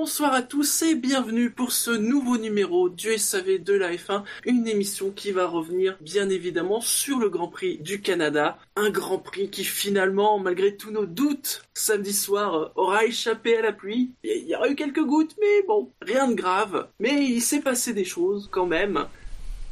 [0.00, 4.68] Bonsoir à tous et bienvenue pour ce nouveau numéro du SAV de la F1, une
[4.68, 9.50] émission qui va revenir bien évidemment sur le Grand Prix du Canada, un Grand Prix
[9.50, 14.12] qui finalement, malgré tous nos doutes, samedi soir aura échappé à la pluie.
[14.22, 16.86] Il y aura eu quelques gouttes, mais bon, rien de grave.
[17.00, 19.04] Mais il s'est passé des choses quand même.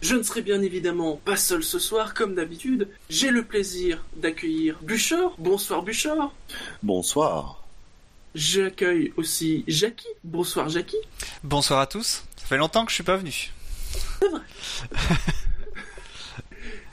[0.01, 2.89] Je ne serai bien évidemment pas seul ce soir, comme d'habitude.
[3.09, 5.37] J'ai le plaisir d'accueillir Bouchard.
[5.39, 6.35] Bonsoir Bouchard.
[6.83, 7.66] Bonsoir.
[8.37, 10.07] J'accueille aussi Jackie.
[10.23, 11.01] Bonsoir Jackie.
[11.43, 12.23] Bonsoir à tous.
[12.37, 13.51] Ça fait longtemps que je suis pas venu.
[14.21, 14.43] C'est vrai.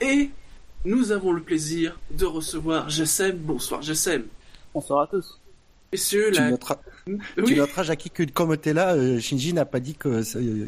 [0.00, 0.30] Et
[0.86, 3.36] nous avons le plaisir de recevoir Jassem.
[3.36, 4.26] Bonsoir Jassem.
[4.72, 5.38] Bonsoir à tous.
[5.94, 6.50] Messieurs, Tu la...
[6.50, 7.18] noteras, Oui.
[7.46, 10.22] tu noteras, Jackie, que comme t'es là, euh, Shinji n'a pas dit que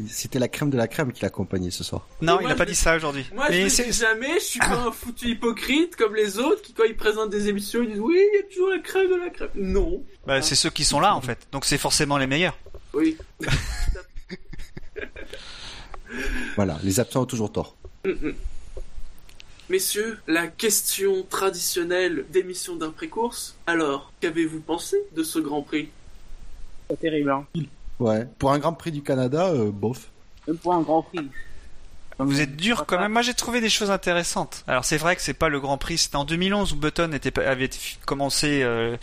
[0.09, 2.07] c'était la crème de la crème qui l'accompagnait ce soir.
[2.21, 3.25] Non, moi, il a je pas dit ça aujourd'hui.
[3.35, 6.71] Moi, je ne dis jamais, je suis pas un foutu hypocrite comme les autres qui,
[6.73, 9.15] quand ils présentent des émissions, ils disent oui, il y a toujours la crème de
[9.15, 9.49] la crème.
[9.55, 10.01] Non.
[10.25, 11.39] bah, c'est ceux qui sont là en fait.
[11.51, 12.57] Donc c'est forcément les meilleurs.
[12.93, 13.17] Oui.
[16.55, 17.75] Voilà, les absents ont toujours tort.
[19.69, 23.57] Messieurs, la question traditionnelle d'émission d'après-course.
[23.67, 25.89] Alors, qu'avez-vous pensé de ce Grand Prix?
[26.87, 27.45] Pas terrible, hein.
[27.99, 28.25] Ouais.
[28.39, 30.09] Pour un Grand Prix du Canada, euh, bof.
[30.47, 31.29] Même pour un Grand Prix.
[32.19, 33.11] Vous êtes dur quand même.
[33.11, 34.63] Moi j'ai trouvé des choses intéressantes.
[34.67, 35.99] Alors c'est vrai que c'est pas le Grand Prix.
[35.99, 37.69] C'était en 2011 où Button était, avait
[38.05, 38.97] commencé, euh,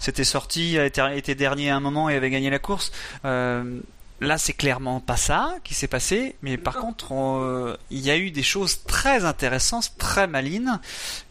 [0.00, 2.90] c'était sorti, a été, été dernier à un moment et avait gagné la course.
[3.24, 3.78] Euh,
[4.20, 6.36] là c'est clairement pas ça qui s'est passé.
[6.42, 10.80] Mais par contre on- euh, il y a eu des choses très intéressantes, très malines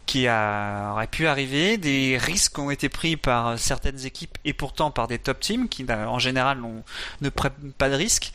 [0.06, 4.90] qui a- auraient pu arriver, des risques ont été pris par certaines équipes et pourtant
[4.92, 6.58] par des top teams qui en général
[7.20, 8.32] ne prennent pas de risques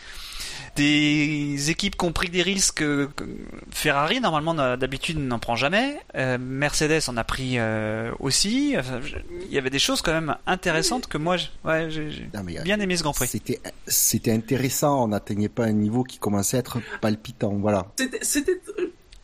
[0.75, 3.23] des équipes qui ont pris des risques euh, que
[3.71, 8.99] Ferrari normalement n'a- d'habitude n'en prend jamais Euh, Mercedes en a pris euh, aussi Enfin,
[9.01, 9.15] je-
[9.47, 12.29] il y avait des choses quand même intéressantes que moi ouais, j'ai
[12.63, 13.27] bien aimé ce Grand Prix
[13.87, 15.03] C'était, intéressant.
[15.03, 17.51] On n'atteignait pas un niveau qui commençait à être palpitant.
[17.53, 17.85] Voilà.
[18.21, 18.61] C'était,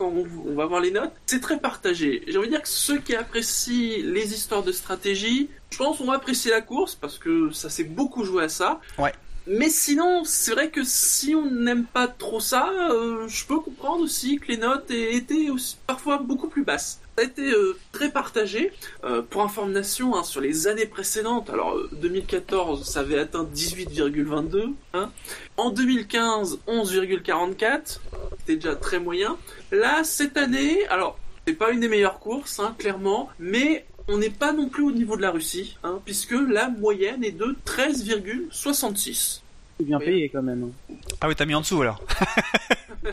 [0.00, 1.12] on, va voir les notes.
[1.26, 2.22] C'est très partagé.
[2.28, 6.06] J'ai envie de dire que ceux qui apprécient les histoires de stratégie, je pense, on
[6.06, 8.80] va apprécier la course parce que ça s'est beaucoup joué à ça.
[8.98, 9.12] Ouais.
[9.50, 14.02] Mais sinon, c'est vrai que si on n'aime pas trop ça, euh, je peux comprendre
[14.02, 15.48] aussi que les notes aient été
[15.86, 17.00] parfois beaucoup plus basses.
[17.16, 18.72] Ça a été euh, très partagé.
[19.04, 24.74] Euh, pour information, hein, sur les années précédentes, alors euh, 2014, ça avait atteint 18,22.
[24.92, 25.10] Hein.
[25.56, 28.00] En 2015, 11,44.
[28.38, 29.38] C'était déjà très moyen.
[29.72, 34.30] Là, cette année, alors, c'est pas une des meilleures courses, hein, clairement, mais on n'est
[34.30, 39.40] pas non plus au niveau de la Russie, hein, puisque la moyenne est de 13,66.
[39.78, 40.72] C'est bien payé quand même.
[40.90, 40.94] hein.
[41.20, 42.02] ah oui t'as mis en dessous alors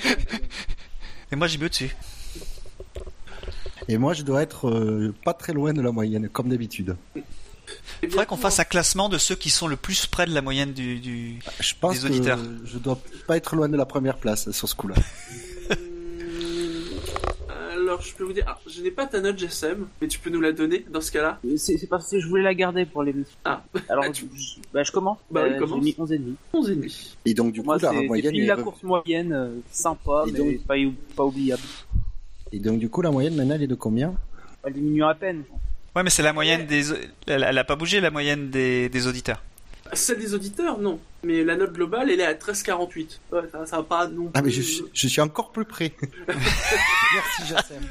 [1.31, 1.95] et moi j'ai mis au-dessus
[3.87, 6.95] Et moi, je dois être euh, pas très loin de la moyenne, comme d'habitude.
[8.01, 10.41] Il faudrait qu'on fasse un classement de ceux qui sont le plus près de la
[10.41, 11.39] moyenne du, du...
[11.59, 12.39] Je pense Des que auditeurs.
[12.65, 14.95] je dois pas être loin de la première place sur ce coup-là.
[17.95, 20.29] Alors, je peux vous dire, ah, je n'ai pas ta note GSM, mais tu peux
[20.29, 21.39] nous la donner dans ce cas-là.
[21.55, 23.37] C'est parce que je voulais la garder pour l'émission.
[23.45, 25.17] Ah, Alors, bah, tu- je, bah, je commence.
[25.31, 25.79] Bah oui, Euh, commence.
[25.79, 26.35] J'ai mis 11 et demi.
[26.53, 27.15] 11 et demi.
[27.25, 30.37] Et donc, du coup, Moi, la moyenne est la course moyenne, euh, sympa, Et mais
[30.39, 30.75] donc- pas,
[31.15, 31.61] pas oubliable.
[32.51, 34.13] Et donc, du coup, la moyenne maintenant, elle est de combien?
[34.63, 35.43] Elle diminue à peine.
[35.95, 36.91] ouais mais c'est la moyenne des
[37.27, 39.41] elle, elle a pas bougé la moyenne des, des auditeurs
[39.93, 40.99] Celle des auditeurs, non.
[41.23, 43.19] Mais la note globale, elle est à 13,48.
[43.31, 44.31] Ouais, ça, ça va pas non plus...
[44.33, 45.93] Ah, mais je, suis- je suis encore plus près.
[46.27, 47.81] Merci, Jassem.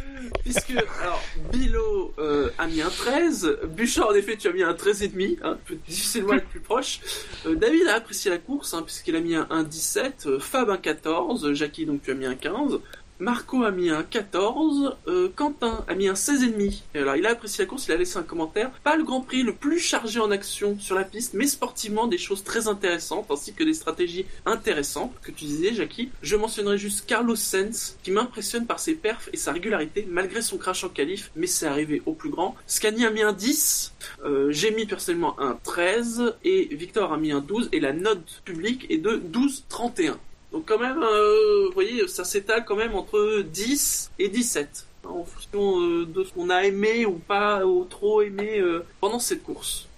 [0.42, 0.70] Puisque,
[1.02, 1.22] alors,
[1.52, 5.58] Bilo euh, a mis un 13, Bouchard, en effet, tu as mis un 13,5, hein,
[5.88, 7.00] difficilement être plus proche.
[7.46, 10.70] Euh, David a apprécié la course, hein, puisqu'il a mis un, un 17, euh, Fab
[10.70, 12.78] un 14, euh, Jackie, donc tu as mis un 15,
[13.20, 16.82] Marco a mis un 14, euh, Quentin a mis un 16,5.
[16.94, 18.72] Et Alors, il a apprécié la course, il a laissé un commentaire.
[18.82, 22.18] Pas le Grand Prix le plus chargé en action sur la piste, mais sportivement des
[22.18, 26.10] choses très intéressantes, ainsi que des stratégies intéressantes, que tu disais, Jackie.
[26.22, 30.58] Je mentionnerai juste Carlos Sainz, qui m'impressionne par ses perfs et sa régularité, malgré son
[30.58, 32.56] crash en qualif, mais c'est arrivé au plus grand.
[32.66, 33.92] Scani a mis un 10,
[34.24, 38.42] euh, j'ai mis personnellement un 13, et Victor a mis un 12, et la note
[38.44, 40.16] publique est de 12,31.
[40.54, 45.08] Donc quand même, euh, vous voyez, ça s'étale quand même entre 10 et 17, hein,
[45.08, 49.18] en fonction euh, de ce qu'on a aimé ou pas, ou trop aimé euh, pendant
[49.18, 49.88] cette course.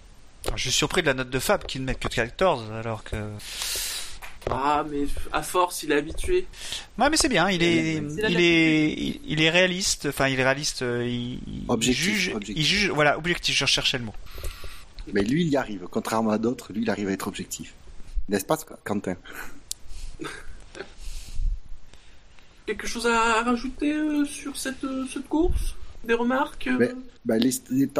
[0.47, 3.05] Alors, je suis surpris de la note de Fab qui ne met que 14 alors
[3.05, 3.17] que
[4.51, 6.47] Ah, mais à force, il est habitué.
[6.99, 7.51] Ouais, mais c'est bien.
[7.51, 10.07] Il est, il est, il, il est réaliste.
[10.07, 10.81] Enfin, il est réaliste.
[10.81, 11.39] Il,
[11.69, 12.57] Objectif, juge, objectif.
[12.57, 12.91] il juge.
[12.93, 13.55] Voilà, objectif.
[13.55, 14.15] Je cherchais le mot.
[15.13, 15.87] Mais lui, il y arrive.
[15.91, 17.75] Contrairement à d'autres, lui, il arrive à être objectif.
[18.31, 19.17] N'est-ce pas, Quentin?
[22.67, 25.75] Quelque chose à rajouter euh, sur cette, euh, cette course?
[26.05, 26.77] Des remarques euh?
[26.79, 27.37] Mais- bah,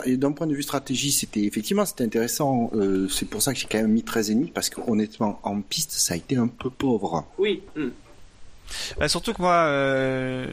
[0.07, 2.71] D'un point de vue stratégie, c'était effectivement c'était intéressant.
[2.75, 5.93] Euh, c'est pour ça que j'ai quand même mis 13,5 parce que honnêtement, en piste,
[5.93, 7.27] ça a été un peu pauvre.
[7.39, 7.63] Oui.
[7.77, 7.89] hmm.
[8.99, 10.47] Bah, surtout que moi, euh,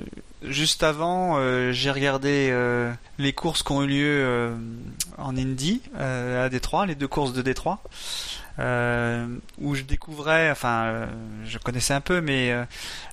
[0.43, 4.55] juste avant, euh, j'ai regardé euh, les courses qui ont eu lieu euh,
[5.17, 7.81] en Indy euh, à Détroit, les deux courses de Détroit,
[8.59, 9.27] euh,
[9.59, 11.07] où je découvrais, enfin, euh,
[11.45, 12.63] je connaissais un peu, mais euh,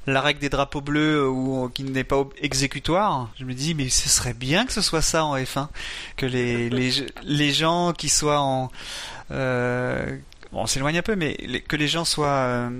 [0.06, 3.30] la règle des drapeaux bleus ou qui n'est pas exécutoire.
[3.38, 5.68] Je me dis, mais ce serait bien que ce soit ça en F1,
[6.16, 6.90] que les les,
[7.24, 8.70] les gens qui soient en
[9.30, 10.16] euh,
[10.52, 12.70] Bon, on s'éloigne un peu, mais les- que les gens soient euh,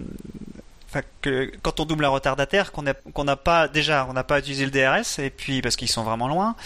[0.91, 4.41] Enfin, que quand on double un retardataire, qu'on n'a qu'on pas déjà, on n'a pas
[4.41, 6.57] utilisé le DRS et puis parce qu'ils sont vraiment loin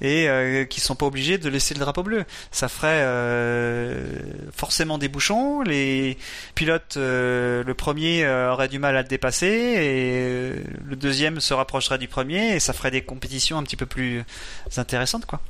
[0.00, 2.24] et euh, qu'ils sont pas obligés de laisser le drapeau bleu.
[2.50, 4.06] Ça ferait euh,
[4.54, 5.60] forcément des bouchons.
[5.60, 6.16] Les
[6.54, 10.52] pilotes, euh, le premier euh, aurait du mal à le dépasser et
[10.82, 14.24] le deuxième se rapprocherait du premier et ça ferait des compétitions un petit peu plus
[14.78, 15.42] intéressantes, quoi.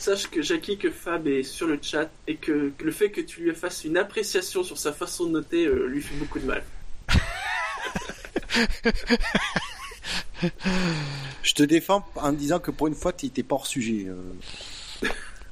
[0.00, 3.20] Sache que Jackie, que Fab est sur le chat et que, que le fait que
[3.20, 6.64] tu lui fasses une appréciation sur sa façon de noter lui fait beaucoup de mal.
[11.42, 14.06] Je te défends en disant que pour une fois, tu n'étais pas hors sujet.
[14.08, 15.08] euh.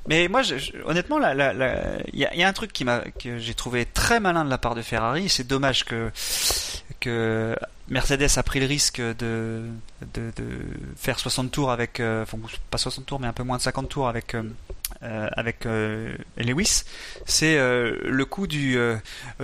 [0.06, 0.42] Mais moi,
[0.84, 2.84] honnêtement, il y a, un truc qui
[3.18, 5.30] que j'ai trouvé très malin de la part de Ferrari.
[5.30, 6.10] C'est dommage que
[7.88, 9.62] Mercedes a pris le risque de
[10.14, 10.48] de, de
[10.96, 12.38] faire 60 tours avec, euh, enfin
[12.70, 14.42] pas 60 tours, mais un peu moins de 50 tours avec euh,
[15.02, 16.84] euh, avec euh, Lewis.
[17.26, 18.96] C'est euh, le coup du euh,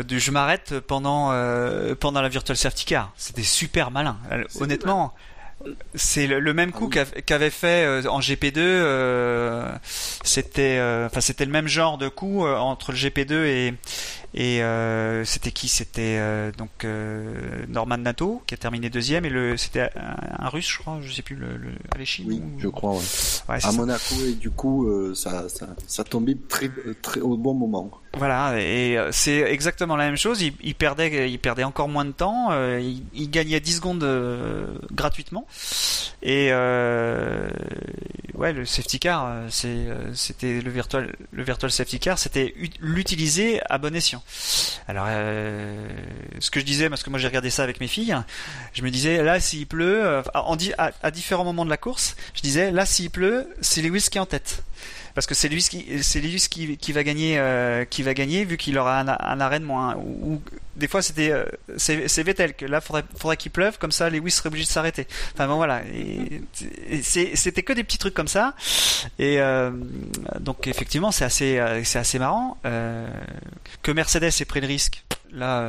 [0.07, 3.13] du je m'arrête pendant euh, pendant la virtual safety car.
[3.17, 4.17] C'était super malin.
[4.61, 5.15] Honnêtement.
[5.95, 8.55] C'est le, le même coup qu'a- qu'avait fait en GP2.
[8.57, 9.71] euh,
[10.25, 13.75] c'était, euh, enfin, c'était le même genre de coup entre le GP2 et
[14.35, 15.69] et euh, c'était qui?
[15.69, 20.49] C'était euh, donc euh, Norman Nato qui a terminé deuxième et le c'était un, un
[20.49, 22.93] russe, je crois, je sais plus le, le Alechine Oui, ou- je crois.
[22.93, 22.99] ouais.
[23.49, 23.73] Ouais, À ça.
[23.73, 26.71] Monaco et du coup, euh, ça, ça, ça tombait très,
[27.03, 27.91] très au bon moment.
[28.17, 30.43] Voilà, et euh, c'est exactement la même chose.
[30.43, 32.49] Il, il perdait, il perdait encore moins de temps.
[32.51, 35.47] euh, il, il gagnait 10 secondes euh, gratuitement.
[36.23, 37.49] Et euh,
[38.35, 43.61] ouais, le safety car, c'est, c'était le virtual, le virtual safety car, c'était ut- l'utiliser
[43.71, 44.20] à bon escient.
[44.89, 45.89] Alors, euh,
[46.41, 48.17] ce que je disais, parce que moi j'ai regardé ça avec mes filles,
[48.73, 52.41] je me disais là s'il pleut, euh, à, à différents moments de la course, je
[52.41, 54.63] disais là s'il pleut, c'est Lewis qui est en tête
[55.21, 58.57] parce que c'est Lewis qui c'est qui, qui va gagner euh, qui va gagner vu
[58.57, 60.41] qu'il aura un, un de moins ou,
[60.77, 61.45] des fois c'était euh,
[61.77, 65.07] c'est Vettel que là faudrait faudrait qu'il pleuve comme ça Lewis serait obligé de s'arrêter.
[65.35, 65.83] Enfin bon voilà.
[67.03, 68.55] C'était que des petits trucs comme ça.
[69.19, 69.73] Et euh,
[70.41, 72.57] donc effectivement c'est assez c'est assez marrant.
[72.63, 75.69] Que Mercedes ait pris le risque là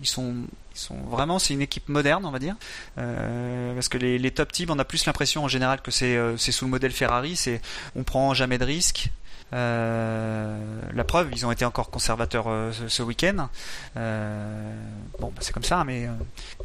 [0.00, 0.36] ils sont
[0.78, 2.56] sont vraiment c'est une équipe moderne on va dire
[2.98, 6.16] euh, parce que les, les top teams on a plus l'impression en général que c'est
[6.16, 7.60] euh, sous le modèle Ferrari c'est
[7.96, 9.10] on prend jamais de risques.
[9.54, 10.58] Euh,
[10.94, 13.48] la preuve, ils ont été encore conservateurs euh, ce, ce week-end.
[13.96, 14.74] Euh,
[15.20, 16.06] bon, bah, c'est comme ça, mais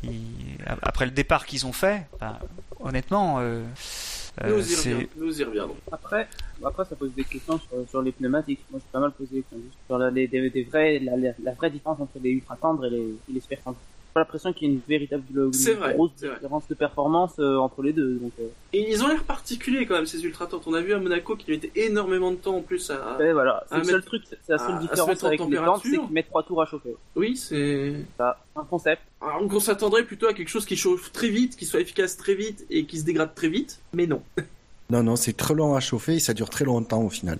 [0.03, 2.39] ils- après le départ qu'ils ont fait, bah,
[2.81, 5.09] honnêtement, Nous y c'est reviendrons.
[5.17, 5.75] Nous y reviendrons.
[5.93, 6.27] Après,
[6.65, 8.59] après, ça pose des questions sur, sur les pneumatiques.
[8.69, 11.15] Moi, j'ai pas mal posé des questions juste sur la, les, des, des vrais, la,
[11.15, 12.97] la, la vraie différence entre les ultra tendres et les,
[13.29, 13.77] et les super tendres.
[14.13, 16.35] J'ai pas l'impression qu'il y ait une véritable une C'est vrai, grosse vrai.
[16.35, 18.19] différence de performance euh, entre les deux.
[18.21, 20.67] Donc, euh, Et ils ont l'air particuliers quand même ces ultra tentes.
[20.67, 23.17] On a vu à Monaco qu'ils mettaient énormément de temps en plus à.
[23.17, 23.63] ouais, voilà.
[23.69, 25.27] C'est à le seul mettre- truc, c'est la à- seule à se différence mettre en
[25.29, 26.95] avec les tentes, c'est qu'ils mettent trois tours à chauffer.
[27.15, 27.95] Oui, c'est.
[28.19, 29.01] Ça, un concept.
[29.19, 32.35] Alors on s'attendrait plutôt à quelque chose qui chauffe très vite, qui soit efficace très
[32.35, 34.21] vite et qui se dégrade très vite, mais non.
[34.91, 37.39] Non, non, c'est très long à chauffer et ça dure très longtemps au final.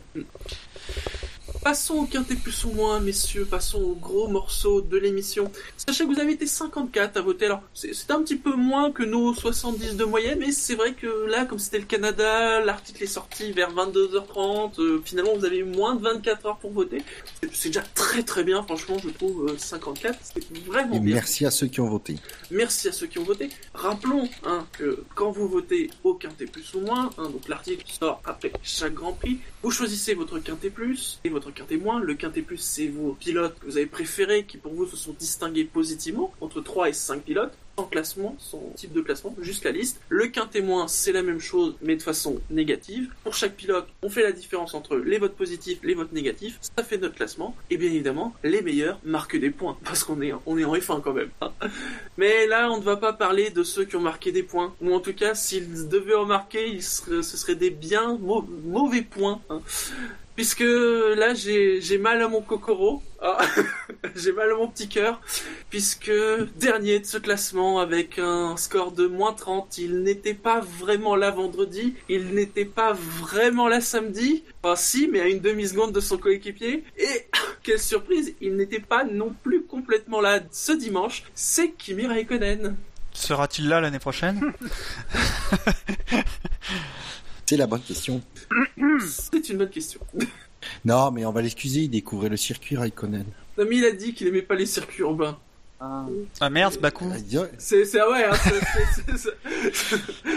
[1.63, 5.50] Passons au quintet plus ou moins, messieurs, passons au gros morceau de l'émission.
[5.77, 9.03] Sachez que vous avez été 54 à voter, alors c'est un petit peu moins que
[9.03, 13.08] nos 70 de moyenne, mais c'est vrai que là, comme c'était le Canada, l'article est
[13.08, 17.01] sorti vers 22h30, euh, finalement vous avez eu moins de 24 heures pour voter.
[17.41, 21.15] C'est- C'est déjà très très bien, franchement, je trouve euh, 54, c'est vraiment Et bien.
[21.15, 22.17] merci à ceux qui ont voté.
[22.51, 23.48] Merci à ceux qui ont voté.
[23.74, 28.22] Rappelons hein, que quand vous votez au quintet plus ou moins, hein, donc l'article sort
[28.25, 32.00] après chaque Grand Prix, vous choisissez votre quintet plus et votre quintet moins.
[32.00, 35.16] Le quintet plus, c'est vos pilotes que vous avez préférés, qui pour vous se sont
[35.18, 37.54] distingués positivement, entre 3 et 5 pilotes.
[37.76, 40.00] sans classement, sans type de classement, juste la liste.
[40.08, 43.10] Le quintet moins, c'est la même chose, mais de façon négative.
[43.24, 46.84] Pour chaque pilote, on fait la différence entre les votes positifs, les votes négatifs, ça
[46.84, 47.56] fait notre classement.
[47.72, 51.02] Et bien évidemment, les meilleurs marquent des points, parce qu'on est, on est en F1
[51.02, 51.32] quand même.
[51.42, 51.52] hein.
[52.20, 54.94] Mais là, on ne va pas parler de ceux qui ont marqué des points, ou
[54.94, 59.42] en tout cas, s'ils devaient en marquer, ce seraient des bien mau- mauvais points.
[60.36, 63.38] Puisque là, j'ai mal à mon cocoro, Ah,
[64.16, 65.22] j'ai mal à mon petit cœur,
[65.70, 66.12] puisque
[66.56, 71.30] dernier de ce classement avec un score de moins 30, il n'était pas vraiment là
[71.32, 76.18] vendredi, il n'était pas vraiment là samedi, enfin si, mais à une demi-seconde de son
[76.18, 77.28] coéquipier, et
[77.63, 82.75] quelle surprise, il n'était pas non plus complètement là ce dimanche, c'est Kimi Raikkonen.
[83.13, 84.42] Sera-t-il là l'année prochaine?
[87.46, 88.22] C'est la bonne question.
[89.06, 90.00] C'est une bonne question.
[90.86, 93.26] Non, mais on va l'excuser, il découvrait le circuit Raikkonen.
[93.58, 95.38] Non mais il a dit qu'il aimait pas les circuits urbains.
[95.82, 96.06] Ah.
[96.40, 97.12] Ah merde, Bakou.
[97.14, 97.18] Ah,
[97.58, 98.32] C'est, ah ouais, hein,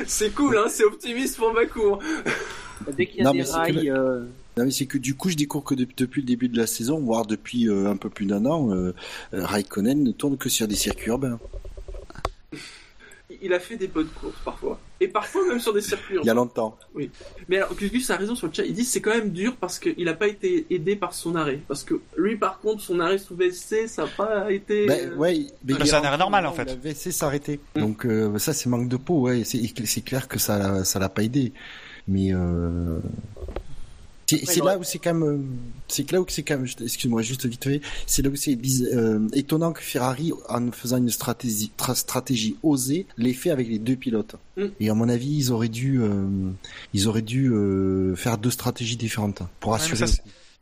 [0.07, 1.95] c'est, cool, hein, c'est optimiste pour Bakou.
[1.95, 1.99] hein.
[2.97, 4.25] Dès qu'il y a Non, des mais c'est que rails, euh,
[4.57, 6.67] Non, mais c'est que du coup, je découvre que de- depuis le début de la
[6.67, 8.95] saison, voire depuis euh, un peu plus d'un an, euh,
[9.33, 11.39] Raikkonen ne tourne que sur des circuits urbains.
[13.43, 14.78] Il a fait des bonnes courses parfois.
[15.00, 16.76] Et parfois même sur des circuits Il y a longtemps.
[17.49, 19.57] Mais alors, Gus a raison sur le chat, il dit que c'est quand même dur
[19.57, 21.61] parce qu'il n'a pas été aidé par son arrêt.
[21.69, 24.87] Parce que lui, par contre, son arrêt sous VSC, ça n'a pas été...
[24.87, 26.64] Ben, euh, ouais, mais c'est un arrêt normal, en fait.
[26.64, 27.61] La VSC s'arrêter.
[27.75, 27.81] Mm.
[27.81, 29.43] Donc euh, ça, c'est manque de peau, ouais.
[29.45, 31.52] C'est clair que ça, l'a- ça l'a pas aidé.
[32.09, 32.99] Mais euh...
[34.28, 35.47] c'est là où c'est quand même,
[35.88, 38.59] c'est là où c'est quand même, excuse-moi, juste vite fait, c'est là où c'est
[38.92, 43.78] euh, étonnant que Ferrari, en faisant une stratégie, tra- stratégie osée, l'ait fait avec les
[43.78, 44.37] deux pilotes.
[44.56, 44.64] Mm.
[44.80, 46.26] Et à mon avis, ils auraient dû, euh,
[46.92, 50.06] ils auraient dû euh, faire deux stratégies différentes pour assurer.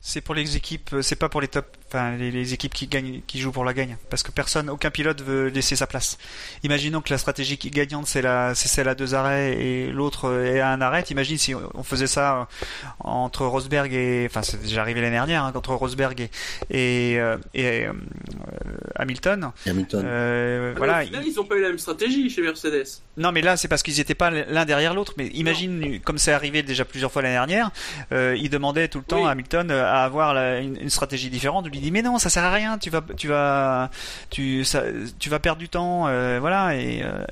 [0.07, 2.85] C'est pour les équipes, euh, c'est pas pour les top, enfin les, les équipes qui
[2.85, 6.19] gagnent, qui jouent pour la gagne, parce que personne, aucun pilote veut laisser sa place.
[6.61, 10.25] Imaginons que la stratégie qui gagnante c'est la, c'est celle à deux arrêts et l'autre
[10.29, 11.03] euh, est à un arrêt.
[11.09, 12.45] Imagine si on faisait ça euh,
[12.99, 16.29] entre Rosberg et, enfin c'est déjà arrivé l'année dernière, hein, entre Rosberg et
[16.69, 17.13] et,
[17.55, 17.93] et, euh,
[18.95, 19.51] Hamilton.
[19.65, 20.03] Hamilton.
[20.05, 21.01] Euh, ah, voilà.
[21.01, 23.01] Au final, ils ont pas eu la même stratégie chez Mercedes.
[23.17, 25.13] Non, mais là, c'est parce qu'ils n'étaient pas l'un derrière l'autre.
[25.17, 27.71] Mais imagine, comme c'est arrivé déjà plusieurs fois l'année dernière,
[28.11, 29.27] euh, il demandait tout le temps Oui.
[29.27, 29.71] à Hamilton
[30.03, 31.67] avoir une, stratégie différente.
[31.67, 32.77] Lui dit mais non, ça sert à rien.
[32.77, 33.89] Tu vas, tu vas,
[34.29, 34.63] tu,
[35.27, 36.07] vas perdre du temps.
[36.07, 36.75] euh, voilà.
[36.75, 37.25] Et euh,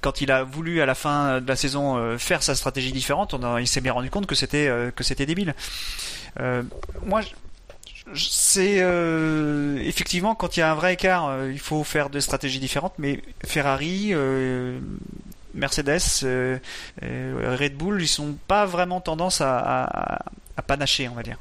[0.00, 3.34] quand il a voulu à la fin de la saison euh, faire sa stratégie différente,
[3.60, 5.54] il s'est bien rendu compte que c'était que c'était débile.
[7.04, 7.20] Moi,
[8.14, 8.84] c'est
[9.84, 12.94] effectivement quand il y a un vrai écart, il faut faire des stratégies différentes.
[12.98, 14.12] Mais Ferrari,
[15.54, 16.26] Mercedes,
[17.02, 20.22] Red Bull, ils sont pas vraiment tendance à,
[20.56, 21.38] à panacher, on va dire.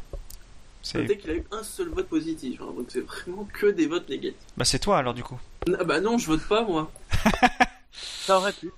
[0.83, 3.85] C'est Notez qu'il a eu un seul vote positif, hein, donc c'est vraiment que des
[3.87, 4.39] votes négatifs.
[4.57, 5.39] bah, c'est toi alors du coup.
[5.79, 6.91] Ah bah non, je vote pas moi.
[7.91, 8.71] ça aurait pu.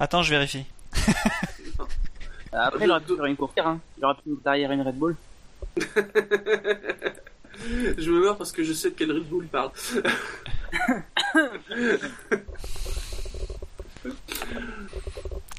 [0.00, 0.64] Attends, je vérifie.
[2.52, 3.80] Après, il aurait pu faire une course, hein.
[3.98, 5.16] Il aurait pu derrière une Red Bull.
[7.96, 9.70] Je me meurs parce que je sais de quel Red Bull il parle.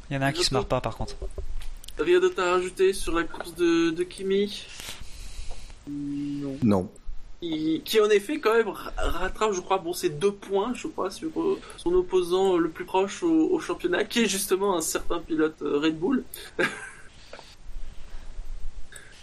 [0.10, 1.16] Il y en a un qui se marre pas par contre.
[1.98, 4.66] Rien d'autre à rajouter sur la course de, de Kimi?
[5.89, 6.58] Non.
[6.63, 6.89] Non.
[7.42, 10.88] qui, qui en effet quand même ra- rattrape, je crois, bon, c'est deux points, je
[10.88, 14.82] crois, sur euh, son opposant le plus proche au, au championnat, qui est justement un
[14.82, 16.24] certain pilote euh, Red Bull.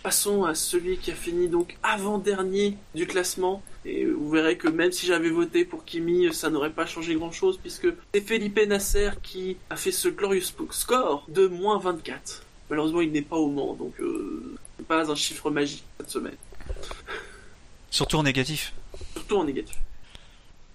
[0.03, 3.63] Passons à celui qui a fini donc avant-dernier du classement.
[3.85, 7.57] Et vous verrez que même si j'avais voté pour Kimi, ça n'aurait pas changé grand-chose,
[7.59, 12.43] puisque c'est Felipe Nasser qui a fait ce glorious score de moins 24.
[12.69, 16.37] Malheureusement, il n'est pas au Mans, donc euh, c'est pas un chiffre magique cette semaine.
[17.91, 18.73] Surtout en négatif.
[19.15, 19.77] surtout en négatif.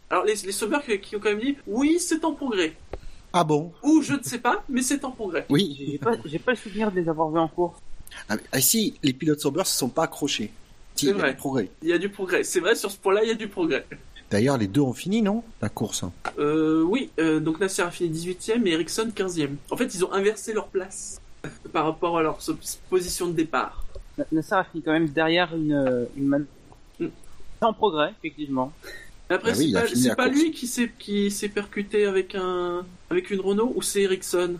[0.10, 2.74] Alors les, les qui, qui ont quand même dit oui c'est en progrès
[3.34, 3.74] Ah bon?
[3.84, 5.46] Ou je ne sais pas mais c'est en progrès.
[5.50, 5.76] Oui.
[6.26, 7.80] J'ai pas, le souvenir de les avoir vus en course.
[8.30, 10.52] Ah, ah, si, les pilotes Sauber se sont pas accrochés.
[10.96, 11.32] Si, C'est il y a vrai.
[11.32, 11.70] du progrès.
[11.84, 12.44] Il y a du progrès.
[12.44, 13.86] C'est vrai sur ce point-là il y a du progrès.
[14.30, 15.44] D'ailleurs, les deux ont fini, non?
[15.62, 16.04] La course.
[16.38, 19.56] Euh, oui euh, donc Nasser a fini 18ème et Ericsson 15ème.
[19.72, 21.20] En fait ils ont inversé leur place
[21.74, 22.40] par rapport à leur
[22.90, 23.84] position de départ.
[24.18, 26.46] Na- Nasser a fini quand même derrière une, euh, une man...
[27.00, 28.72] C'est en progrès, effectivement.
[29.30, 33.30] Mais Après Ah oui, c'est pas, lui qui s'est qui s'est percuté avec un avec
[33.32, 34.56] une Renault ou c'est Ericsson?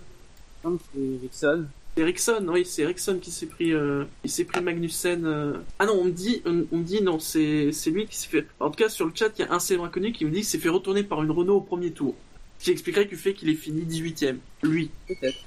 [0.64, 1.66] Donc, c'est Ericsson.
[1.96, 5.26] C'est Ericsson, oui, c'est Ericsson qui s'est pris, euh, il s'est pris Magnussen.
[5.26, 5.54] euh.
[5.80, 8.28] Ah non, on me dit, on, on me dit non, c'est c'est lui qui s'est
[8.30, 8.46] fait.
[8.60, 10.38] En tout cas, sur le chat, il y a un célèbre inconnu qui me dit
[10.38, 12.16] qu'il s'est fait retourner par une Renault au premier tour.
[12.60, 14.38] Ce qui expliquerait du fait qu'il est fini 18ème.
[14.64, 14.90] Lui.
[15.08, 15.38] Peut-être.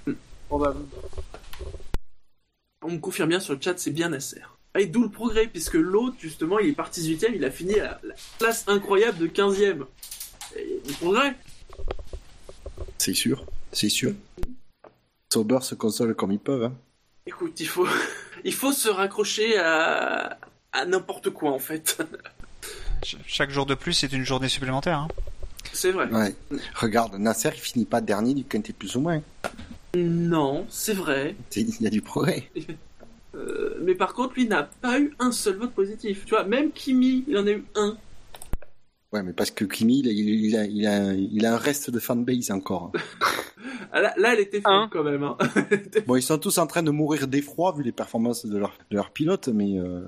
[0.49, 0.87] Probablement.
[2.83, 4.41] On me confirme bien sur le chat, c'est bien Nasser.
[4.79, 8.01] Et d'où le progrès, puisque l'autre, justement, il est parti 18ème, il a fini à
[8.03, 9.85] la place incroyable de 15ème.
[10.57, 11.35] Et du progrès.
[12.99, 14.13] C'est sûr, c'est sûr.
[15.33, 16.65] Sauber se console comme ils peuvent.
[16.65, 16.75] Hein.
[17.27, 17.87] Écoute, il faut,
[18.45, 20.39] il faut se raccrocher à,
[20.73, 21.99] à n'importe quoi en fait.
[23.03, 25.01] Ch- Chaque jour de plus, c'est une journée supplémentaire.
[25.01, 25.09] hein.
[25.73, 26.09] C'est vrai.
[26.11, 26.35] Ouais.
[26.75, 29.21] Regarde, Nasser, il finit pas dernier du quintet plus ou moins.
[29.97, 31.37] Non, c'est vrai.
[31.57, 32.45] Il y a du progrès.
[33.33, 36.25] Euh, mais par contre, lui n'a pas eu un seul vote positif.
[36.25, 37.97] Tu vois, même Kimi, il en a eu un.
[39.13, 41.91] Ouais, mais parce que Kimi, il a, il a, il a, il a un reste
[41.91, 42.91] de fanbase encore.
[43.93, 44.89] Ah, Là, là, elle était Un.
[44.89, 45.23] faible quand même.
[45.23, 45.37] Hein.
[46.09, 48.97] Bon, ils sont tous en train de mourir d'effroi vu les performances de leur, de
[48.97, 50.03] leur pilote, mais euh,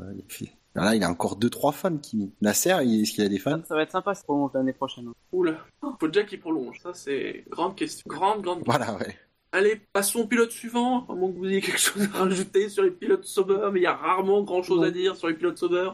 [0.75, 2.33] là, il a encore deux trois fans, Kimi.
[2.43, 3.59] Nasser, est-ce qu'il a des fans?
[3.62, 5.07] Ça, ça va être sympa si prolonge l'année prochaine.
[5.09, 5.15] hein.
[5.33, 5.59] Oula,
[6.01, 6.81] faut déjà qu'il prolonge.
[6.83, 8.03] Ça, c'est grande question.
[8.09, 8.73] Grande, grande question.
[8.85, 9.17] Voilà, ouais.
[9.54, 11.06] Allez, passons au pilote suivant.
[11.09, 13.82] À moins que vous ayez quelque chose à rajouter sur les pilotes Sauber, mais il
[13.82, 14.87] y a rarement grand chose Non.
[14.87, 15.90] à dire sur les pilotes Sauber.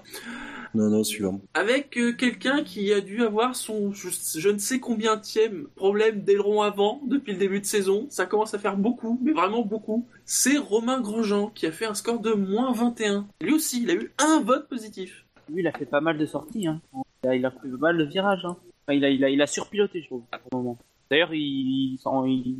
[0.74, 1.40] Non, non, suivant.
[1.54, 6.20] Avec euh, quelqu'un qui a dû avoir son je, je ne sais combien tième problème
[6.22, 8.06] d'aileron avant depuis le début de saison.
[8.10, 10.06] Ça commence à faire beaucoup, mais vraiment beaucoup.
[10.24, 13.26] C'est Romain Grosjean qui a fait un score de moins 21.
[13.40, 15.24] Lui aussi, il a eu un vote positif.
[15.48, 16.66] Lui, il a fait pas mal de sorties.
[16.68, 16.80] Hein.
[17.24, 18.44] Il, a, il a fait pas mal de virages.
[18.44, 18.56] Hein.
[18.86, 20.78] Enfin, il, a, il, a, il a surpiloté, je trouve, pour le moment.
[21.10, 22.56] D'ailleurs, il, il, s'en- il,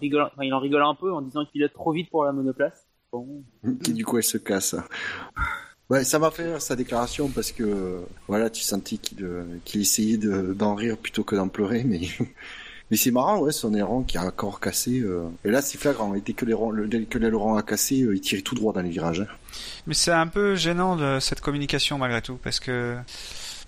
[0.00, 2.32] rigole, enfin, il en rigole un peu en disant qu'il pilote trop vite pour la
[2.32, 2.86] monoplace.
[3.12, 3.42] Bon.
[3.82, 4.74] Qui du coup elle se casse.
[5.88, 10.16] Ouais, ça m'a fait rire, sa déclaration parce que voilà, tu sentais qu'il euh, essayait
[10.18, 12.00] de- d'en rire plutôt que d'en pleurer, mais
[12.90, 15.00] mais c'est marrant, ouais, son aileron qui a encore cassé.
[15.00, 15.28] euh.
[15.44, 16.14] Et là, c'est flagrant.
[16.14, 18.72] Et dès que l'aileron le- dès que l'aileron a cassé, euh, il tirait tout droit
[18.72, 19.20] dans les virages.
[19.20, 19.26] hein.
[19.86, 22.96] Mais c'est un peu gênant de cette communication malgré tout, parce que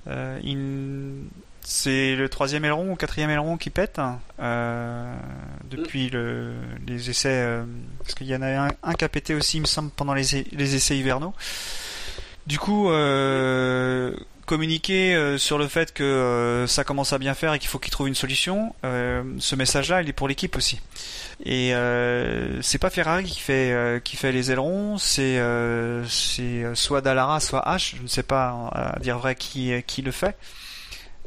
[0.08, 1.22] euh, il-
[1.70, 4.00] c'est le troisième aileron ou quatrième aileron qui pète
[4.40, 5.14] euh,
[5.70, 6.54] depuis le,
[6.86, 7.28] les essais.
[7.28, 7.64] euh,
[7.98, 10.34] parce qu'il y en a un, qui a pété aussi, il me semble, pendant les,
[10.34, 11.34] essais hivernaux.
[12.46, 17.52] Du coup, euh, communiquer euh, sur le fait que euh, ça commence à bien faire
[17.52, 20.80] et qu'il faut qu'il trouve une solution, euh, ce message-là, il est pour l'équipe aussi.
[21.44, 21.72] Et
[22.62, 25.40] c'est pas Ferrari qui fait qui fait les ailerons, c'est
[26.08, 27.94] c'est soit Dallara, soit H.
[27.96, 30.34] Je ne sais pas à dire vrai qui qui le fait.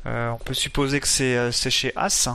[0.06, 2.30] Euh, on peut supposer que c'est euh, chez As.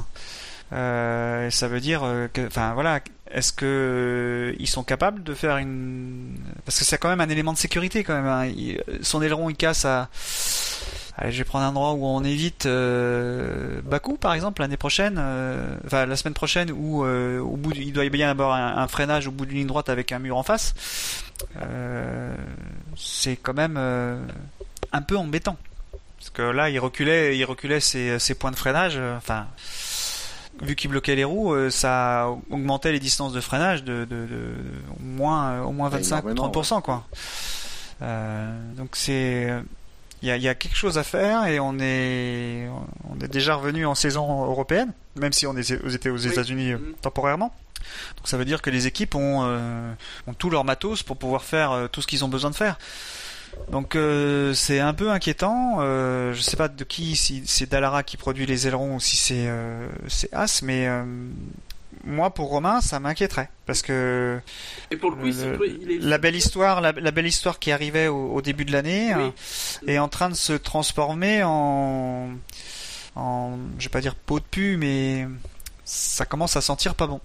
[0.73, 3.01] Euh, ça veut dire euh, que, enfin voilà,
[3.31, 7.53] est-ce que ils sont capables de faire une parce que c'est quand même un élément
[7.53, 8.27] de sécurité quand même.
[8.27, 8.53] hein.
[9.03, 10.09] Son aileron il casse à
[11.19, 12.69] Allez, je vais prendre un endroit où on évite
[13.85, 15.19] Bakou, par exemple, l'année prochaine,
[15.87, 19.47] enfin la semaine prochaine, où au bout, il doit y avoir un, freinage au bout
[19.47, 20.75] d'une ligne droite avec un mur en face.
[22.99, 23.79] C'est quand même
[24.93, 25.57] un peu embêtant,
[26.27, 28.95] parce que là, il reculait, il reculait ses, ses points de freinage.
[28.97, 29.47] euh, Enfin,
[30.61, 34.55] vu qu'il bloquait les roues, euh, ça augmentait les distances de freinage de, de, de-
[34.99, 37.05] au moins, au moins Ouais, 25-30%, quoi.
[38.03, 39.53] Euh, donc c'est
[40.23, 42.69] il y a, y a quelque chose à faire et on est
[43.11, 45.79] on est déjà revenu en saison européenne, même si on était
[46.11, 46.17] aux.
[46.17, 46.95] États-Unis euh, Mhm.
[47.03, 47.55] temporairement.
[48.17, 49.93] Donc ça veut dire que les équipes ont, euh,
[50.27, 52.79] ont tout leur matos pour pouvoir faire euh, tout ce qu'ils ont besoin de faire.
[53.71, 55.77] Donc euh, c'est un peu inquiétant.
[55.81, 59.17] Euh, je sais pas de qui, si c'est Dallara qui produit les ailerons ou si
[59.17, 59.89] c'est euh,
[60.33, 61.05] As, mais euh,
[62.05, 64.39] moi pour Romain ça m'inquiéterait parce que
[64.93, 65.99] Et pour le coup, Le- il s'est- il est...
[65.99, 69.23] la belle histoire, la, la belle histoire qui arrivait au, au début de l'année Oui.
[69.25, 72.29] euh, est en train de se transformer en,
[73.17, 75.27] en, je vais pas dire peau de pu, mais
[75.85, 77.21] ça commence à sentir pas bon.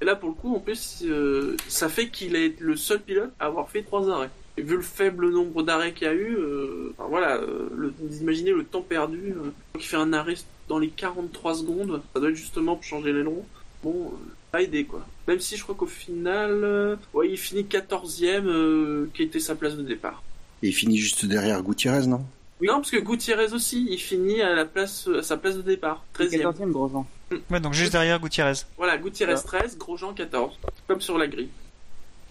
[0.00, 3.32] Et là, pour le coup, en plus, euh, ça fait qu'il est le seul pilote
[3.38, 4.30] à avoir fait trois arrêts.
[4.58, 7.92] Et vu le faible nombre d'arrêts qu'il y a eu, euh, enfin, voilà, euh, le,
[7.98, 9.30] vous imaginez le temps perdu.
[9.30, 10.34] Euh, il fait un arrêt
[10.68, 12.02] dans les 43 secondes.
[12.12, 13.44] Ça doit être justement pour changer l'aileron.
[13.82, 14.16] Bon, euh,
[14.52, 15.06] pas aidé quoi.
[15.26, 19.54] Même si je crois qu'au final, euh, ouais, il finit 14ème, euh, qui était sa
[19.54, 20.22] place de départ.
[20.62, 22.24] Et il finit juste derrière Gutiérrez, non?
[22.60, 26.04] Non, parce que Gutiérrez aussi, il finit à la place, à sa place de départ,
[26.16, 26.42] 13ème.
[26.42, 27.06] 14e Grosjean.
[27.50, 28.52] Ouais, donc juste derrière Gutiérrez.
[28.76, 29.40] Voilà, Gutiérrez Ouais.
[29.42, 31.48] 13, Grosjean 14, comme sur la grille.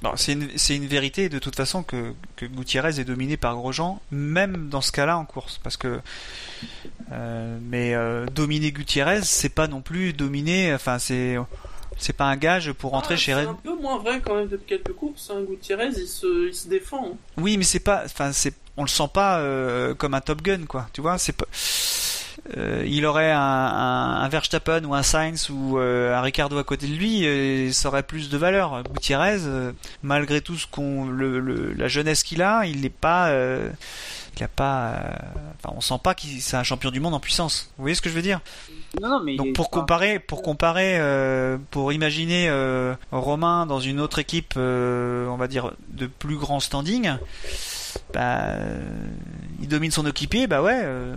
[0.02, 3.56] Bon, c'est une, c'est une vérité de toute façon que, que Gutiérrez est dominé par
[3.56, 6.00] Grosjean, même dans ce cas-là en course, parce que
[7.12, 11.38] euh, mais euh, dominer Gutiérrez, c'est pas non plus dominer, enfin c'est
[11.98, 13.50] c'est pas un gage pour rentrer Ah, chez C'est Red.
[13.50, 15.30] un peu moins vrai quand même depuis quelques courses.
[15.32, 15.42] Hein.
[15.48, 17.10] Gutiérrez, il se, il se défend.
[17.14, 17.18] hein.
[17.38, 20.66] Oui, mais c'est pas, enfin c'est, on le sent pas euh, comme un Top Gun
[20.68, 21.46] quoi, tu vois, c'est pas.
[22.58, 26.63] Euh, il aurait un, un, un Verstappen ou un Sainz ou euh, un Ricardo à
[26.63, 28.84] côté de lui, euh, ça aurait plus de valeur.
[28.93, 29.71] Gutiérrez, euh,
[30.04, 33.32] malgré tout ce qu'on, le, le- la jeunesse qu'il a, il n'est pas,
[34.38, 34.95] il a pas,
[35.63, 37.71] enfin, on sent pas qu'il c'est un champion du monde en puissance.
[37.77, 38.39] Vous voyez ce que je veux dire?
[39.01, 40.99] Non, non, mais il Donc pour comparer, pour comparer,
[41.69, 42.51] pour imaginer
[43.12, 47.12] Romain dans une autre équipe, on va dire de plus grand standing,
[48.13, 48.56] bah,
[49.62, 51.15] il domine son équipier, bah ouais, euh,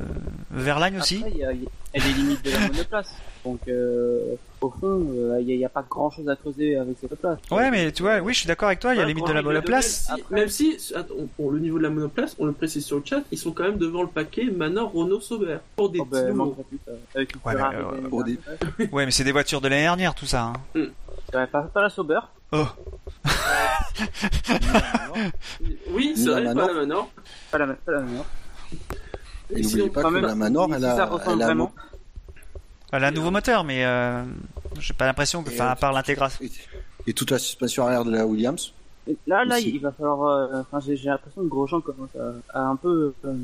[0.51, 1.67] Verlaine aussi Après, il y a, il y
[2.01, 3.15] a les limites de la monoplace.
[3.45, 7.15] Donc, euh, au fond, euh, il n'y a, pas grand chose à creuser avec cette
[7.15, 7.39] place.
[7.51, 9.15] Ouais, mais tu vois, oui, je suis d'accord avec toi, il y a Ouais, les
[9.15, 10.09] limites de la monoplace.
[10.31, 12.97] Même si, même si attends, pour le niveau de la monoplace, on le précise sur
[12.97, 15.59] le chat, ils sont quand même devant le paquet Manor, Renault, Sauber.
[15.77, 16.81] Pour des Oh, ben, petits.
[17.15, 18.87] Avec une Ouais, mais, euh.
[18.93, 20.53] Ouais, c'est des voitures de l'année dernière, tout ça.
[20.77, 20.81] hein.
[21.35, 22.21] Ouais, pas, pas la Sauber.
[22.53, 22.67] Oh,
[25.91, 26.69] Oui, c'est La vrai, pas Manor.
[26.69, 27.11] la Manor.
[27.51, 28.27] Pas la, pas la Manor.
[29.51, 31.01] Et Et n'oubliez sinon, pas que même, la Manor, elle a, elle
[31.43, 31.73] a, vraiment.
[32.93, 34.23] elle a un nouveau moteur, mais euh,
[34.79, 36.45] j'ai pas l'impression que, enfin, à part l'intégration.
[37.07, 38.73] et, toute la suspension arrière de la Williams.
[39.07, 39.71] Et Là, là, Aussi.
[39.75, 40.23] il va falloir.
[40.55, 43.35] euh, Enfin, j'ai j'ai l'impression que Grosjean commence à, à un peu euh,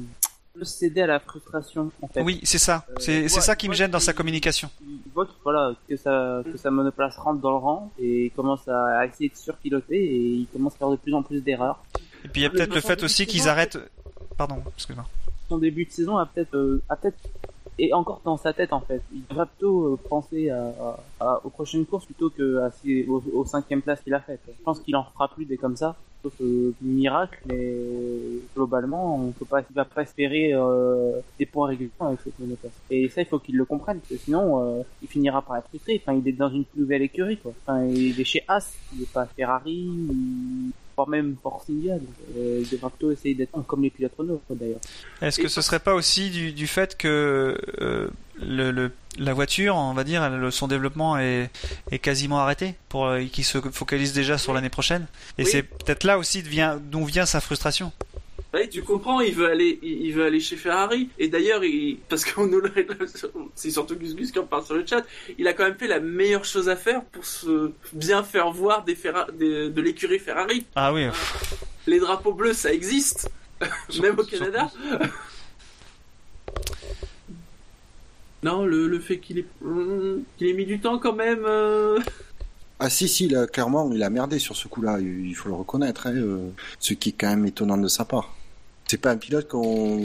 [0.64, 2.22] céder à la frustration, en fait.
[2.22, 2.84] Oui, c'est ça.
[2.90, 4.68] Euh, C'est ça qui me gêne dans sa communication.
[4.82, 8.66] Il voit que, voilà, que, sa, que sa monoplace rentre dans le rang et commence
[8.68, 11.82] à, essayer de surpiloter et il commence à faire de plus en plus d'erreurs.
[12.24, 13.78] Et puis il y a peut-être le fait aussi qu'ils arrêtent.
[14.36, 15.06] Pardon, excuse-moi.
[15.48, 17.18] Son début de saison a peut-être, euh, a peut-être,
[17.78, 19.02] et encore dans sa tête en fait.
[19.12, 23.06] Il devrait plutôt euh, penser à, à- à- aux prochaines courses plutôt que à ses,
[23.08, 24.40] aux, aux cinquième places qu'il a faites.
[24.46, 25.96] Je pense qu'il en fera plus des comme ça.
[26.22, 27.76] Sauf euh, miracle, mais
[28.54, 29.62] globalement, on peut pas,
[30.02, 32.72] espérer euh, des points réguliers avec cette monoplace.
[32.90, 35.68] Et ça, il faut qu'il le comprenne, parce que sinon, euh, il finira par être
[35.68, 36.00] frustré.
[36.02, 37.52] Enfin, il est dans une nouvelle écurie, quoi.
[37.62, 39.88] Enfin, il est chez As, il est pas Ferrari.
[41.00, 41.94] Voire même Force India.
[41.94, 44.80] Donc, euh, il devra plutôt essayer d'être comme les pilotes Renault, d'ailleurs.
[45.22, 48.08] Est-ce que ce serait pas aussi du, du fait que euh,
[48.40, 51.50] le, le- la voiture, on va dire, elle- son développement est,
[51.90, 55.06] est quasiment arrêté pour euh, qu'il se focalise déjà sur l'année prochaine?
[55.38, 55.48] Et Oui.
[55.50, 56.42] c'est peut-être là aussi
[56.90, 57.92] d'où vient sa frustration.
[58.52, 61.08] Ouais, tu comprends, il veut aller, il il veut aller chez Ferrari.
[61.18, 62.60] Et d'ailleurs, il, parce qu'on nous
[63.54, 65.04] c'est surtout Gus Gus qui en parle sur le chat,
[65.38, 68.82] il a quand même fait la meilleure chose à faire pour se bien faire voir
[68.84, 70.66] des Ferra- des- de l'écurie Ferrari.
[70.74, 71.06] Ah oui,
[71.86, 73.30] Les drapeaux bleus, ça existe,
[74.02, 74.68] même au Canada.
[78.42, 79.44] Non, le, le fait qu'il ait,
[80.38, 81.44] qu'il ait mis du temps quand même.
[81.44, 81.98] euh,
[82.78, 85.54] Ah si, si, là, clairement, il a merdé sur ce coup-là, il il faut le
[85.54, 88.34] reconnaître, hein, euh, ce qui est quand même étonnant de sa part.
[88.90, 90.00] C'est pas un pilote qu'on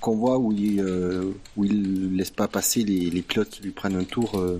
[0.00, 3.72] qu'on voit où il, euh, où il laisse pas passer les, les pilotes qui lui
[3.72, 4.38] prennent un tour.
[4.38, 4.58] euh.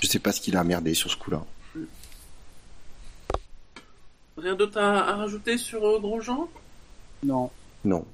[0.00, 1.44] Je sais pas ce qu'il a merdé sur ce coup-là.
[4.38, 6.48] Rien d'autre à, à rajouter sur euh, Grosjean?
[7.24, 7.50] Non.
[7.84, 8.06] Non.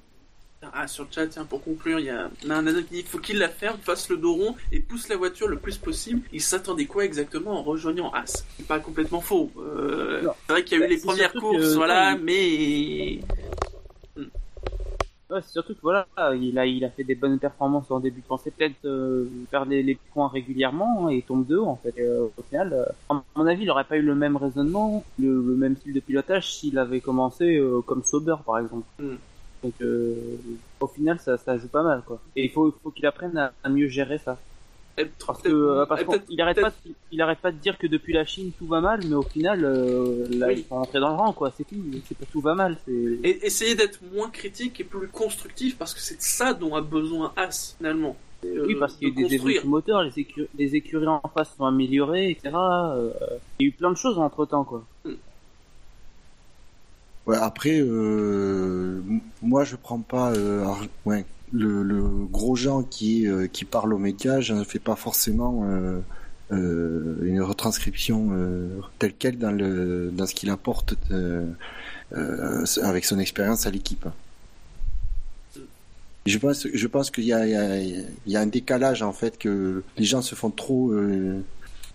[0.72, 3.18] Ah, sur le chat, tiens, pour conclure, il y a un nana qui dit faut
[3.18, 6.22] qu'il la ferme, fasse le dos rond et pousse la voiture le plus possible.
[6.32, 8.44] Il s'attendait quoi exactement en rejoignant As?
[8.56, 9.52] C'est pas complètement faux.
[9.56, 13.20] Euh, c'est vrai qu'il y a eu Bah, les premières courses, que- voilà, non, mais
[15.30, 18.22] Ouais, c'est surtout que voilà, il a, il a fait des bonnes performances en début
[18.22, 21.92] de pensée, peut-être euh, faire les, les points régulièrement hein, et tombe deux en fait.
[21.98, 25.04] Et, euh, au final, euh, à mon avis, il aurait pas eu le même raisonnement,
[25.18, 28.86] le, le même style de pilotage s'il avait commencé euh, comme Sauber par exemple.
[28.98, 29.16] Mm.
[29.62, 30.14] Donc euh,
[30.80, 32.20] au final, ça, ça joue pas mal quoi.
[32.36, 34.38] Et il faut, faut qu'il apprenne à, à mieux gérer ça.
[35.24, 38.12] Parce que euh, parce il arrête pas, de- il arrête pas de dire que depuis
[38.12, 40.54] la Chine tout va mal, mais au final, euh, là, Oui.
[40.58, 41.52] ils sont rentrés dans le rang quoi.
[41.56, 41.76] C'est tout,
[42.08, 42.76] c'est pas tout va mal.
[42.88, 47.32] Et essayer d'être moins critique et plus constructif parce que c'est ça dont a besoin
[47.36, 48.16] As finalement.
[48.42, 51.06] C'est, euh, Oui, parce qu'il y a eu des évolutions moteurs, les, écu- les écuries
[51.06, 52.50] en face sont améliorées, etc.
[52.56, 53.10] Euh,
[53.60, 54.84] il y a eu plein de choses entre temps, quoi.
[57.36, 59.02] Après, euh,
[59.42, 60.64] moi je prends pas euh,
[61.52, 65.64] le, gros gens qui, euh, qui parle aux médias, je ne fais pas forcément
[66.50, 68.30] une retranscription
[68.98, 70.94] telle quelle dans, le, dans ce qu'il apporte
[72.10, 74.06] avec son expérience à l'équipe.
[76.26, 80.34] Je pense, je pense qu'il y a, un décalage en fait que les gens se
[80.34, 80.94] font trop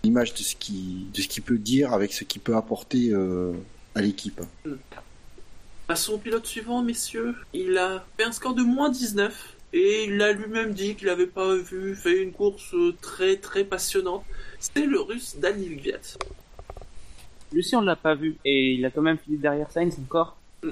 [0.04, 3.12] l'image de ce qui de ce qu'il peut dire avec ce qu'il peut apporter
[3.96, 4.40] à l'équipe.
[5.86, 7.34] Passons au pilote suivant, messieurs.
[7.52, 11.26] Il a fait un score de moins 19 et il a lui-même dit qu'il n'avait
[11.26, 14.24] pas vu fait une course euh, très très passionnante.
[14.58, 16.16] C'est le russe Daniel Gviat.
[17.52, 20.36] Lucie, on l'a pas vu, et il a quand même fini derrière Sainz encore.
[20.62, 20.70] Mm.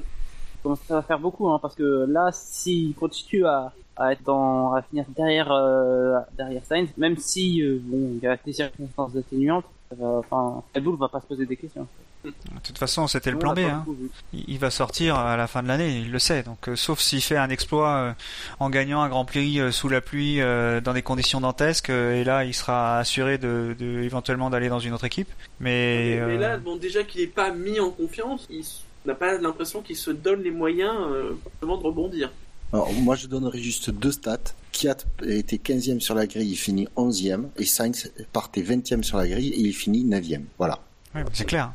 [0.64, 4.72] Donc ça va faire beaucoup, hein, parce que là, s'il continue à, à être dans,
[4.72, 9.14] à finir derrière, euh, derrière Sainz, même si, euh, bon, il y a des circonstances
[9.16, 9.66] atténuantes,
[10.00, 11.86] enfin, Red Bull va pas se poser des questions.
[12.24, 12.30] de
[12.64, 13.64] toute façon, c'était le On plan l'a B.
[13.70, 13.84] Hein.
[14.32, 16.42] Il va sortir à la fin de l'année, il le sait.
[16.42, 18.12] Donc, euh, sauf s'il fait un exploit euh,
[18.60, 22.20] en gagnant un Grand Prix euh, sous la pluie euh, dans des conditions dantesques, euh,
[22.20, 25.28] et là, il sera assuré de, de éventuellement d'aller dans une autre équipe.
[25.60, 28.64] Mais, Mais euh, là, bon, déjà qu'il n'est pas mis en confiance, il
[29.04, 32.30] n'a pas l'impression qu'il se donne les moyens euh, de rebondir.
[32.72, 34.38] Alors, moi, je donnerais juste deux stats.
[34.72, 37.48] Kiat était 15e sur la grille, il finit 11e.
[37.58, 40.42] Et Sainz partait 20e sur la grille et il finit 9e.
[40.56, 40.78] Voilà.
[41.14, 41.72] ouais, c'est clair.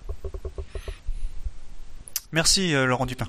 [2.31, 3.27] Merci euh, Laurent Dupin.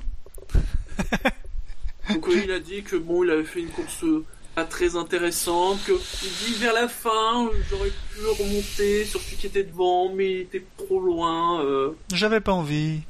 [2.10, 4.96] Donc oui, il a dit que bon, il avait fait une course euh, pas très
[4.96, 9.62] intéressante, que il dit vers la fin, euh, j'aurais pu remonter sur celui qui était
[9.62, 11.62] devant, mais il était trop loin.
[11.64, 13.00] euh, J'avais pas envie.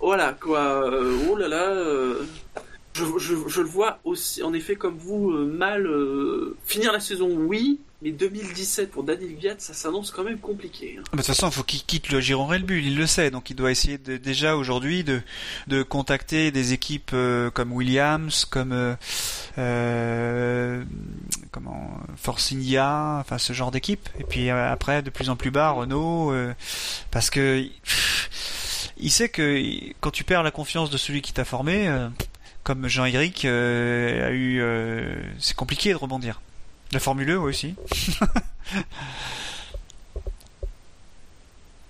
[0.00, 0.90] voilà quoi.
[0.90, 1.74] euh, oh là là.
[2.96, 7.00] Je, je- je le vois aussi, en effet, comme vous, euh, mal euh, finir la
[7.00, 10.96] saison, oui, mais 2017 pour Daniel Viat, ça s'annonce quand même compliqué.
[10.98, 11.02] hein.
[11.04, 13.48] Bah, De toute façon, il faut qu'il quitte le Giron Bull, il le sait, donc
[13.50, 15.20] il doit essayer de- déjà aujourd'hui de,
[15.66, 18.94] de contacter des équipes euh, comme Williams, comme euh,
[19.58, 20.84] euh,
[21.52, 21.90] comment
[22.22, 24.08] enfin ce genre d'équipe.
[24.20, 26.52] Et puis euh, après, de plus en plus bas, Renault, euh,
[27.10, 27.64] parce que
[28.98, 29.62] il sait que
[30.00, 31.86] quand tu perds la confiance de celui qui t'a formé,
[32.66, 36.40] comme Jean-Éric euh, a eu, euh, c'est compliqué de rebondir.
[36.90, 37.76] La Formule E aussi.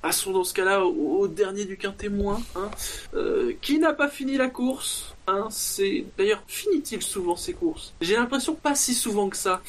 [0.03, 2.43] Passons dans ce cas-là au, au dernier du quintémoin.
[2.55, 2.71] Hein.
[3.15, 7.95] Euh, qui n'a pas fini la course hein, C'est d'ailleurs finit-il souvent ces courses?
[8.03, 9.63] J'ai l'impression pas si souvent que ça.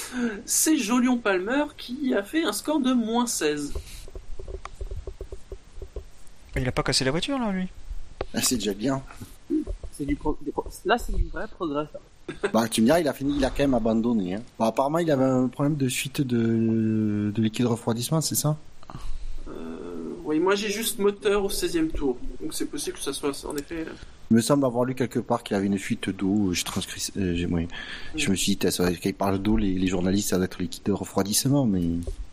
[0.46, 3.72] C'est Jolion Palmer qui a fait un score de moins 16.
[6.58, 7.70] Il a pas cassé la voiture là, lui?
[8.34, 9.02] Ah, C'est déjà bien.
[9.98, 11.86] C'est du pro- des pro- Là, c'est du vrai progrès.
[11.92, 12.00] ça.
[12.54, 14.36] Bah, tu me diras, il a fini, il a quand même abandonné.
[14.36, 14.42] Hein.
[14.60, 18.58] Bah, apparemment, il avait un problème de fuite de, de liquide refroidissement, c'est ça?
[19.48, 22.18] Euh, oui, moi j'ai juste moteur au 16e tour.
[22.42, 23.86] Donc c'est possible que ça soit en effet.
[24.30, 26.52] Il me semble avoir lu quelque part qu'il y avait une fuite d'eau.
[26.54, 27.68] Je transcris, euh, j'ai- ouais.
[28.16, 30.62] Je me suis dit, ça- quand ils parlent d'eau, les, les journalistes, ça doit être
[30.62, 31.82] liquide de refroidissement, mais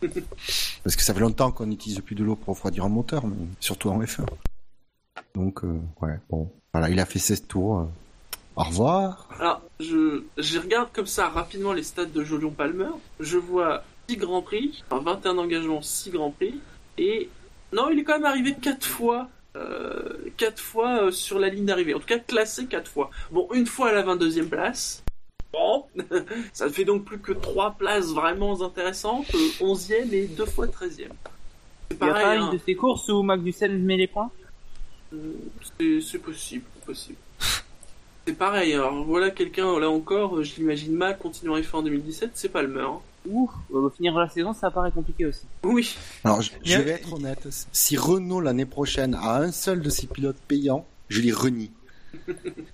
[0.83, 3.37] parce que ça fait longtemps qu'on n'utilise plus de l'eau pour refroidir un moteur, mais
[3.61, 4.25] surtout en F1.
[5.33, 7.79] Donc, euh, ouais, bon, voilà, il a fait 16 tours.
[7.79, 7.83] euh.
[8.57, 9.29] Au revoir.
[9.39, 12.89] Alors, je, je regarde comme ça rapidement les stats de Jolion Palmer.
[13.21, 16.59] Je vois 6 Grands Prix, enfin 21 engagements, 6 Grands Prix.
[16.97, 17.29] Et
[17.71, 19.29] non, il est quand même arrivé 4 fois.
[19.55, 21.93] Euh, 4 fois euh, sur la ligne d'arrivée.
[21.93, 23.09] En tout cas, classé 4 fois.
[23.31, 25.01] Bon, une fois à la 22e place.
[25.53, 25.85] Bon,
[26.53, 29.33] ça fait donc plus que 3 places vraiment intéressantes.
[29.33, 30.89] euh, 11e et 2 fois 13e.
[30.91, 31.07] C'est
[31.91, 32.53] Il y a pas pareil, une hein.
[32.53, 34.29] de ces courses où Magnussen met les points?
[35.11, 37.17] C'est c'est possible, c'est possible.
[38.27, 41.83] C'est pareil, alors voilà quelqu'un, là encore, euh, je l'imagine mal continuer à F1 en
[41.83, 42.81] 2017, c'est Palmer.
[42.81, 42.99] hein.
[43.27, 45.45] Ouf, euh, finir la saison, ça paraît compliqué aussi.
[45.63, 47.47] Oui, Alors, je, je vais être honnête.
[47.71, 51.71] Si Renault l'année prochaine a un seul de ses pilotes payants, je les renie.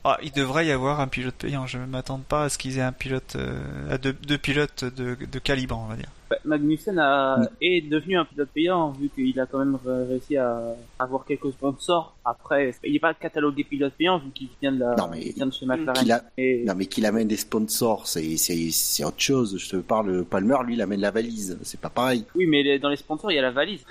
[0.04, 1.68] Ah, il devrait y avoir un pilote payant.
[1.68, 4.84] Je ne m'attends pas à ce qu'ils aient un pilote, euh, à deux, deux pilotes
[4.84, 6.10] de, de calibre, on va dire.
[6.30, 10.38] Bah, Magnussen a, est devenu un pilote payant vu qu'il a quand même ré- réussi
[10.38, 10.62] à
[10.98, 12.16] avoir quelques sponsors.
[12.26, 15.34] Après, il n'est pas catalogué pilote payant vu qu'il vient de la, Non, mais il
[15.34, 15.94] vient de chez McLaren.
[16.02, 19.58] Qu'il a, Et- Non, mais qu'il amène des sponsors, c'est, autre chose.
[19.58, 21.58] Je te parle, Palmer, lui, il amène la valise.
[21.64, 22.26] C'est pas pareil.
[22.36, 23.84] Oui, mais dans les sponsors, il y a la valise.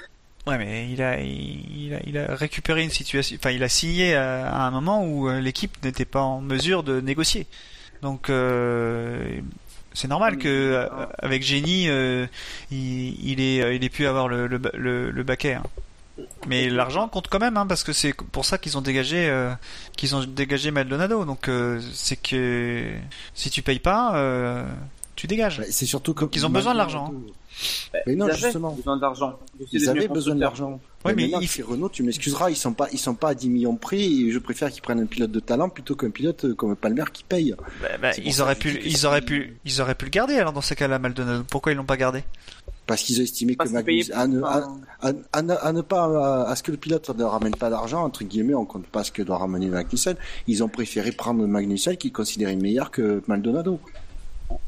[0.46, 3.37] Ouais, mais il a, il, a, il a récupéré une situation.
[3.38, 6.83] Enfin, il a signé à, à un moment où euh, l'équipe n'était pas en mesure
[6.83, 7.46] de négocier.
[8.03, 9.40] Donc, euh,
[9.92, 12.26] c'est normal que euh, avec Génie, euh,
[12.70, 15.55] il, il ait, euh, il ait pu avoir le, le, ba- le, le baquet.
[15.55, 15.62] hein.
[16.46, 19.53] Mais l'argent compte quand même, hein, parce que c'est pour ça qu'ils ont dégagé, euh,
[19.96, 21.24] qu'ils ont dégagé Maldonado.
[21.26, 22.90] Donc, euh, c'est que
[23.35, 24.64] si tu payes pas, euh,
[25.16, 25.59] tu dégages.
[25.61, 26.24] Ouais, C'est surtout que.
[26.35, 27.12] ils ont besoin de l'argent,
[28.07, 28.73] Mais non, ils avaient justement.
[28.73, 29.38] besoin d'argent.
[29.73, 30.81] Ils avaient besoin de l'argent.
[31.05, 33.35] Ouais, mais maintenant il- c'est Renault, tu m'excuseras, ils sont pas, ils sont pas à
[33.35, 36.44] 10 millions près et je préfère qu'ils prennent un pilote de talent plutôt qu'un pilote
[36.44, 37.55] euh, comme Palmer qui paye.
[37.81, 40.61] Bah, bah, ils auraient pu, ils auraient pu, ils auraient pu le garder alors dans
[40.61, 41.44] ces cas-là, Maldonado.
[41.51, 42.23] Pourquoi ils l'ont pas gardé?
[42.87, 45.73] Parce qu'ils ont estimé Parce que Magnus, à ne, à, enfin, à- à ne- à
[45.73, 46.05] ne pas,
[46.44, 49.05] à, à ce que le pilote ne ramène pas d'argent, entre guillemets, on compte pas
[49.05, 50.16] ce que doit ramener Magnussen,
[50.49, 53.79] ils ont préféré prendre Magnussen qu'ils considéraient meilleur que Maldonado.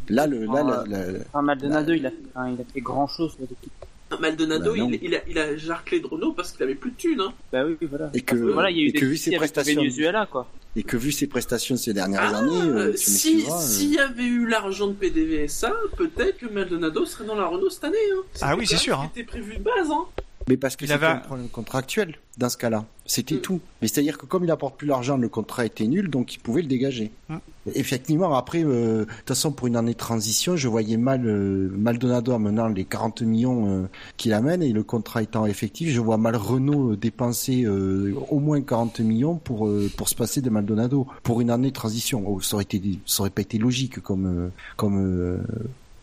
[0.09, 2.11] Là, le, là, Ah, enfin, Maldonado, il a
[2.49, 3.73] il a fait grand chose pour l'équipe.
[4.21, 6.97] Maldonado, Bah il, il a, il a jarclé de Renault parce qu'il avait plus de
[6.97, 7.21] thunes.
[7.21, 7.33] Hein.
[7.51, 8.11] Bah oui, voilà.
[8.13, 10.47] et que, Voilà, il y a eu et des que vu ses prestations, Venezuela, quoi.
[10.77, 14.25] et que vu ses prestations ces dernières Ah, années, euh, si euh, s'il y avait
[14.27, 17.97] eu l'argent de PDVSA, peut-être que Maldonado serait dans la Renault cette année.
[18.15, 18.21] Hein.
[18.43, 19.25] Ah C'était oui, c'est sûr, ce hein.
[19.27, 19.91] prévu de base.
[19.91, 20.05] Hein.
[20.49, 22.85] Mais parce que c'était avait un problème contractuel dans ce cas-là.
[23.05, 23.41] C'était Mm.
[23.41, 23.61] tout.
[23.81, 26.63] Mais c'est-à-dire que comme il apporte plus l'argent, le contrat était nul, donc il pouvait
[26.63, 27.11] le dégager.
[27.29, 27.37] Mm.
[27.75, 31.69] Effectivement, après, euh, de toute façon, pour une année de transition, je voyais mal euh,
[31.77, 36.17] Maldonado amenant les 40 millions euh, qu'il amène et le contrat étant effectif, je vois
[36.17, 40.51] mal Renault euh, dépenser euh, au moins 40 millions pour euh, pour se passer de
[40.51, 42.25] Maldonado pour une année de transition.
[42.27, 45.39] Oh, ça aurait été, ça aurait pas été logique comme euh, comme euh,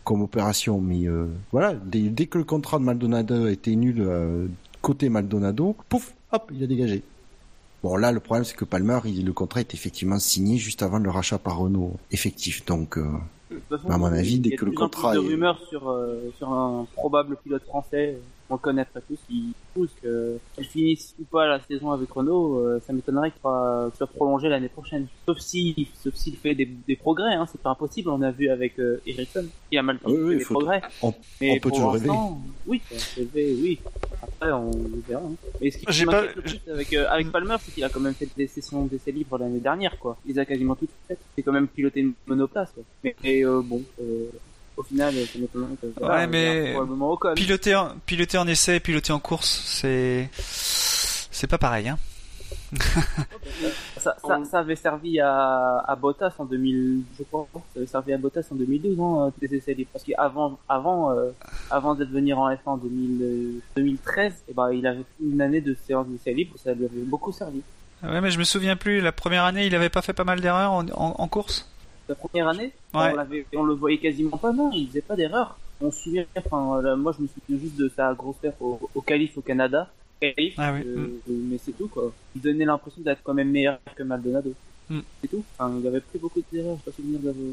[0.09, 4.47] comme opération, mais euh, voilà, dès, dès que le contrat de Maldonado était nul euh,
[4.81, 7.03] côté Maldonado, pouf, hop, il a dégagé.
[7.83, 10.97] Bon là, le problème c'est que Palmer, il, le contrat est effectivement signé juste avant
[10.97, 13.03] le rachat par Renault effectif, donc euh,
[13.51, 14.95] De toute façon, À mon avis, il dès y a que le plus en plus
[14.95, 18.17] contrat de est- rumeurs sur, euh, sur un probable pilote français,
[18.49, 22.09] on le connaît après tous, qui pousse que qu'elle finisse ou pas la saison avec
[22.12, 25.07] Renault, euh, ça m'étonnerait qu'il soit, qu'il soit prolongé l'année prochaine.
[25.27, 28.09] Sauf si, sauf s'il fait des, des progrès, hein, c'est pas impossible.
[28.09, 30.81] On a vu avec euh, Ericsson, qui a mal Oui, oui, fait des progrès.
[31.01, 32.07] on- Mais on peut pour toujours rêver.
[32.07, 33.79] l'instant, Oui, on peut rêver, oui.
[34.21, 34.71] Après, on
[35.07, 35.21] verra.
[35.23, 35.31] hein.
[35.62, 37.89] Mais ce qui J'ai m'inquiète pas- le plus avec, euh, avec Palmer, c'est qu'il a
[37.89, 40.17] quand même fait des sessions d'essais libres l'année dernière, quoi.
[40.25, 41.19] Il les a quasiment toutes faites.
[41.35, 42.83] C'est quand même piloté une monoplace, quoi.
[43.03, 44.25] Mais, et, euh, bon, euh,
[44.79, 45.25] au final, euh,
[46.01, 46.75] Ouais, on mais-.
[47.35, 51.89] Piloter en, piloter en essai et piloter en course, c'est c'est pas pareil.
[51.89, 51.97] Hein.
[53.97, 57.47] Ça, ça, ça avait servi à, à Bottas en 2000, je crois.
[57.53, 59.89] Ça avait servi à Bottas en 2012, hein, des essais libres.
[59.91, 61.31] Parce qu'avant, avant, euh,
[61.69, 65.41] avant d'être venir en F1 en 2000, euh, 2013, eh ben, il avait fait une
[65.41, 67.61] année de séance d'essais libres, ça lui avait beaucoup servi.
[68.03, 69.01] Ouais, mais je me souviens plus.
[69.01, 71.69] La première année, il avait pas fait pas mal d'erreurs en, en- en course?
[72.09, 73.11] La première année, Ouais.
[73.11, 75.57] on, l'avait, on le voyait quasiment pas, non, il faisait pas d'erreur.
[75.79, 78.79] On se souvient, enfin, là, moi je me souviens juste de sa grosse perte au,
[78.95, 79.87] au qualif au Canada.
[80.19, 81.49] Qualif, Ah oui, euh, mm.
[81.51, 82.11] mais c'est tout quoi.
[82.35, 84.53] Il donnait l'impression d'être quand même meilleur que Maldonado.
[84.89, 84.99] Mm.
[85.21, 85.43] C'est tout.
[85.58, 87.45] Enfin, il avait pris beaucoup d'erreurs, je pas souvenir d'avoir.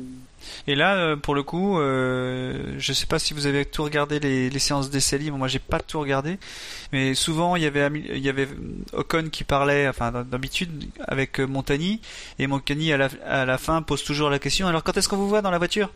[0.66, 4.20] Et là, euh, pour le coup, euh, je sais pas si vous avez tout regardé
[4.20, 5.36] les, les séances d'essai libres.
[5.36, 6.38] Moi, j'ai pas tout regardé,
[6.92, 8.48] mais souvent il y avait il y avait
[8.94, 12.00] Ocon qui parlait, enfin d'habitude avec euh, Montagny,
[12.38, 14.66] et Montagny à la, à la fin pose toujours la question.
[14.66, 15.92] Alors, quand est-ce qu'on vous voit dans la voiture?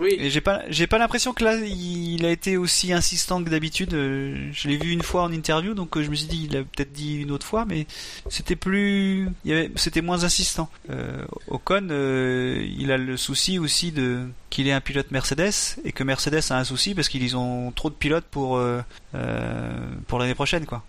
[0.00, 3.48] Oui, Et j'ai pas j'ai pas l'impression que là il a été aussi insistant que
[3.48, 3.94] d'habitude.
[3.94, 6.62] Euh, Je l'ai vu une fois en interview, donc je me suis dit il a
[6.62, 7.86] peut-être dit une autre fois, mais
[8.28, 9.28] c'était plus
[9.76, 10.57] c'était moins insistant.
[10.90, 15.92] Euh, Ocon, euh, il a le souci aussi de qu'il est un pilote Mercedes et
[15.92, 18.80] que Mercedes a un souci parce qu'ils ont trop de pilotes pour euh,
[19.14, 20.84] euh, pour l'année prochaine quoi.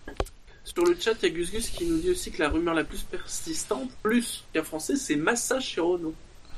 [0.64, 2.74] sur le chat, il y a Gus Gus qui nous dit aussi que la rumeur
[2.74, 6.16] la plus persistante, plus qu'un français, c'est Massa chez Renault.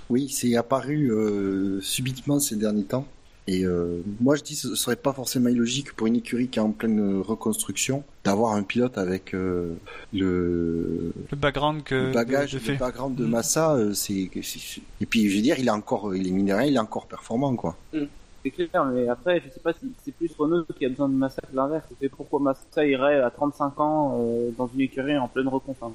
[0.10, 3.08] Oui, c'est apparu euh, subitement ces derniers temps.
[3.48, 6.62] Et euh, moi, je dis ce serait pas forcément illogique pour une écurie qui est
[6.62, 9.74] en pleine reconstruction d'avoir un pilote avec euh,
[10.14, 13.74] le, Le background que le bagage, de, de le background de Massa.
[13.76, 16.76] euh, c'est c'est- et puis je veux dire, il est encore, il est minéré, il
[16.76, 17.76] est encore performant, quoi.
[18.44, 21.14] C'est clair, mais après, je sais pas si c'est plus Renault qui a besoin de
[21.14, 21.86] Massa que l'inverse.
[22.02, 25.94] C'est pourquoi Massa irait à 35 ans euh, dans une écurie en pleine reconstruction.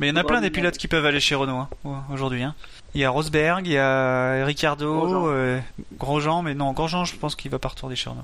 [0.00, 1.68] Mais il y en a plein des pilotes qui peuvent aller chez Renault hein,
[2.12, 2.42] aujourd'hui.
[2.42, 2.54] Hein.
[2.94, 5.24] Il y a Rosberg, il y a Ricardo, Grosjean.
[5.28, 5.60] euh,
[5.98, 8.22] Grosjean, mais non, Grosjean, je pense qu'il va pas retourner chez Renault.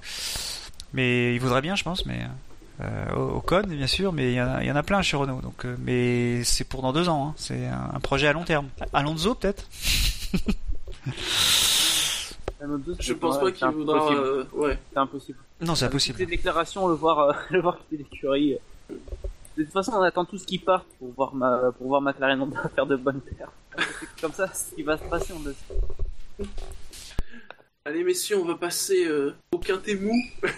[0.93, 2.21] Mais il voudrait bien, je pense, mais
[2.81, 5.17] euh, Ocon, bien sûr, mais il y, en a, il y en a plein chez
[5.17, 5.41] Renault.
[5.41, 7.29] Donc, euh, mais c'est pour dans deux ans.
[7.31, 7.35] Hein.
[7.37, 8.69] C'est un, un projet à long terme.
[8.93, 9.65] Alonso, peut-être?
[13.01, 14.13] Je pense pas qu'il voudra.
[14.13, 14.79] euh, ouais.
[14.93, 15.39] C'est impossible.
[15.63, 16.27] Non, c'est Ces impossible.
[16.27, 18.57] déclarations, le voir, euh, le voir quitter l'écurie.
[19.61, 22.87] De toute façon, on attend tous qu'ils partent pour voir ma, pour voir McLaren faire
[22.87, 23.21] de bonnes.
[23.29, 25.55] C'est comme ça, ce qui va se passer, on le.
[27.85, 30.15] Allez, messieurs, on va passer euh, au quintet mou.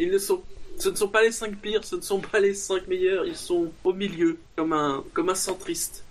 [0.00, 0.42] Ils ne sont.
[0.76, 3.36] Ce ne sont pas les 5 pires, ce ne sont pas les 5 meilleurs, ils
[3.36, 6.04] sont au milieu, comme un, comme un centriste.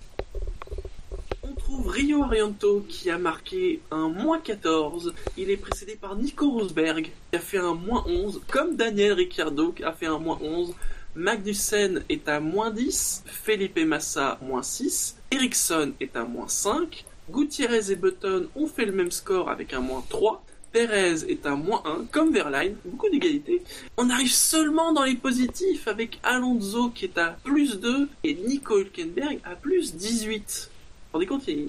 [1.44, 5.14] On trouve Rio Arianto qui a marqué un moins 14.
[5.38, 9.74] Il est précédé par Nico Rosberg qui a fait un moins 11, comme Daniel Ricciardo
[9.74, 10.74] qui a fait un moins 11.
[11.16, 17.92] Magnussen est à moins 10, Felipe Massa moins 6, Ericsson est à moins 5, Gutiérrez
[17.92, 21.82] et Button ont fait le même score avec un moins 3, Perez est à moins
[21.86, 23.64] 1, comme Verline, beaucoup d'égalité.
[23.98, 28.78] On arrive seulement dans les positifs avec Alonso qui est à plus 2 et Nico
[28.80, 30.70] Hülkenberg à plus 18.
[30.70, 31.68] Vous vous rendez compte il-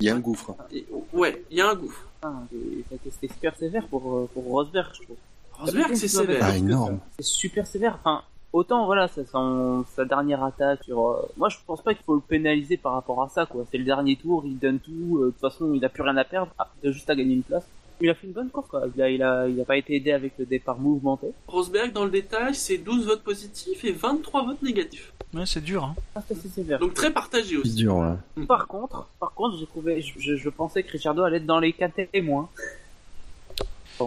[0.00, 0.56] Il y a un gouffre.
[0.72, 2.02] il- Ouais, il y a un gouffre.
[2.16, 5.16] Putain, et ça a été- C'était super sévère pour, euh, pour Rosberg, je trouve.
[5.52, 6.40] Rosberg, c'est sévère.
[6.42, 6.98] Ah, énorme.
[7.18, 7.98] C'est super sévère.
[8.00, 8.22] Enfin,
[8.56, 11.06] autant voilà, c'est son, sa dernière attaque sur.
[11.08, 13.64] euh, moi, je pense pas qu'il faut le pénaliser par rapport à ça, quoi.
[13.70, 15.18] C'est le dernier tour, il donne tout.
[15.20, 16.52] euh, de toute façon, il a plus rien à perdre.
[16.58, 17.66] Ah, il a juste à gagner une place.
[18.00, 18.82] Il a fait une bonne course, quoi.
[18.94, 21.28] Il a, il a, il a pas été aidé avec le départ mouvementé.
[21.48, 25.12] Rosberg, dans le détail, c'est 12 votes positifs et 23 votes négatifs.
[25.32, 25.84] Ouais, c'est dur.
[25.84, 25.94] Hein.
[26.14, 26.78] Ah, c'est sévère.
[26.78, 27.74] Donc très partagé C'est aussi.
[27.74, 28.44] dur, ouais.
[28.46, 31.58] Par contre, par contre, j'ai trouvé, je, je, je pensais que Richardo allait être dans
[31.58, 32.48] les 4 témoins.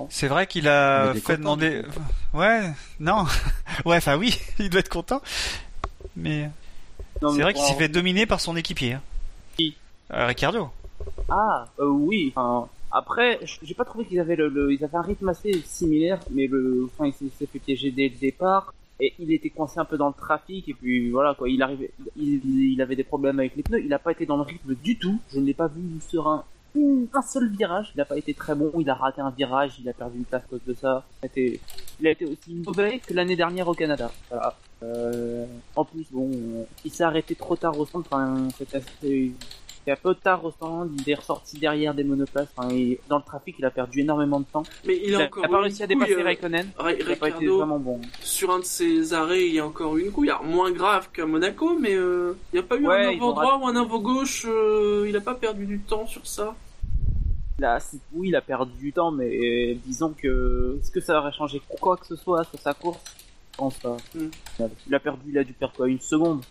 [0.10, 1.82] C'est vrai qu'il Il a fait content, demander.
[2.34, 3.25] Ouais, non.
[3.86, 5.21] ouais, enfin oui, il doit être content.
[6.15, 6.49] Mais
[7.19, 8.93] c'est vrai qu'il s'est fait dominer par son équipier.
[8.93, 9.02] hein.
[9.58, 9.75] Qui
[10.12, 10.69] Euh, Ricardo.
[11.30, 12.34] Ah, euh, oui.
[12.36, 16.19] Enfin, après, j'ai pas trouvé qu'ils avaient le, le- ils avaient un rythme assez similaire,
[16.32, 19.80] mais le, enfin, il s'est- s'est fait piéger dès le départ et il était coincé
[19.80, 21.47] un peu dans le trafic et puis voilà quoi.
[21.49, 22.42] Il arrivait, il,
[22.73, 23.83] il avait des problèmes avec les pneus.
[23.85, 25.19] Il a pas été dans le rythme du tout.
[25.33, 26.44] Je ne l'ai pas vu serein.
[26.76, 28.72] Un seul virage, il a pas été très bon.
[28.80, 31.04] Il a raté un virage, il a perdu une place à cause de ça.
[31.24, 34.12] Il a été, aussi mauvais que l'année dernière au Canada.
[34.30, 34.56] Voilà.
[34.84, 35.46] Euh,
[35.76, 36.30] en plus, bon,
[36.86, 38.08] il s'est arrêté trop tard au centre.
[38.12, 39.32] Enfin, c'était assez-
[39.88, 42.50] Et un peu tard au stand, il est ressorti derrière des monoplaces.
[42.71, 44.63] Et dans le trafic, il a perdu énormément de temps.
[44.86, 46.69] Mais il Il a a, encore a pas réussi à dépasser euh, Raikkonen.
[46.77, 48.02] Ri- Il a pas été Ricardo, vraiment bon.
[48.21, 50.30] sur un de ses arrêts, il y a encore une couille.
[50.30, 53.32] Alors, moins grave qu'à Monaco, mais euh, il n'y a pas eu Ouais, un avant
[53.32, 54.46] droit ou un avant gauche.
[54.48, 56.56] euh, il a pas perdu du temps sur ça.
[57.58, 61.34] Là, c'est- oui, il a perdu du temps, mais disons que est-ce que ça aurait
[61.34, 63.00] changé quoi que ce soit sur sa course?
[63.54, 63.98] Je pense pas.
[64.15, 64.30] Hmm.
[64.88, 66.42] Il a perdu, il a dû perdre quoi Une seconde?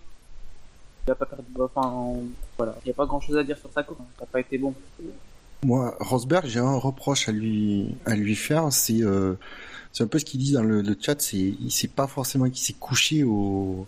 [1.08, 1.44] Il a pas perdu.
[1.58, 2.12] Enfin.
[2.60, 3.98] Il n'y a pas grand chose à dire sur sa course.
[4.18, 4.74] Ça n'a pas été bon.
[5.64, 7.94] Moi, Rosberg, j'ai un reproche à lui
[8.36, 9.34] faire, c'est euh,
[9.92, 12.44] c'est un peu ce qu'il dit dans le, le chat, c'est il sait pas forcément
[12.48, 13.86] qu'il s'est couché au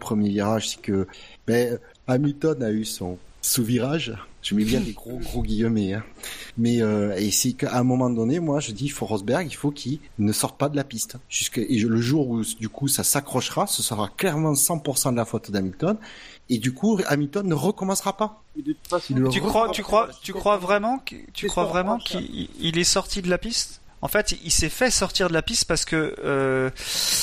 [0.00, 1.06] premier virage, c'est que
[1.46, 4.16] ben, Hamilton a eu son sous-virage.
[4.42, 6.02] Je mets bien des gros gros guillemets, hein.
[6.58, 9.70] mais euh, c'est qu'à un moment donné, moi je dis, il faut Rosberg, il faut
[9.70, 11.16] qu'il ne sorte pas de la piste.
[11.28, 15.52] Je- le jour où du coup ça s'accrochera, ce sera clairement 100% de la faute
[15.52, 15.96] d'Hamilton,
[16.48, 18.42] et du coup Hamilton ne recommencera pas.
[18.56, 20.36] De toute façon, Tu crois, pas tu pour crois, la tu suite.
[20.36, 23.80] crois vraiment, que- tu crois vraiment qu'il il est sorti de la piste?
[24.02, 26.70] En fait, il s'est fait sortir de la piste parce que euh,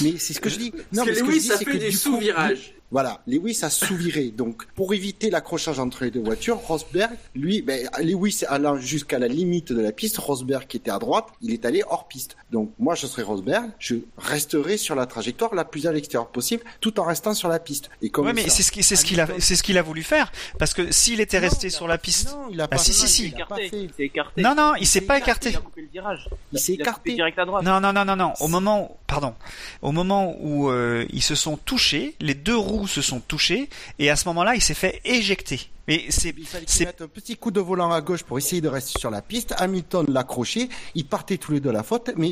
[0.02, 0.72] Mais c'est ce que je dis.
[0.72, 2.74] Parce que mais ce Lewis je dis, a c'est fait que des du coup, sous-virages.
[2.92, 4.32] Voilà, Lewis a sous-viré.
[4.32, 9.28] Donc, pour éviter l'accrochage entre les deux voitures, Rosberg, lui, ben, Lewis allant jusqu'à la
[9.28, 12.36] limite de la piste, Rosberg qui était à droite, il est allé hors piste.
[12.52, 16.64] Donc, moi, je serais Rosberg, je resterai sur la trajectoire la plus à l'extérieur possible,
[16.82, 17.90] tout en restant sur la piste.
[18.02, 19.78] Et comme ouais, mais ça- c'est ce qui- c'est ce qu'il a, c'est ce qu'il
[19.78, 22.32] a voulu faire parce que s'il était Non, resté il a sur pas la piste,
[22.32, 23.34] Non, il a Ah, pas si, fait, si, si.
[23.74, 24.42] il s'est écarté.
[24.42, 25.50] non, non, il Il s'est pas écarté.
[25.50, 25.50] écarté.
[25.50, 26.30] Il a coupé le virage.
[26.54, 27.14] Il s'est écarté.
[27.14, 27.64] direct à droite.
[27.64, 28.34] Non, non, non, non, non.
[28.40, 29.36] Au moment, pardon,
[29.84, 33.70] au moment où euh, ils se sont touchés, les deux roues se sont touchées,
[34.00, 35.70] et à ce moment-là, il s'est fait éjecter.
[35.88, 38.38] Mais c'est, Il fallait c'est, qu'il mette un petit coup de volant à gauche pour
[38.38, 39.56] essayer de rester sur la piste.
[39.58, 40.70] Hamilton l'accrochait.
[40.94, 42.12] Ils partaient tous les deux à la faute.
[42.16, 42.30] Mais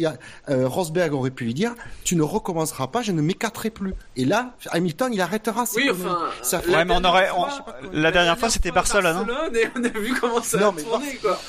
[0.49, 1.73] euh, Rosberg aurait pu lui dire
[2.03, 3.95] Tu ne recommenceras pas, je ne m'écarterai plus.
[4.15, 5.63] Et là, Hamilton, il arrêtera.
[5.75, 6.19] Oui, enfin.
[6.43, 9.49] Ça la ouais, mais on dernière aurait, fois- la dernière fois, c'était Barcelone, hein.
[9.55, 11.41] et on a vu comment ça Non, a tourné, quoi.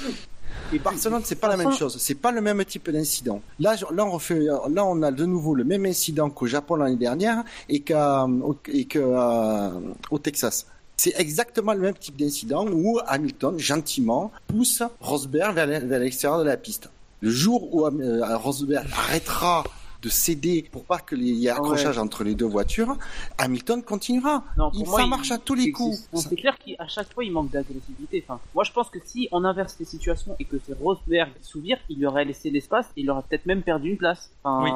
[0.73, 1.97] Et Barcelone, c'est pas la même chose.
[1.99, 3.41] C'est pas le même type d'incident.
[3.59, 6.97] Là, là, on refait, là, on a de nouveau le même incident qu'au Japon l'année
[6.97, 10.67] dernière et qu'à, au- et que, euh, Texas.
[10.97, 16.57] C'est exactement le même type d'incident où Hamilton, gentiment, pousse Rosberg vers l'extérieur de la
[16.57, 16.91] piste.
[17.21, 19.65] Le jour où euh, Rosberg arrêtera
[20.03, 22.97] de céder pour pas qu'il y ait accrochage entre les deux voitures,
[23.37, 24.45] Hamilton continuera.
[24.57, 26.09] Non, Il- moi, ça il- marche à tous les coups.
[26.15, 28.25] c'est- clair qu'à chaque fois, il manque d'agressivité.
[28.27, 31.49] Enfin, moi, je pense que si on inverse les situations et que c'est Rosberg qui
[31.49, 34.31] sous-vire, il lui aurait laissé l'espace et il aurait peut-être même perdu une place.
[34.45, 34.71] Enfin, oui,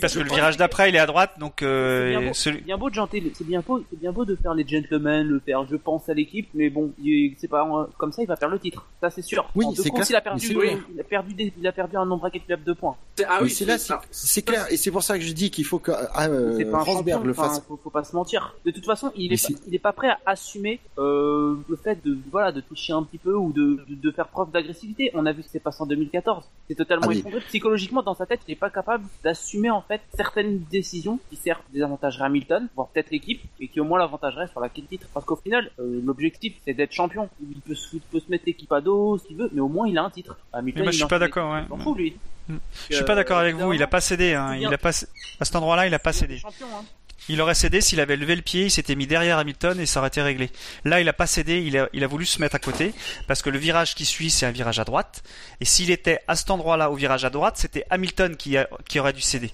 [0.00, 2.34] parce que le virage que- d'après, il est à droite, donc c'est euh, bien, beau,
[2.34, 4.66] celui- c'est bien beau de janter, c'est bien beau, c'est bien beau de faire les
[4.66, 8.22] gentlemen, le faire je pense à l'équipe, mais bon, il- c'est pas euh, comme ça,
[8.22, 8.84] il va perdre le titre.
[9.00, 9.48] Ça, c'est sûr.
[9.54, 10.04] Oui, c'est clair.
[10.10, 12.64] il a perdu, c'est oui, il a perdu, des- il a perdu un nombre incalculable
[12.64, 12.96] de points.
[13.16, 15.50] C'est- Ah oui, c'est là, c'est c'est clair, et c'est pour ça que je dis
[15.50, 17.62] qu'il faut que euh, c'est pas un Rosberg le fasse.
[17.68, 18.54] faut, faut pas se mentir.
[18.64, 21.76] De toute façon, il est, c'est- pas, il est pas prêt à assumer euh, le
[21.76, 25.10] fait de voilà de toucher un petit peu ou de, de, de faire preuve d'agressivité.
[25.14, 26.44] On a vu ce qui s'est passé en 2014.
[26.68, 27.18] C'est totalement Ah oui.
[27.18, 28.40] effondré psychologiquement dans sa tête.
[28.48, 33.10] Il est pas capable d'assumer en fait certaines décisions qui certes désavantageraient Hamilton, voire peut-être
[33.10, 35.06] l'équipe, et qui au moins l'avantageraient sur la quête titre.
[35.12, 37.28] Parce qu'au final, euh, l'objectif c'est d'être champion.
[37.40, 39.68] Il peut, se, il peut se mettre l'équipe à dos, ce qu'il veut, mais au
[39.68, 40.38] moins il a un titre.
[40.52, 41.62] Hamilton, Mais moi, je il suis pas d'accord, ouais.
[41.70, 42.16] Il fout lui.
[42.48, 42.56] Mm.
[42.90, 43.72] Je suis pas d'accord avec vous.
[43.72, 44.34] Il a pas cédé.
[44.34, 44.56] Hein.
[44.56, 46.38] Il a pas à cet endroit-là, il a pas cédé.
[46.38, 46.84] champion, hein.
[47.28, 50.00] Il aurait cédé s'il avait levé le pied, il s'était mis derrière Hamilton et ça
[50.00, 50.50] aurait été réglé.
[50.84, 51.58] Là, il a pas cédé,
[51.92, 52.92] il a, voulu se mettre à côté
[53.26, 55.22] parce que le virage qui suit, c'est un virage à droite.
[55.60, 58.56] Et s'il était à cet endroit-là, au virage à droite, c'était Hamilton qui,
[58.98, 59.50] aurait dû céder.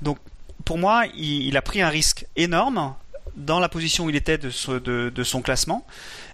[0.00, 0.18] Donc,
[0.64, 2.94] pour moi, il, a pris un risque énorme
[3.36, 5.86] dans la position où il était de, son classement.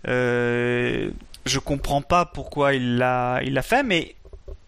[0.06, 1.10] Euh,
[1.46, 4.14] je comprends pas pourquoi il l'a fait, mais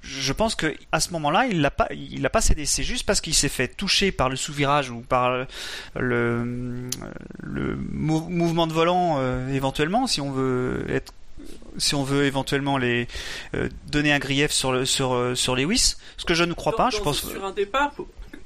[0.03, 2.64] je pense que à ce moment-là, il l'a pas, il a pas cédé.
[2.66, 5.46] C'est juste parce qu'il s'est fait toucher par le sous-virage ou par
[5.96, 6.88] le,
[7.42, 11.12] le mou- mouvement de volant euh, éventuellement, si on veut être,
[11.78, 13.09] si on veut éventuellement les
[13.55, 16.72] euh, donner un grief sur le sur euh, sur Lewis, ce que je ne crois
[16.72, 16.90] dans- pas.
[16.90, 17.28] Je pense.
[17.28, 17.92] Sur un départ,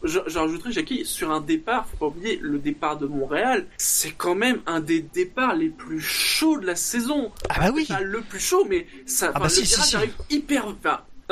[0.03, 4.11] je- j'en rajouterais, Jackie, sur un départ, faut pas oublier, le départ de Montréal, c'est
[4.13, 7.33] quand même un des départs les plus chauds de la saison.
[7.49, 7.87] Ah bah oui.
[7.87, 9.97] Pas le plus chaud, mais ça, Ah bah si, le si, virage si.
[9.97, 10.67] arrive hyper,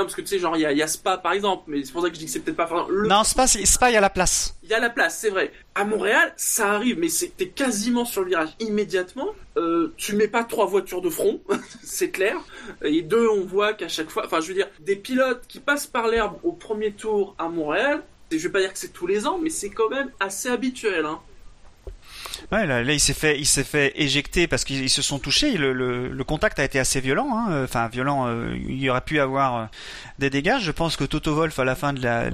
[0.03, 1.65] non, parce que tu sais, genre, il y, a- il y a Spa, par exemple,
[1.69, 3.47] mais c'est pour ça que je dis que c'est peut-être pas, le Non, c'est pas
[3.91, 4.55] il y a la place.
[4.63, 5.53] il y a la place, c'est vrai.
[5.75, 9.29] À Montréal, ça arrive, mais t'es quasiment sur le virage immédiatement.
[9.57, 11.41] Euh, tu mets pas trois voitures de front,
[11.83, 12.37] c'est clair.
[12.83, 15.87] Et deux, on voit qu'à chaque fois, enfin, je veux dire, des pilotes qui passent
[15.87, 18.03] par l'herbe au premier tour à Montréal.
[18.31, 21.05] Je vais pas dire que c'est tous les ans, mais c'est quand même assez habituel.
[21.05, 21.21] Hein.
[22.51, 25.57] Là, il s'est fait, il s'est fait éjecter parce qu'ils ils se sont touchés.
[25.57, 27.65] Le, contact a été assez violent, hein.
[27.65, 28.27] enfin violent.
[28.27, 29.65] euh, il y aurait pu avoir euh,
[30.19, 30.59] des dégâts.
[30.61, 32.31] Je pense que Toto Wolff à la fin de la,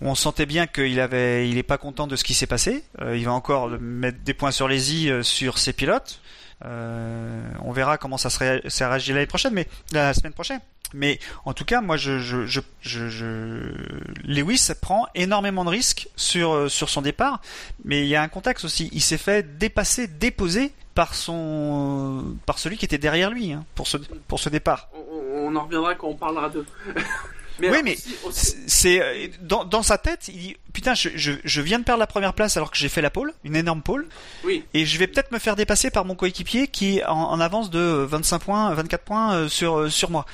[0.00, 2.84] on sentait bien qu'il avait, il est pas content de ce qui s'est passé.
[3.00, 6.20] Euh, il va encore mettre des points sur les i sur ses pilotes.
[6.62, 10.60] On verra comment ça se ça réagit l'année prochaine, mais la semaine prochaine.
[10.94, 13.72] Mais en tout cas, moi, je, je, je, je,
[14.24, 17.40] Lewis prend énormément de risques sur euh, sur son départ,
[17.84, 18.88] mais il y a un contexte aussi.
[18.92, 23.86] Il s'est fait dépasser, déposer par son par celui qui était derrière lui hein, pour
[23.86, 24.88] ce pour ce départ.
[24.94, 26.64] On, on en reviendra quand on parlera de.
[27.58, 27.96] Mais oui, mais
[28.30, 32.00] c'est euh, dans, dans, sa tête, il dit putain, je, je, je, viens de perdre
[32.00, 34.06] la première place alors que j'ai fait la pole, une énorme pole.
[34.44, 34.62] Oui.
[34.74, 37.70] Et je vais peut-être me faire dépasser par mon coéquipier qui est en, en, avance
[37.70, 40.26] de 25 points, 24 points euh, sur euh, sur moi.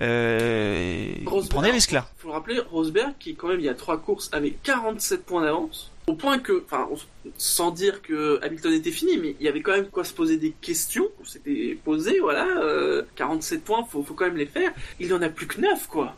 [0.00, 1.12] Euh,
[1.50, 2.06] prenez risque là.
[2.18, 5.42] Faut le rappeler, Rosberg qui quand même il y a trois courses avec 47 points
[5.42, 5.90] d'avance.
[6.06, 6.88] Au point que, enfin,
[7.36, 10.38] sans dire que Hamilton était fini, mais il y avait quand même quoi se poser
[10.38, 11.06] des questions.
[11.20, 14.72] On s'était posé, voilà, euh, 47 points, faut, faut quand même les faire.
[15.00, 16.16] Il en a plus que 9, quoi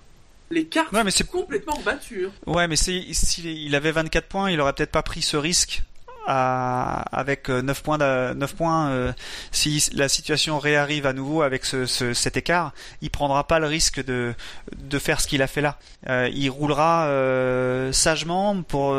[0.50, 2.28] les cartes ouais, mais c'est complètement battues.
[2.46, 5.82] Ouais, mais s'il si, il avait 24 points, il aurait peut-être pas pris ce risque
[6.26, 9.12] à, avec 9 euh, points, de, 9 points euh,
[9.52, 13.66] si la situation réarrive à nouveau avec ce, ce, cet écart, il prendra pas le
[13.66, 14.34] risque de,
[14.76, 15.78] de faire ce qu'il a fait là.
[16.08, 18.96] Euh, il roulera euh, sagement pour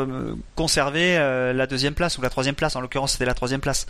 [0.54, 1.16] conserver
[1.54, 2.76] la deuxième place ou la troisième place.
[2.76, 3.86] En l'occurrence, c'était la troisième place.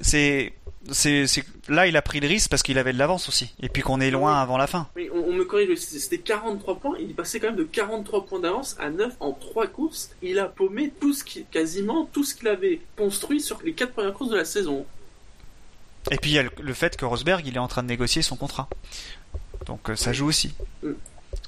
[0.00, 0.52] C'est
[0.92, 1.26] c'est,
[1.68, 4.00] là il a pris le risque parce qu'il avait de l'avance aussi et puis qu'on
[4.00, 4.88] est loin avant la fin.
[4.96, 8.40] Oui, on, me corrige, c'était 43 points, il est passé quand même de 43 points
[8.40, 10.10] d'avance à 9 en 3 courses.
[10.22, 13.92] Il a paumé tout ce qui, quasiment tout ce qu'il avait construit sur les 4
[13.92, 14.86] premières courses de la saison.
[16.10, 18.22] Et puis il y a le, fait que Rosberg il est en train de négocier
[18.22, 18.68] son contrat.
[19.66, 20.54] Donc euh, ça joue aussi.
[20.82, 20.92] Mm.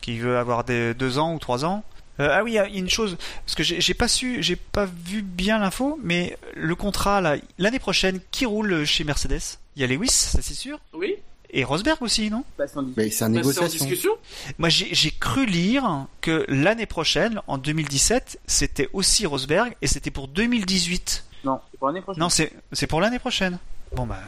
[0.00, 1.84] Qu'il veut avoir des 2 ans ou 3 ans.
[2.20, 4.86] Euh, ah oui, il y a une chose parce que j'ai pas su, j'ai pas
[4.86, 9.58] vu bien l'info, mais le contrat là, l'année prochaine, qui roule chez Mercedes?
[9.76, 10.80] Il y a Lewis, ça c'est sûr?
[10.92, 11.14] Oui.
[11.50, 12.44] Et Rosberg aussi, non?
[12.58, 12.78] Bah, C'est
[13.24, 13.66] en négociation.
[13.66, 14.10] discussion
[14.58, 20.28] Moi, j'ai cru lire que l'année prochaine, en 2017, c'était aussi Rosberg et c'était pour
[20.28, 21.24] 2018.
[21.44, 22.20] Non, c'est pour l'année prochaine.
[22.22, 23.58] Non, c'est pour l'année prochaine.
[23.94, 24.20] Bon bah,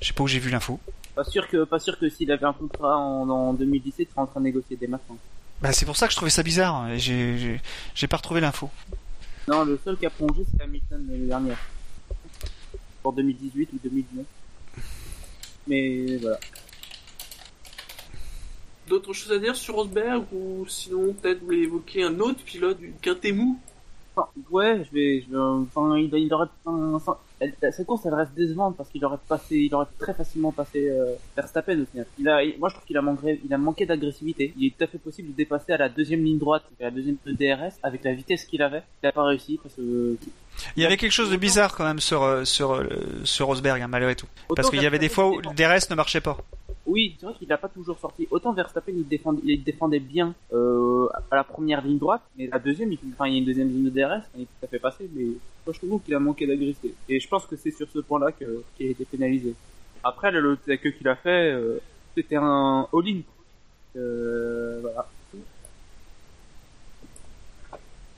[0.00, 0.80] je sais pas où j'ai vu l'info.
[1.14, 4.22] Pas sûr que, pas sûr que s'il avait un contrat en, en 2017, il serait
[4.22, 5.18] en train de négocier dès maintenant.
[5.62, 6.88] Bah, c'est pour ça que je trouvais ça bizarre.
[6.96, 7.60] J'ai,
[7.94, 8.68] j'ai, pas retrouvé l'info.
[9.46, 11.58] Non, le seul qui a plongé, c'est Hamilton l'année dernière.
[13.00, 14.26] Pour 2018 ou 2019.
[15.68, 16.40] Mais voilà.
[18.88, 22.78] D'autres choses à dire sur Rosberg ou sinon peut-être vous voulez évoquer un autre pilote
[22.78, 23.60] du Quintemou
[24.14, 27.16] enfin, Ouais, je vais, je vais, enfin, il, il aurait, enfin,
[27.70, 31.14] cette course elle reste décevante parce qu'il aurait passé, il aurait très facilement passé euh,
[31.36, 32.06] Verstappen au final.
[32.18, 34.52] Il a, moi je trouve qu'il a manqué, il a manqué d'agressivité.
[34.56, 36.90] Il est tout à fait possible de dépasser à la deuxième ligne droite, à la
[36.90, 38.82] deuxième de DRS avec la vitesse qu'il avait.
[39.02, 40.16] Il n'a pas réussi parce que.
[40.76, 42.86] Il y avait quelque chose de bizarre quand même sur euh, sur euh,
[43.24, 45.94] sur Rosberg hein, malgré tout, parce qu'il y avait des fois où le DRS ne
[45.94, 46.38] marchait pas.
[46.84, 48.26] Oui, c'est vrai qu'il n'a pas toujours sorti.
[48.30, 52.58] Autant Verstappen, il défendait, il défendait bien euh, à la première ligne droite, mais la
[52.58, 54.66] deuxième, il, enfin, il y a une deuxième ligne de DRS, il est tout à
[54.66, 55.26] fait passé, mais
[55.64, 56.94] moi, je trouve qu'il a manqué d'agressivité.
[57.08, 59.54] Et je pense que c'est sur ce point-là qu'il a été pénalisé.
[60.02, 61.80] Après, le queue qu'il a fait, euh,
[62.16, 63.20] c'était un all-in.
[63.96, 65.08] Euh, voilà.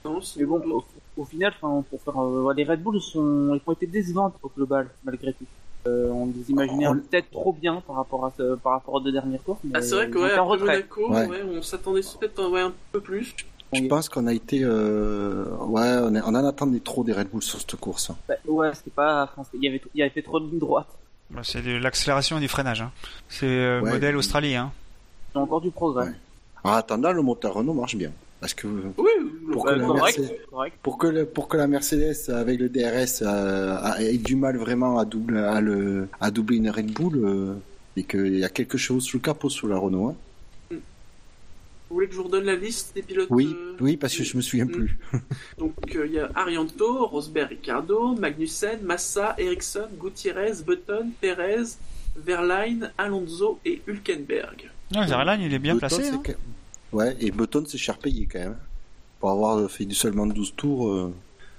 [0.06, 0.82] Non, mais bon,
[1.16, 4.88] au, final, pour faire, euh, les Red Bull sont, ils ont été décevantes au global,
[5.04, 5.46] malgré tout.
[5.86, 9.12] Euh, on les imaginait peut-être trop bien par rapport à ce, par rapport aux deux
[9.12, 9.60] dernières courses.
[9.74, 11.42] ah, c'est vrai que ouais, après Monaco, ouais.
[11.42, 13.34] on s'attendait peut-être ouais, un peu plus.
[13.72, 15.44] Je pense qu'on a été, euh...
[15.66, 16.22] ouais, on, est...
[16.22, 18.12] on en attendait trop des Red Bull sur cette course.
[18.28, 20.58] Bah, ouais, c'était pas, enfin, il y avait, il y avait fait trop de lignes
[20.58, 20.88] droites.
[21.30, 22.80] Bah, c'est de l'accélération et du freinage.
[22.80, 22.92] Hein.
[23.28, 24.54] C'est euh, modèle Australie.
[24.54, 24.72] Hein.
[25.32, 26.12] C'est encore du progrès.
[26.62, 28.12] En attendant, le moteur Renault marche bien.
[28.44, 29.10] Parce que oui,
[29.50, 30.36] pour, que la Mercedes,
[30.82, 34.98] pour, que le, pour que la Mercedes avec le DRS euh, ait du mal vraiment
[34.98, 37.54] à doubler, à le, à doubler une Red Bull euh,
[37.96, 40.08] et qu'il y a quelque chose sous le capot sur la Renault.
[40.08, 40.76] Hein.
[41.88, 44.24] Vous voulez que je vous redonne la liste des pilotes Oui, euh, oui, parce que
[44.24, 44.98] je me souviens plus.
[45.58, 51.78] Donc il y a Arianto, Rosberg, Ricardo, Magnussen, Massa, Ericsson, Gutiérrez, Button, Perez,
[52.14, 54.70] Verline, Alonso et Hülkenberg.
[54.94, 56.10] Non, Verline, il est bien placé.
[56.10, 56.22] Hein.
[56.94, 58.56] Ouais, et Button c'est cher payé quand même.
[59.18, 60.88] Pour avoir fait du seulement 12 tours.
[60.88, 61.12] Euh...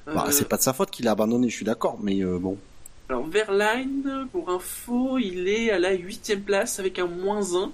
[0.05, 2.37] Bah, euh, c'est pas de sa faute qu'il a abandonné, je suis d'accord, mais euh,
[2.39, 2.57] bon.
[3.09, 7.71] Alors Verline, pour info, il est à la 8 place avec un moins 1.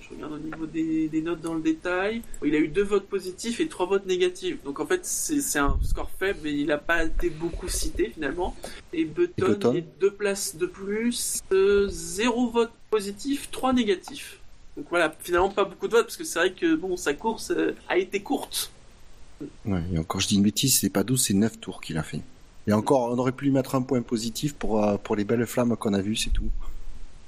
[0.00, 2.22] Je regarde au niveau des, notes dans le détail.
[2.44, 4.62] Il a eu deux votes positifs et trois votes négatifs.
[4.62, 8.54] Donc en fait, c'est un score faible et il n'a pas été beaucoup cité finalement.
[8.92, 14.38] Et Button, est deux places de plus, euh, zéro vote positif, trois négatifs.
[14.76, 17.50] Donc voilà, finalement pas beaucoup de votes parce que c'est vrai que bon, sa course
[17.50, 18.72] euh, a été courte.
[19.64, 22.02] Ouais, et encore je dis une bêtise, c'est pas 12, c'est 9 tours qu'il a
[22.02, 22.22] fait.
[22.66, 25.46] Et encore, on aurait pu lui mettre un point positif pour, euh, pour les belles
[25.46, 26.50] flammes qu'on a vues, c'est tout.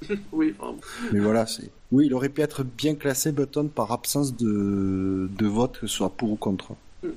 [0.31, 0.77] oui, vraiment.
[1.11, 1.69] Mais voilà, c'est.
[1.91, 5.95] Oui, il aurait pu être bien classé Button par absence de, de vote, que ce
[5.95, 6.73] soit pour ou contre.
[7.01, 7.11] Hmm.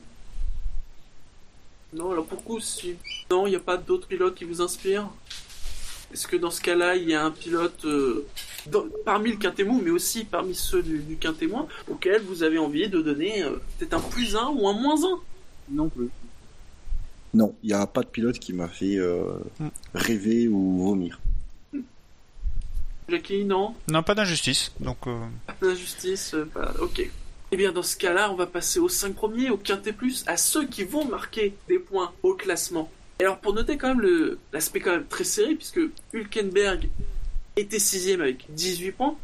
[1.93, 2.95] Non, alors pourquoi si...
[3.31, 5.09] Non, il n'y a pas d'autres pilotes qui vous inspirent?
[6.13, 8.27] Est-ce que dans ce cas-là, il y a un pilote euh,
[8.67, 12.89] dans- parmi le quintémon, mais aussi parmi ceux du, du quintémoin, auquel vous avez envie
[12.89, 15.19] de donner euh, peut-être un plus 1 ou un moins 1
[15.71, 16.09] Non plus.
[17.33, 19.23] Non, il n'y a pas de pilote qui m'a fait euh,
[19.61, 19.69] Mm.
[19.95, 21.21] rêver ou vomir.
[23.09, 23.75] Jackie, non?
[23.89, 24.73] Non, pas d'injustice.
[24.81, 24.99] Donc,
[26.55, 27.11] pas- ok.
[27.53, 30.37] Eh bien, dans ce cas-là, on va passer aux 5 premiers, au quintet plus, à
[30.37, 32.89] ceux qui vont marquer des points au classement.
[33.21, 35.81] Et alors, pour noter quand même l'aspect quand même très serré, puisque
[36.15, 36.89] Hülkenberg
[37.57, 39.17] était sixième avec 18 points,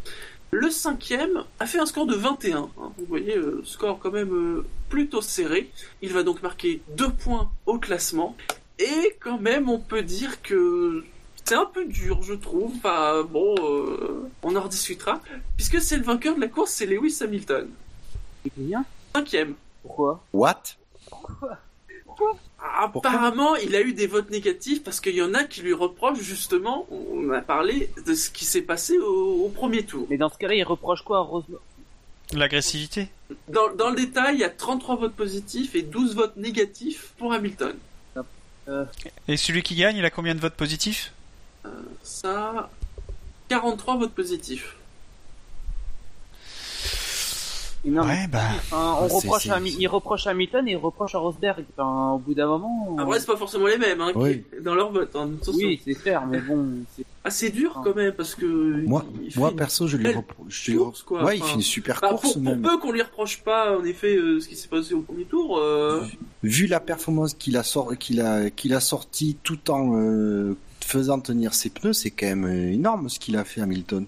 [0.50, 2.68] le cinquième a fait un score de 21.
[2.78, 2.92] hein.
[2.98, 5.70] Vous voyez, euh, score quand même euh, plutôt serré.
[6.02, 8.36] Il va donc marquer 2 points au classement.
[8.78, 11.02] Et quand même, on peut dire que
[11.46, 12.72] c'est un peu dur, je trouve.
[12.76, 15.22] Enfin, bon, euh, on en rediscutera.
[15.56, 17.70] Puisque c'est le vainqueur de la course, c'est Lewis Hamilton.
[18.44, 18.84] C'est.
[19.14, 19.54] Cinquième.
[19.82, 20.22] Pourquoi?
[20.34, 20.62] What?
[22.78, 26.20] Apparemment, il a eu des votes négatifs parce qu'il y en a qui lui reprochent
[26.20, 30.06] justement, on a parlé de ce qui s'est passé au, au premier tour.
[30.10, 31.60] Mais dans ce cas-là, il reproche quoi à Rosberg
[32.32, 33.08] l'agressivité.
[33.48, 37.32] Dans, dans le détail, il y a 33 votes positifs et 12 votes négatifs pour
[37.32, 37.76] Hamilton.
[39.28, 41.12] Et celui qui gagne, il a combien de votes positifs?
[42.02, 42.70] Ça,
[43.48, 44.76] 43 votes positifs.
[47.75, 48.40] Et non, mais- Ouais, bah.
[48.56, 51.64] Enfin, on reproche à, il reproche à Hamilton et il reproche à Rosberg.
[51.76, 52.96] Enfin, au bout d'un moment.
[52.98, 55.10] Après, c'est pas forcément les mêmes hein, qui- dans leur vote.
[55.14, 56.66] hein, oui, c'est clair, mais bon.
[56.96, 58.46] c'est- Ah, dur quand même parce que.
[58.86, 59.04] Moi,
[59.36, 60.64] moi perso, je lui reproche.
[60.66, 61.24] je lui course, quoi.
[61.24, 63.84] Ouais, il fait une super Bah, course pour, pour peu qu'on lui reproche pas en
[63.84, 65.58] effet euh, ce qui s'est passé au premier tour.
[65.58, 66.02] euh,
[66.44, 71.18] Vu la performance qu'il a, sor- qu'il a, qu'il a sorti tout en euh, faisant
[71.18, 74.06] tenir ses pneus, c'est quand même énorme ce qu'il a fait Hamilton.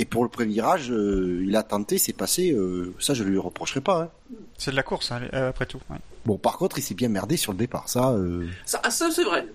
[0.00, 2.52] Et pour le premier virage, euh, il a tenté, c'est passé.
[2.52, 4.02] euh, ça, je lui reprocherai pas.
[4.04, 4.08] hein.
[4.56, 5.78] C'est de la course, hein, euh, après tout.
[5.90, 5.98] ouais.
[6.24, 7.86] Bon, par contre, il s'est bien merdé sur le départ.
[7.88, 9.46] Ça, euh, Ça, ah, ça c'est vrai.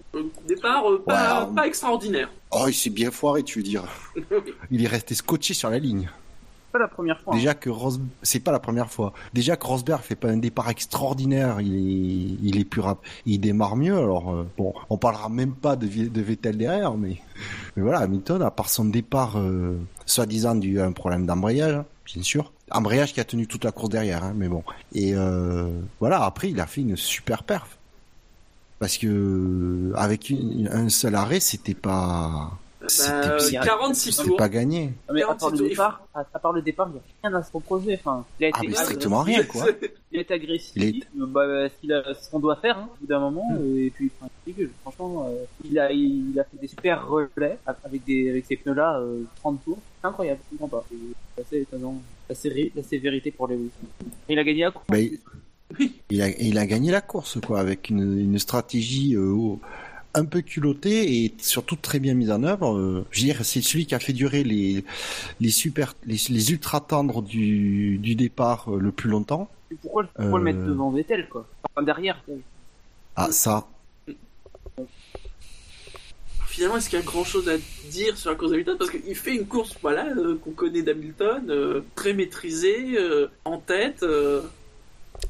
[0.48, 2.30] Départ euh, pas, Ouais, pas extraordinaire.
[2.52, 3.86] oh, il s'est bien foiré, tu veux dire.
[4.72, 6.10] Il est resté scotché sur la ligne.
[6.76, 7.34] Pas la première fois.
[7.34, 7.38] hein.
[7.38, 7.94] Déjà que Ros...
[8.22, 9.14] c'est pas la première fois.
[9.34, 13.40] Déjà que Rosberg fait pas un départ extraordinaire, il est, il est plus rapide, il
[13.40, 13.98] démarre mieux.
[13.98, 17.22] Alors euh, bon, on parlera même pas de, Vettel derrière, mais
[17.78, 21.82] mais voilà, Hamilton, à part son départ, euh, soi-disant dû à un problème d'embrayage,
[22.14, 24.66] bien sûr, embrayage qui a tenu toute la course derrière, hein, mais bon.
[24.94, 27.78] Et euh, voilà, après il a fait une super perf.
[28.80, 30.34] Parce que avec
[30.70, 32.52] un seul arrêt, c'était pas,
[32.86, 34.38] Bah, c'est- 46 c'était tours.
[34.38, 34.94] pas gagné.
[35.08, 37.28] Non, mais à part 46 le départ, à, à part le départ, il n'y a
[37.30, 37.96] rien à se reprocher.
[38.00, 39.66] Enfin, il a été Ah, mais agressif, strictement rien, quoi.
[40.12, 40.72] Il est agressif.
[40.78, 43.20] Il est- euh, Bah, ce qu'il a- ce qu'on doit faire, hein, au bout d'un
[43.20, 43.46] moment.
[43.60, 44.30] euh, Et puis, enfin,
[44.84, 49.00] franchement, euh, il a, il a fait des super relais avec des, avec ces pneus-là,
[49.00, 49.78] euh, 30 tours.
[50.02, 50.86] C'est incroyable, je comprends pas.
[51.36, 52.02] C'est assez étonnant.
[52.30, 53.60] La, série, la sévérité pour les
[54.30, 54.84] Il a gagné à coup.
[54.88, 55.20] Bah, il-
[56.10, 59.60] il a, il a gagné la course, quoi, avec une, une stratégie euh, au-
[60.16, 62.76] un peu culottée et surtout très bien mise en œuvre.
[62.78, 64.84] Euh, je veux dire, c'est celui qui a fait durer les,
[65.42, 69.50] les super, les, les ultra tendres du, du départ euh, le plus longtemps.
[69.72, 70.38] Et Pourquoi, le- pourquoi Euh.
[70.38, 71.48] le mettre devant Vettel, quoi?
[71.70, 72.24] Enfin, derrière.
[72.26, 72.36] quoi.
[73.16, 73.68] Ah, ça.
[76.48, 77.58] Finalement, est-ce qu'il y a grand chose à
[77.90, 78.78] dire sur la course d'Hamilton?
[78.78, 83.58] Parce qu'il fait une course, voilà, euh, qu'on connaît d'Hamilton, euh, très maîtrisée, euh, en
[83.58, 84.04] tête.
[84.04, 84.42] euh,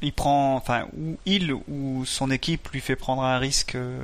[0.02, 3.98] Il prend, enfin, ou il ou son équipe lui fait prendre un risque euh,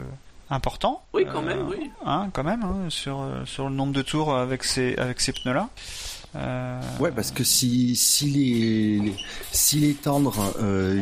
[0.53, 1.03] important.
[1.15, 1.91] Oui, quand Euh, même, oui.
[2.05, 5.33] Hein, quand même, hein, sur, euh, sur le nombre de tours avec ces, avec ces
[5.33, 5.69] pneus-là.
[6.37, 9.17] Euh, Ouais, parce que si, si les, les-
[9.51, 11.01] si les tendres euh,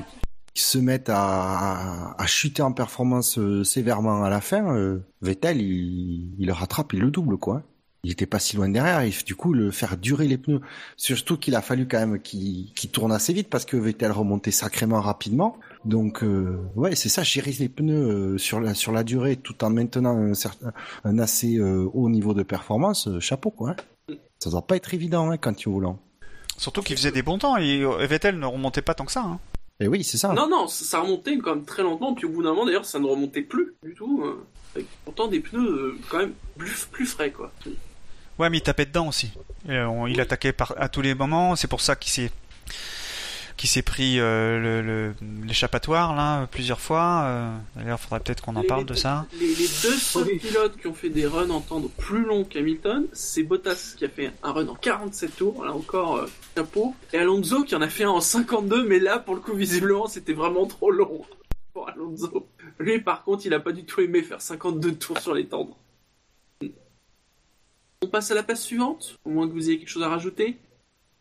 [0.55, 6.35] se mettent à, à chuter en performance euh, sévèrement à la fin, euh, Vettel, il,
[6.39, 7.63] il le rattrape, il le double, quoi.
[8.03, 10.63] Il était pas si loin derrière, et du coup, le faire durer les pneus.
[10.97, 14.51] Surtout qu'il a fallu quand même qu'il qu'il tourne assez vite parce que Vettel remontait
[14.53, 15.57] sacrément rapidement.
[15.85, 19.65] Donc, euh, ouais, c'est ça, gérer les pneus euh, sur la sur la durée tout
[19.65, 20.73] en maintenant un, certain,
[21.05, 23.71] un assez euh, haut niveau de performance, euh, chapeau, quoi.
[24.09, 24.15] hein.
[24.39, 25.99] Ça doit pas être évident hein, quand tu es au volant.
[26.59, 29.23] Surtout qu'il faisait des bons temps et Vettel ne remontait pas tant que ça.
[29.23, 29.39] hein.
[29.81, 30.35] Et oui, c'est ça.
[30.35, 32.99] Non, non, ça remontait quand même très lentement, puis au bout d'un moment, d'ailleurs, ça
[32.99, 34.23] ne remontait plus du tout.
[34.75, 37.51] avec pourtant des pneus quand même plus, plus frais, quoi.
[38.39, 39.31] Ouais, mais il tapait dedans aussi.
[39.69, 41.57] Et, on- il attaquait par, à tous les moments.
[41.57, 42.31] C'est pour ça qu'il s'est
[43.61, 45.15] qui s'est pris euh, le- le-
[45.47, 47.25] l'échappatoire là plusieurs fois.
[47.27, 49.27] Euh, D'ailleurs, faudrait peut-être qu'on en Les- parle les- de ça.
[49.39, 50.39] Les, les deux seuls Oui.
[50.39, 54.09] pilotes qui ont fait des runs en temps plus longs qu'Hamilton, c'est Bottas qui a
[54.09, 57.89] fait un run en 47 tours, là encore, euh, chapeau, et Alonso qui en a
[57.91, 61.27] fait un en 52, mais là, pour le coup, visiblement, c'était vraiment trop long
[61.75, 62.49] pour Alonso.
[62.79, 65.77] Lui, par contre, il a pas du tout aimé faire 52 tours sur les tendres.
[68.03, 70.57] On passe à la place suivante, au moins que vous ayez quelque chose à rajouter.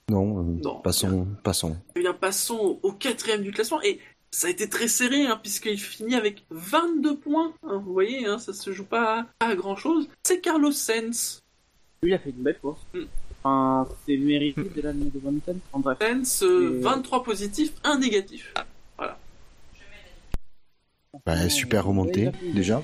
[0.10, 0.80] Non, euh, Non.
[0.82, 1.78] passons, passons.
[1.96, 3.82] Eh bien, passons au quatrième du classement.
[3.84, 4.00] Et
[4.32, 7.54] ça a été très serré, hein, puisqu'il finit avec 22 points.
[7.64, 10.08] hein, vous voyez, hein, ça se joue pas à grand chose.
[10.24, 11.42] C'est Carlos Sainz.
[12.02, 12.82] Lui, il a fait une belle course.
[12.94, 13.02] Mm.
[13.44, 15.60] Enfin, c'est mérité de l'année de Hamilton.
[15.74, 15.98] En bref.
[16.02, 18.54] Sainz, euh, Et- 23 positifs, 1 négatif.
[21.26, 22.82] Bah, super remonté, déjà.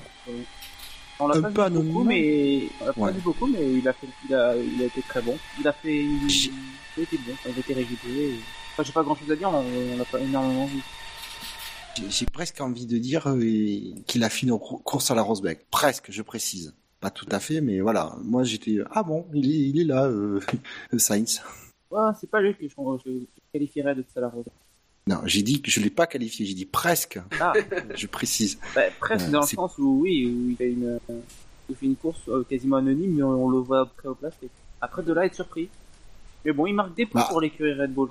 [1.18, 3.12] On l'a pas peu vu beaucoup, mais on pas Ouais.
[3.12, 5.36] vu beaucoup, mais il a fait, il a, il a été très bon.
[5.58, 6.50] Il a fait, il,
[6.98, 8.34] a été bon, il a été régulier.
[8.72, 10.80] Enfin, j'ai pas grand chose à dire, on, l'a pas énormément vu.
[12.10, 13.40] J'ai- presque envie de dire euh,
[14.06, 15.58] qu'il a fini en cou- course à la Rosberg.
[15.70, 16.74] Presque, je précise.
[17.00, 18.14] Pas tout à fait, mais voilà.
[18.22, 20.40] Moi, j'étais ah bon, il est, il est là, euh,
[20.98, 21.40] Sainz.
[21.90, 22.74] Ouais, c'est pas lui que je,
[23.06, 23.10] je,
[23.52, 24.42] qualifierais de salarié.
[25.08, 26.46] Non, j'ai dit que je l'ai pas qualifié.
[26.46, 27.20] J'ai dit presque.
[27.40, 27.52] Ah,
[27.94, 28.58] Je précise.
[28.74, 31.14] bah, presque Ouais, dans le sens où, oui, où il fait une, euh,
[31.68, 34.50] il fait une course euh, quasiment anonyme, mais on, on le voit très au plastique.
[34.80, 35.68] Après, de là, être surpris.
[36.44, 37.28] Mais bon, il marque des points Bah.
[37.30, 38.08] pour l'écurie Red Bull.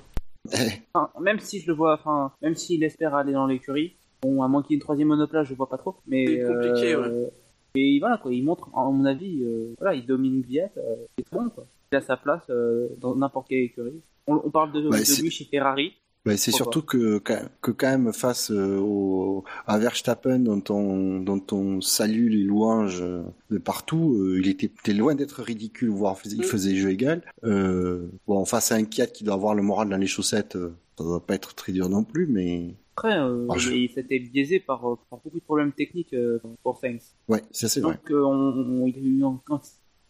[0.52, 0.56] Eh,
[0.94, 4.48] Enfin, même si je le vois, enfin, même s'il espère aller dans l'écurie, bon, à
[4.48, 5.96] moins qu'il y ait une troisième monoplace, je vois pas trop.
[6.06, 7.26] Mais C'est compliqué, euh,
[7.74, 11.30] Et voilà quoi, il montre, à mon avis, euh, voilà, il domine Viet, euh, c'est
[11.30, 11.66] bon quoi.
[11.92, 14.00] Il a sa place euh, dans n'importe quelle écurie.
[14.26, 15.94] On, on parle de, Ouais, lui chez Ferrari.
[16.36, 21.80] C'est surtout que, que quand même face euh, au, à Verstappen dont on, dont on
[21.80, 26.38] salue les louanges euh, de partout, euh, il était, était loin d'être ridicule, voire il
[26.40, 26.42] Mm.
[26.42, 27.22] faisait jeu égal.
[27.44, 30.58] Euh, bon, face à un Kiat qui doit avoir le moral dans les chaussettes,
[30.98, 34.18] ça doit pas être très dur non plus, mais Après, euh, Ah, je- il s'était
[34.18, 37.12] biaisé par, par beaucoup de problèmes techniques euh, pour Sainz.
[37.28, 37.92] ouais, ça c'est vrai.
[37.94, 39.60] Donc, euh, on, on- il a eu un- quand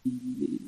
[0.05, 0.13] il,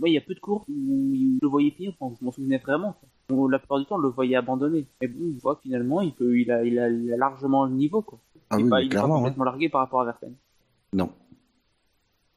[0.01, 2.31] ouais, il y a peu de courses où il le voyait finir, enfin, je m'en
[2.33, 2.91] souvenais vraiment.
[2.99, 3.07] quoi.
[3.31, 4.85] On- la plupart du temps, on le voyait abandonner.
[5.01, 7.65] Mais bon, on voit que finalement, il, peut, il, a, il, a, il a largement
[7.65, 8.01] le niveau.
[8.01, 8.19] Quoi.
[8.49, 9.15] Ah il oui, est pas, il clairement.
[9.15, 9.19] hein.
[9.19, 10.33] complètement largué par rapport à Verstappen.
[10.93, 11.11] Non.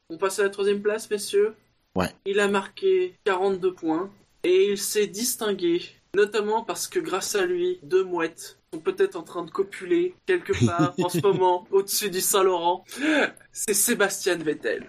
[0.09, 1.55] On passe à la troisième place, messieurs.
[1.95, 2.09] Ouais.
[2.25, 4.09] Il a marqué 42 points
[4.43, 5.81] et il s'est distingué,
[6.15, 10.53] notamment parce que grâce à lui, deux mouettes sont peut-être en train de copuler quelque
[10.65, 12.83] part en ce moment au-dessus du Saint-Laurent.
[13.51, 14.85] C'est Sébastien Vettel.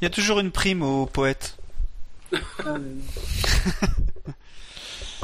[0.00, 1.56] Il y a toujours une prime aux poètes.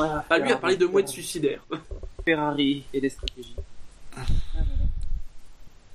[0.03, 1.61] Ah, Voilà, Ah, lui a Ferrari, parlé de mouettes suicidaires.
[2.25, 3.55] Ferrari et des stratégies.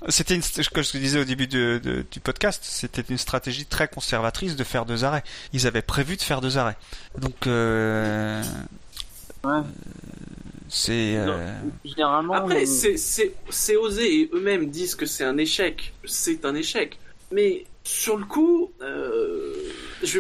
[0.09, 0.41] C'était une,
[0.71, 4.55] comme je te disais au début de- de- du podcast, c'était une stratégie très conservatrice
[4.55, 5.23] de faire deux arrêts.
[5.51, 6.77] Ils avaient prévu de faire deux arrêts.
[7.17, 8.43] Donc, euh,
[9.43, 9.61] Ouais.
[10.69, 11.51] c'est, euh,
[11.83, 15.93] Généralement, Après, on- c'est- c'est c'est osé et eux-mêmes disent que c'est un échec.
[16.05, 16.99] C'est un échec.
[17.31, 19.55] Mais sur le coup, euh,
[20.03, 20.19] je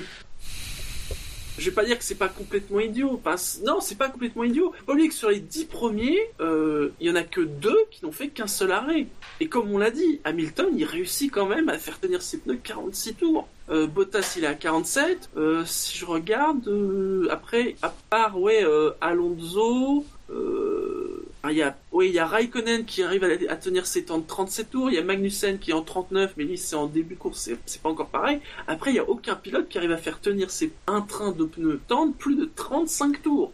[1.57, 3.17] je vais pas dire que c'est pas complètement idiot.
[3.17, 3.35] Pas-
[3.65, 4.73] non, c'est pas complètement idiot.
[4.87, 8.11] Oublier que sur les dix premiers, euh, il y en a que deux qui n'ont
[8.11, 9.07] fait qu'un seul arrêt.
[9.39, 12.59] Et comme on l'a dit, Hamilton, il réussit quand même à faire tenir ses pneus
[12.63, 13.47] 46 tours.
[13.69, 15.29] Euh, Bottas, il est à 47.
[15.37, 21.61] Euh, si je regarde, euh, après, à part, ouais, euh, Alonso, euh, ah, il y
[21.61, 24.71] a, ouais, il y a Raikkonen qui arrive à, à tenir ses temps de 37
[24.71, 24.89] tours.
[24.89, 27.49] Il y a Magnussen qui est en 39, mais lui, c'est en début de course,
[27.65, 28.39] c'est- pas encore pareil.
[28.67, 31.43] Après, il y a aucun pilote qui arrive à faire tenir ses un train de
[31.45, 33.51] pneus de plus de 35 tours.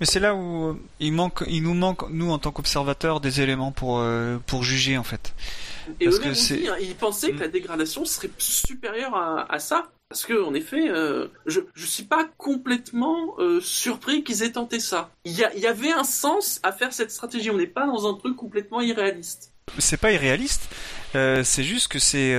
[0.00, 3.40] mais c'est là où euh, il manque, il nous manque, nous en tant qu'observateurs, des
[3.42, 5.34] éléments pour euh, pour juger en fait.
[6.00, 7.36] Et Parce eux-mêmes que dit, hein, ils pensaient Mm.
[7.36, 9.90] que la dégradation serait supérieure à, à ça.
[10.14, 14.78] Parce que, en effet, euh, je, je suis pas complètement euh, surpris qu'ils aient tenté
[14.78, 15.10] ça.
[15.24, 17.50] Il y, avait un sens à faire cette stratégie.
[17.50, 19.50] On n'est pas dans un truc complètement irréaliste.
[19.80, 20.68] C'est pas irréaliste,
[21.16, 22.32] euh, c'est juste que c'est,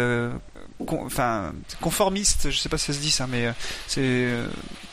[0.87, 2.49] enfin, conformiste.
[2.49, 3.51] Je sais pas si ça se dit ça, mais
[3.87, 4.29] c'est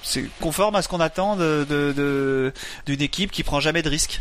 [0.03, 2.53] c'est conforme à ce qu'on attend de
[2.87, 4.21] d'une équipe qui prend jamais de risques.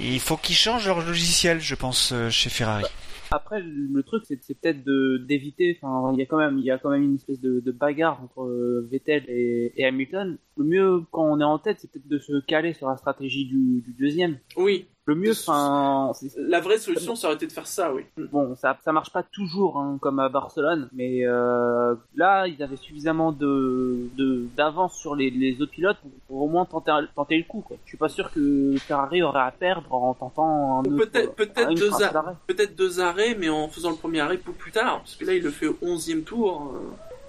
[0.00, 2.86] Il faut qu'ils changent leur logiciel, je pense, chez Ferrari.
[3.34, 4.84] Après, le truc, c'est peut-être
[5.26, 5.76] d'éviter.
[5.82, 8.22] Enfin, il y a quand même, il y a quand même une espèce de, bagarre
[8.22, 10.38] entre euh, Vettel et, Hamilton.
[10.56, 13.44] Le mieux, quand on est en tête, c'est peut-être de se caler sur la stratégie
[13.44, 14.38] du deuxième.
[14.56, 18.04] Oui, Le mieux, enfin, la vraie solution, ça aurait été de faire ça, oui.
[18.32, 22.78] bon, ça, ça marche pas toujours hein, comme à Barcelone, mais euh, là, ils avaient
[22.78, 27.36] suffisamment de de- d'avance sur les, les autres pilotes pour, pour au moins tenter tenter
[27.36, 27.60] le coup.
[27.60, 27.76] Quoi.
[27.84, 31.34] Je suis pas sûr que Ferrari aurait à perdre en tentant un Ou autre- peut-être
[31.34, 32.34] peut-être une deux, trace a- d'arrêt.
[32.46, 35.00] peut-être deux arrêts, mais en faisant le premier arrêt pour plus tard.
[35.00, 36.72] Parce que là, il le fait au 11e tour.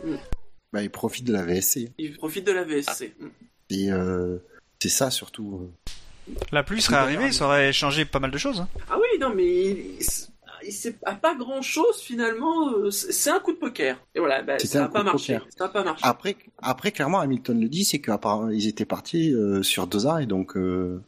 [0.05, 0.15] euh,
[0.71, 1.91] Bah, il profite de la VSC.
[1.97, 3.13] il profite de la VSC.
[3.19, 3.26] Mm.
[3.71, 4.38] Et euh,
[4.82, 5.69] c'est ça surtout.
[6.51, 8.61] La pluie serait arrivée, ça aurait changé pas mal de choses.
[8.61, 8.67] hein.
[8.89, 10.05] Ah oui, non, mais il, il,
[10.67, 12.69] il s'est- a pas grand chose finalement.
[12.71, 13.97] euh, C'est c'est un coup de poker.
[14.15, 15.39] Et voilà, bah, ça un n'a pas marché.
[15.57, 16.01] Ça pas marché.
[16.03, 20.57] Après, après, clairement, Hamilton le dit, c'est qu'ils étaient partis euh, sur deux arrêts, donc
[20.57, 21.01] euh,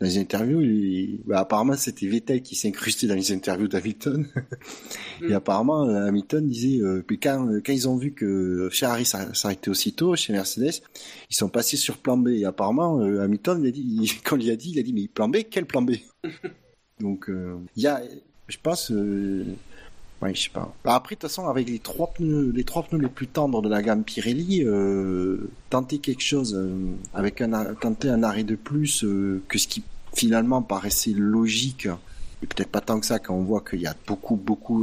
[0.00, 4.26] dans les interviews, il- bah, apparemment c'était Vettel qui s'incrustait dans les interviews d'Hamilton.
[5.22, 5.30] Mm.
[5.30, 9.70] Et apparemment Hamilton disait euh, que quand, quand ils ont vu que Ferrari s'ar- s'arrêtait
[9.70, 10.82] aussitôt chez Mercedes,
[11.30, 12.28] ils sont passés sur plan B.
[12.28, 14.92] Et apparemment euh, Hamilton, il a dit, quand il lui a dit, il a dit
[14.92, 15.92] mais plan B, quel plan B?
[17.00, 18.02] Donc euh, il y a,
[18.48, 19.44] je pense, euh,
[20.22, 20.74] ouais, je sais pas.
[20.84, 23.62] Bah, après de toute façon avec les trois pneus, les trois pneus les plus tendres
[23.62, 26.74] de la gamme Pirelli, euh, tenter quelque chose euh,
[27.14, 29.82] avec un tenter un arrêt de plus euh, que ce qui
[30.14, 31.86] finalement paraissait logique
[32.42, 34.82] et peut-être pas tant que ça quand on voit qu'il y a beaucoup beaucoup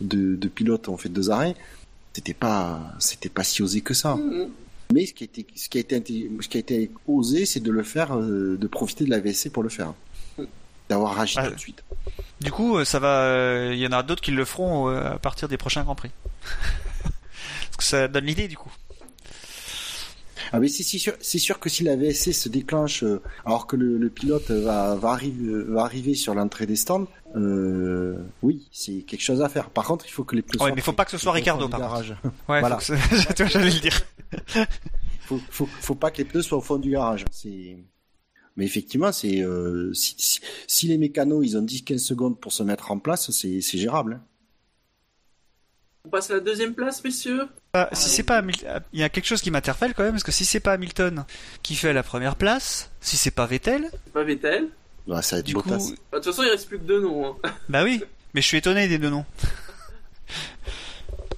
[0.00, 1.54] de, de pilotes qui ont fait deux arrêts
[2.12, 4.48] c'était pas c'était pas si osé que ça Mhm.
[4.92, 7.60] mais ce qui a été ce qui a été ce qui a été osé c'est
[7.60, 9.94] de le faire de profiter de la VSC pour le faire
[10.92, 11.82] d'avoir agi tout de suite
[12.40, 13.22] Du coup, euh, ça va.
[13.22, 15.94] euh, Il y en aura d'autres qui le feront euh, à partir des prochains Grands
[15.94, 16.10] Prix.
[17.02, 18.70] Parce que ça donne l'idée, du coup.
[20.52, 23.76] ah mais c'est sûr c'est sûr que si la VSC se déclenche euh, alors que
[23.76, 29.02] le, le pilote va va arriver va arriver sur l'entrée des stands euh, oui c'est
[29.08, 30.92] quelque chose à faire par contre il faut que les pneus Ouais, soient mais faut
[30.92, 30.96] prêts.
[30.96, 32.14] pas que ce soit Au fond Ricardo, par garage.
[32.48, 32.78] Ouais, Voilà.
[32.80, 32.94] faut
[33.46, 33.98] j'allais le dire.
[35.20, 37.24] faut, faut, faut pas que les pneus soient au fond du garage.
[37.30, 37.78] C'est,
[38.56, 42.62] mais effectivement, c'est, euh, si, si, si les mécanos, ils ont 10-15 secondes pour se
[42.62, 44.14] mettre en place, c'est, c'est gérable.
[44.20, 44.26] hein.
[46.04, 47.46] On passe à la deuxième place, messieurs.
[47.74, 50.12] Ah, si c'est pas Hamil- ah, il y a quelque chose qui m'interpelle quand même,
[50.12, 51.24] parce que si c'est pas Hamilton
[51.62, 54.68] qui fait la première place, si c'est pas Vettel, C'est pas Vettel.
[55.06, 57.00] Ouais, ça va être du coup, Bah, De toute façon, il reste plus que deux
[57.00, 57.36] noms.
[57.44, 57.50] hein.
[57.68, 58.02] bah oui.
[58.34, 59.24] Mais je suis étonné des deux noms.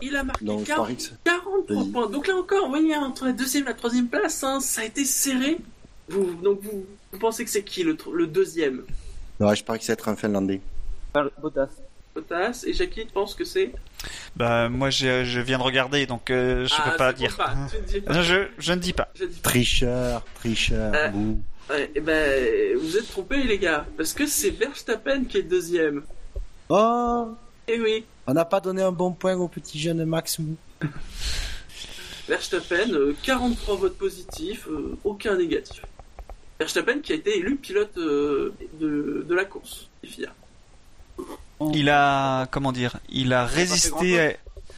[0.03, 1.91] Il a marqué Non, je 40 parie que c'est- 43 Vas-y.
[1.93, 2.11] points.
[2.11, 4.85] Donc là encore, vous voyez, entre la deuxième et la troisième place, hein, ça a
[4.85, 5.59] été serré.
[6.09, 6.85] Vous, donc vous,
[7.15, 8.83] vous pensez que c'est qui le, tr- le deuxième?
[9.41, 10.61] Ouais, je parie que être un Finlandais.
[11.41, 11.69] Bottas.
[12.15, 13.73] Bottas et Jackie pense que c'est?
[14.37, 17.37] Bah moi je, je viens de regarder, donc euh, je Ah, peux pas tu dire.
[17.37, 18.13] pas, tu ne dis pas.
[18.15, 19.09] Non, je, je ne dis pas.
[19.15, 19.51] Je dis pas.
[19.51, 20.93] Tricheur, tricheur.
[20.95, 21.11] Euh.
[21.71, 25.49] Ouais, et ben, vous êtes trompés les gars, parce que c'est Verstappen qui est le
[25.49, 26.03] deuxième.
[26.69, 27.29] Oh,
[27.69, 30.57] Eh oui, on n'a pas donné un bon point au petit jeune Max Mou.
[32.29, 35.83] Verstappen, euh, 43 votes positifs, euh, aucun négatif.
[36.65, 40.33] Verstappen qui a été élu pilote euh, de, de la course, FIA.
[41.75, 44.21] Il a comment dire Il a résisté.
[44.21, 44.33] à-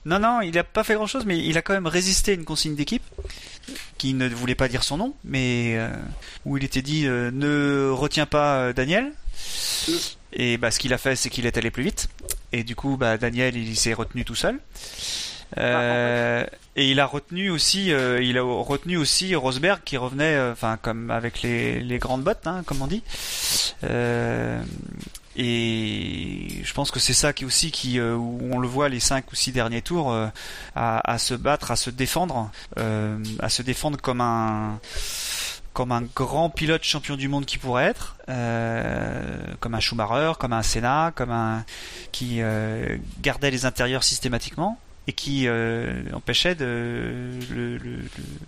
[0.04, 2.34] Non non, il a pas fait grand chose, mais il a quand même résisté à
[2.34, 3.02] une consigne d'équipe
[3.98, 5.88] qui ne voulait pas dire son nom, mais euh,
[6.44, 9.12] où il était dit euh, ne retiens pas euh, Daniel.
[10.32, 12.08] Et bah ce qu'il a fait, c'est qu'il est allé plus vite.
[12.52, 14.58] Et du coup, bah Daniel, il s'est retenu tout seul.
[15.58, 16.44] Euh,
[16.74, 20.78] et il a retenu aussi, euh, il a retenu aussi Rosberg qui revenait, euh, enfin
[20.80, 23.02] comme avec les, les grandes bottes, hein, comme on dit.
[25.38, 29.32] Et je pense que c'est ça qui aussi qui où on le voit les cinq
[29.32, 30.16] ou six derniers tours
[30.74, 34.80] à, à se battre, à se défendre, à se défendre comme un
[35.76, 40.54] comme un grand pilote champion du monde qui pourrait être, euh, comme un Schumacher, comme
[40.54, 41.66] un Senna, comme un
[42.12, 46.56] qui euh, gardait les intérieurs systématiquement et qui euh, empêchait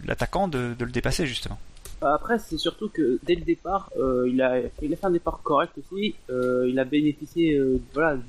[0.07, 1.59] l'attaquant de, le dépasser justement.
[2.01, 5.73] Bah, Après, c'est surtout que dès le départ, euh, il, a, fait un départ correct
[5.79, 6.15] aussi.
[6.31, 7.81] Euh, il a bénéficié du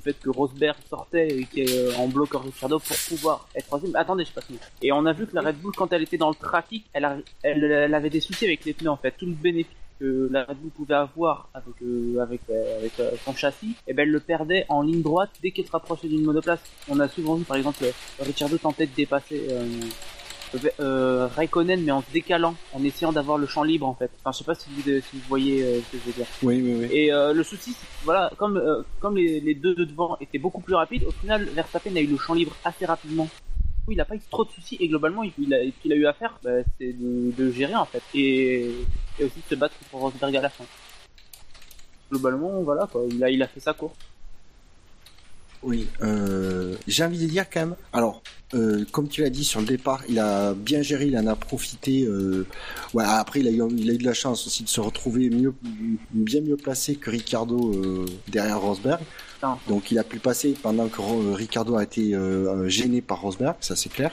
[0.02, 3.94] fait que Rosberg sortait et qui est en bloquant Ricciardo pour pouvoir être troisième.
[3.94, 4.46] Attendez, je passe.
[4.82, 7.04] Et on a vu que la Red Bull, quand elle était dans le trafic, elle,
[7.04, 9.12] a- elle, elle avait des soucis avec les pneus en fait.
[9.16, 13.10] Tout le bénéfice que la Red Bull pouvait avoir avec euh, avec, euh, avec euh,
[13.24, 16.24] son châssis, et ben elle le perdait en ligne droite dès qu'elle se rapprochait d'une
[16.24, 16.60] monoplace.
[16.88, 17.84] On a souvent vu par exemple
[18.18, 19.46] Ricciardo tenter de dépasser.
[20.80, 24.10] Raikkonen mais en se décalant, en essayant d'avoir le champ libre en fait.
[24.18, 26.26] Enfin, je sais pas si vous, si vous voyez ce que je veux dire.
[26.42, 26.88] Oui, oui, oui.
[26.90, 28.60] Et euh, le souci, voilà, comme
[28.98, 32.08] comme les, les deux de devant étaient beaucoup plus rapides, au final Verstappen a eu
[32.08, 33.28] le champ libre assez rapidement.
[33.84, 35.96] Coup, il a pas eu trop de soucis et globalement, il, a, ce qu'il a
[35.96, 38.70] eu à faire, bah, c'est de, gérer en fait et,
[39.18, 40.64] aussi de se battre pour Rosberg à la fin.
[42.10, 43.96] Globalement, voilà quoi, il a fait sa course.
[45.62, 47.76] Oui, euh, j'ai envie de dire quand même.
[47.92, 48.22] Alors,
[48.54, 51.36] euh, comme tu l'as dit sur le départ, il a bien géré, il en a
[51.36, 52.04] profité.
[52.04, 52.46] Euh,
[52.98, 55.52] après, il a, eu, il a eu de la chance aussi de se retrouver mieux,
[56.12, 57.74] bien mieux placé que Ricardo
[58.28, 59.02] derrière Rosberg.
[59.68, 63.56] Donc, il a pu passer pendant que Ro- Ricardo a été euh, gêné par Rosberg,
[63.60, 64.12] ça c'est clair.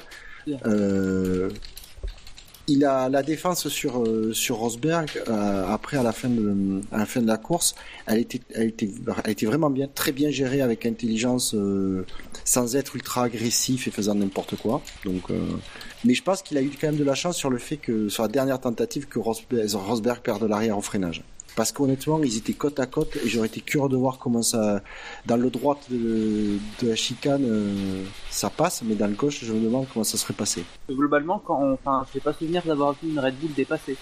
[0.65, 1.49] Euh,
[2.69, 6.97] il a la défense sur euh, sur Rosberg euh, après à la fin de à
[6.99, 7.75] la fin de la course.
[8.05, 8.89] Elle était elle était
[9.23, 12.05] elle était vraiment bien très bien gérée avec intelligence euh,
[12.43, 14.81] sans être ultra agressif et faisant n'importe quoi.
[15.05, 15.39] Donc euh,
[16.03, 18.09] mais je pense qu'il a eu quand même de la chance sur le fait que
[18.09, 21.23] sur la dernière tentative que Rosberg, Rosberg perde l'arrière au freinage
[21.57, 24.81] parce qu'honnêtement ils étaient côte à côte et j'aurais été curieux de voir comment ça
[25.25, 29.59] dans le droit de, la chicane euh, ça passe mais dans le gauche je me
[29.59, 33.19] demande comment ça serait passé Globalement, quand on, enfin, j'ai pas souvenir d'avoir vu une
[33.19, 33.97] Red Bull dépasser.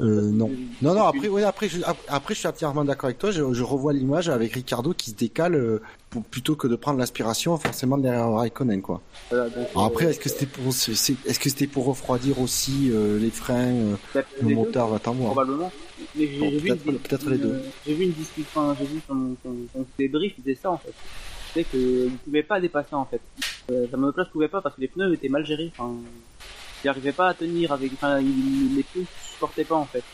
[0.00, 0.50] Euh, non.
[0.82, 3.30] Non, non, après, ouais, après, je, ap- après, je suis entièrement d'accord avec toi.
[3.30, 5.80] Je, je revois l'image avec Ricardo qui se décale euh,
[6.10, 9.00] pour- plutôt que de prendre l'aspiration forcément derrière Raikkonen, quoi.
[9.30, 12.90] Voilà, donc, Alors après, euh, est-ce que c'était pour, est-ce que c'était pour refroidir aussi
[12.90, 15.32] euh, les freins, euh, peut-être le moteur, va t'en voir.
[15.32, 15.72] Probablement.
[16.14, 17.62] Mais j'ai Bon, vu une, peut-être- peut-être les deux.
[17.86, 20.92] J'ai vu une discussion, enfin, j'ai vu son, son, son débrief, ça en fait.
[21.70, 23.20] Qu'il ne pouvait pas dépasser en fait.
[23.70, 25.72] Euh, sa monoplace pouvait pas parce que les pneus étaient mal gérés.
[25.78, 25.90] Enfin,
[26.82, 30.04] il n'arrivait pas à tenir avec, enfin, il- les pneus ne supportaient pas en fait.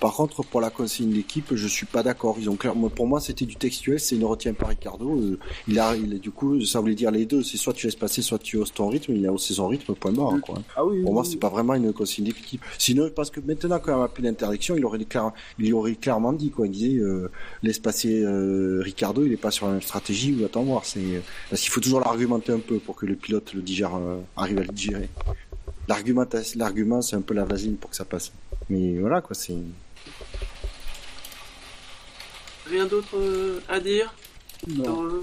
[0.00, 2.36] Par contre, pour la consigne d'équipe, je suis pas d'accord.
[2.40, 5.18] Ils ont clairement, pour moi, c'était du textuel, c'est ne retient pas Ricardo.
[5.18, 5.38] Euh,
[5.68, 7.42] il a, il, du coup, ça voulait dire les deux.
[7.42, 9.12] C'est soit tu laisses passer, soit tu hausses ton rythme.
[9.14, 10.62] Il a haussé son rythme, point quoi.
[10.74, 11.28] Ah oui, Pour oui, moi, oui.
[11.30, 12.62] c'est pas vraiment une consigne d'équipe.
[12.78, 16.32] Sinon, parce que maintenant, quand il a plus d'interdiction, il aurait clair, il aurait clairement
[16.32, 16.66] dit, quoi.
[16.66, 17.30] Il disait, euh,
[17.62, 20.86] laisse passer euh, Ricardo, il est pas sur la même stratégie, ou attends voir.
[20.86, 24.18] C'est parce qu'il faut toujours l'argumenter un peu pour que le pilote le digère, euh,
[24.36, 25.10] arrive à le digérer.
[25.88, 28.32] L'argument, c'est un peu la vaseline pour que ça passe.
[28.70, 29.34] Mais voilà, quoi.
[29.34, 29.56] C'est
[32.70, 34.14] Rien d'autre euh, à dire
[34.68, 34.82] Non.
[34.84, 35.20] dans le-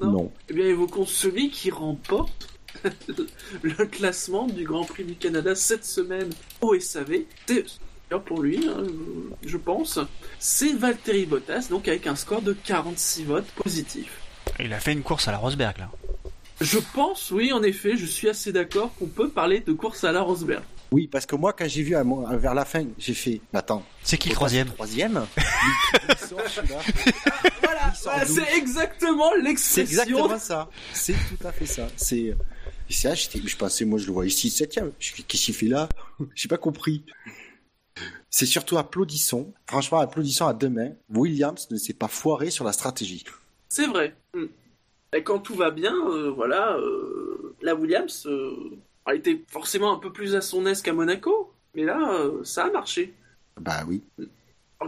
[0.00, 0.10] Non.
[0.12, 0.32] non.
[0.48, 2.48] Eh bien, évoquons celui qui remporte
[3.62, 6.30] le classement du Grand Prix du Canada cette semaine
[6.60, 7.20] au SAV.
[7.46, 7.64] C'est
[8.26, 8.84] pour lui, hein,
[9.42, 9.98] je- je pense.
[10.38, 14.18] C'est Valtteri Bottas, donc avec un score de 46 votes positifs.
[14.60, 15.90] Il a fait une course à la Rosberg là.
[16.60, 20.12] Je pense, oui, en effet, je suis assez d'accord qu'on peut parler de course à
[20.12, 20.62] la Rosberg.
[20.94, 22.04] Oui, parce que moi, quand j'ai vu à
[22.36, 23.82] vers la fin, j'ai fait, attends.
[24.04, 25.26] C'est qui le troisième Troisième.
[26.16, 26.38] Sort.
[27.60, 30.02] Voilà, voilà, c'est exactement C'est l'expression.
[30.04, 30.70] exactement ça.
[30.92, 31.88] C'est tout à fait ça.
[31.96, 32.36] C'est,
[32.88, 34.92] c'est je pensais, moi, je le vois ici, septième.
[35.00, 35.88] Qu'est-ce qu'il fait là?
[36.36, 37.04] J'ai pas compris.
[38.30, 39.52] C'est surtout applaudissons.
[39.66, 40.92] Franchement, applaudissons à deux mains.
[41.12, 43.24] Williams ne s'est pas foiré sur la stratégie.
[43.68, 44.14] C'est vrai.
[44.32, 44.44] Mm.
[45.16, 49.98] Et quand tout va bien, euh, voilà, euh, la Williams euh, a été forcément un
[49.98, 53.14] peu plus à son aise qu'à Monaco, mais là, euh, ça a marché.
[53.60, 54.02] Bah oui.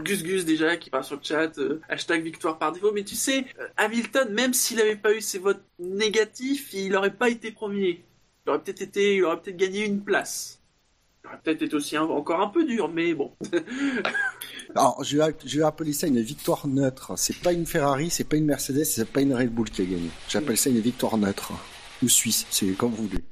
[0.03, 3.15] Gus Gus déjà qui parle sur le chat, euh, hashtag victoire par défaut, mais tu
[3.15, 7.51] sais, euh, Hamilton, même s'il n'avait pas eu ses votes négatifs, il n'aurait pas été
[7.51, 8.03] premier.
[8.45, 10.59] Il aurait peut-être été, il aurait peut-être gagné une place.
[11.23, 13.31] Il aurait peut-être été aussi un- encore un peu dur, mais bon.
[14.75, 17.13] Alors, je vais, je vais appeler ça une victoire neutre.
[17.17, 19.85] C'est pas une Ferrari, c'est pas une Mercedes, c'est pas une Red Bull qui a
[19.85, 20.09] gagné.
[20.29, 21.53] J'appelle ça une victoire neutre.
[22.03, 23.23] Ou suisse, c'est comme vous voulez.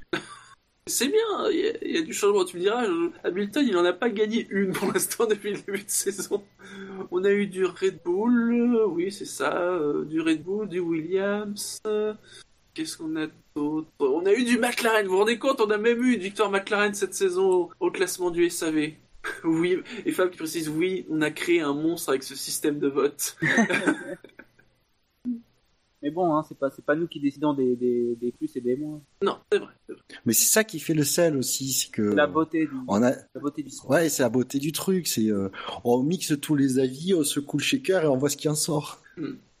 [0.88, 2.44] C'est bien, il y, a- du changement.
[2.44, 2.84] Tu me diras,
[3.24, 6.44] Hamilton, il en a pas gagné une pour l'instant depuis le début de saison.
[7.10, 11.80] On a eu du Red Bull, oui, c'est ça, euh, du Red Bull, du Williams.
[11.88, 12.14] euh,
[12.74, 13.26] Qu'est-ce qu'on a
[13.56, 13.88] d'autre?
[13.98, 16.50] On a eu du McLaren, vous vous rendez compte On a même eu une victoire
[16.50, 18.92] McLaren cette saison au classement du SAV.
[19.44, 22.86] oui, et Fab qui précise, oui, on a créé un monstre avec ce système de
[22.88, 23.36] vote.
[26.06, 28.60] Mais bon, hein, c'est pas, c'est pas nous qui décidons des, des, des plus et
[28.60, 29.02] des moins.
[29.24, 29.72] Non, c'est vrai.
[30.24, 32.02] Mais c'est ça qui fait le sel aussi, c'est que.
[32.02, 33.90] La beauté du, On a, la beauté du sport.
[33.90, 35.08] Ouais, c'est la beauté du truc.
[35.08, 35.48] C'est euh,
[35.82, 38.54] on mixe tous les avis, on secoue le shaker et on voit ce qui en
[38.54, 39.02] sort.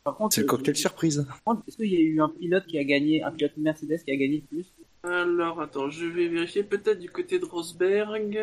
[0.04, 1.26] Par contre, C'est le euh, cocktail surprise.
[1.26, 4.04] par contre, Est-ce qu'il y a eu un pilote qui a gagné, un pilote Mercedes
[4.04, 4.72] qui a gagné le plus?
[5.02, 8.38] Alors, attends, je vais vérifier peut-être du côté de Rosberg.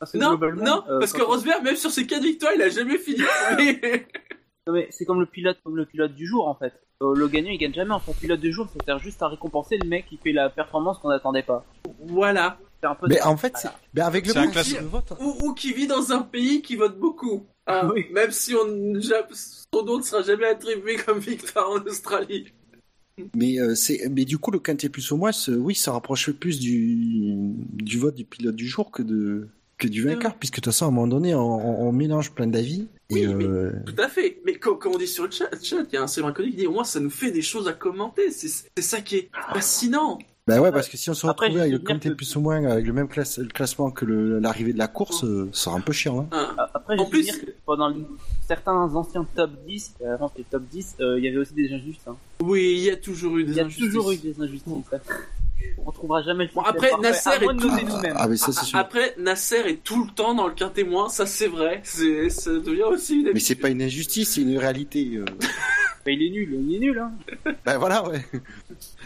[0.00, 2.68] Parce que Non, non, euh, parce que Rosberg, même sur ses 4 victoires, il a
[2.68, 3.22] jamais fini.
[4.66, 6.74] Non, mais c'est comme le pilote, comme le pilote du jour en fait.
[7.02, 7.92] Euh, le gagnant il gagne jamais.
[7.92, 10.32] En fait, le pilote du jour, ça sert juste à récompenser le mec qui fait
[10.32, 11.64] la performance qu'on n'attendait pas.
[12.06, 12.58] voilà.
[12.80, 13.06] C'est un peu.
[13.08, 15.12] Mais en fait, c'est mais avec le un type de vote.
[15.20, 17.44] Ou, ou qui vit dans un pays qui vote beaucoup.
[17.66, 18.06] Ah, Oui.
[18.12, 18.66] Même si on,
[19.74, 22.52] son nom ne sera jamais attribué comme victoire en Australie.
[23.34, 26.30] Mais euh, c'est mais du coup le quintet plus ou moins, c'est- oui, ça rapproche
[26.30, 30.60] plus du du vote du pilote du jour que de que du vainqueur, puisque de
[30.62, 33.72] toute façon à un moment donné on, on- on mélange plein d'avis Oui, mais- euh,
[33.86, 34.40] Tout à fait.
[34.44, 36.50] Mais comme, comme on dit sur le chat, chat, il y a un Sébastien Connu
[36.50, 38.30] qui dit au moins ça nous fait des choses à commenter.
[38.30, 40.18] C'est ça qui est fascinant.
[40.46, 42.64] bah ouais parce que si on se retrouvait avec veux le que- plus ou moins
[42.64, 45.80] avec le même classe- le classement que l'arrivée de la course, euh, ça sera un
[45.80, 46.20] peu chiant.
[46.20, 46.28] Hein.
[46.32, 46.54] Hein.
[46.58, 47.94] A- Après, En je veux plus- dire que pendant
[48.46, 51.70] certains anciens top 10, euh, avant les top 10, euh, il y avait aussi des
[51.72, 52.06] injustices.
[52.08, 52.16] Hein.
[52.40, 53.86] Oui, il y a toujours eu des Il y a injustices.
[53.86, 54.72] toujours eu des injustices.
[55.86, 58.14] On trouvera jamais le Bon, après, Nasser est tout- noter nous-mêmes.
[58.16, 58.78] Ah mais ça c'est A- sûr.
[58.78, 61.80] Après, Nasser est tout le temps dans le quintet moins, ça c'est vrai.
[61.84, 65.12] C'est, ça devient aussi une Mais c'est pas une injustice, c'est une réalité.
[65.16, 65.24] euh.
[66.06, 66.98] Bah, il est nul, il est nul.
[66.98, 67.12] Hein.
[67.66, 68.24] Ben voilà, ouais.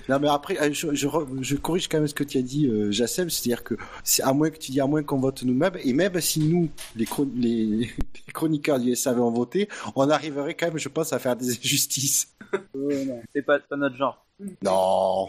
[0.09, 2.43] Non, mais après, euh, je, je, re- je corrige quand même ce que tu as
[2.43, 3.75] dit, euh, Jassem, c'est-à-dire que,
[4.05, 6.69] c'est à moins que tu dis, à moins qu'on vote nous-mêmes, et même si nous,
[6.95, 7.65] les, chron- les,
[8.27, 11.51] les chroniqueurs du SAV ont voté, on arriverait quand même, je pense, à faire des
[11.51, 12.37] injustices.
[12.77, 14.25] Euh, c'est pas, pas notre genre.
[14.63, 15.29] Non.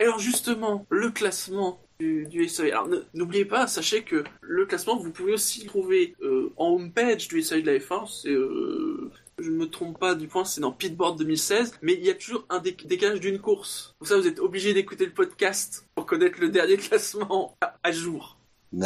[0.00, 2.48] Alors justement, le classement du, du.
[2.72, 7.42] Alors n'oubliez pas, sachez que le classement, vous pouvez aussi trouver euh, en homepage du
[7.42, 8.06] SAV de la F1.
[8.22, 11.78] C'est, euh, je ne me trompe pas du point, c'est dans Pitboard 2016.
[11.82, 13.94] Mais il y a toujours un dé- décalage d'une course.
[13.98, 18.37] Pour ça, vous êtes obligé d'écouter le podcast pour connaître le dernier classement à jour.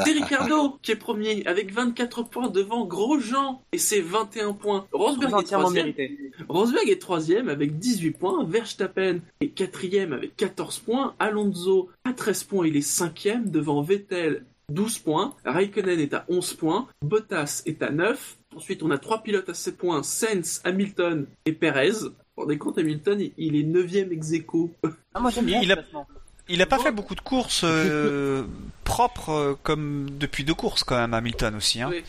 [0.04, 4.86] C'est Ricardo qui est premier avec 24 points devant Grosjean et c'est 21 points.
[4.92, 5.92] Rosberg est troisième.
[6.48, 8.44] Rosberg est troisième avec 18 points.
[8.44, 11.14] Verstappen est quatrième avec 14 points.
[11.18, 15.34] Alonso à 13 points, il est cinquième devant Vettel 12 points.
[15.44, 16.86] Raikkonen est à 11 points.
[17.02, 18.38] Bottas est à 9.
[18.56, 20.02] Ensuite, on a trois pilotes à 7 points.
[20.02, 21.90] Sainz, Hamilton et Perez.
[21.90, 24.70] Vous vous rendez compte, Hamilton, il- est 9ème ex aequo.
[25.12, 25.82] Ah, moi j'aime bien Il a-.
[26.48, 28.44] Il a pas fait beaucoup de courses euh,
[28.84, 31.80] propres euh, comme depuis deux courses quand même Hamilton aussi.
[31.80, 31.88] Hein.
[31.90, 32.02] Oui.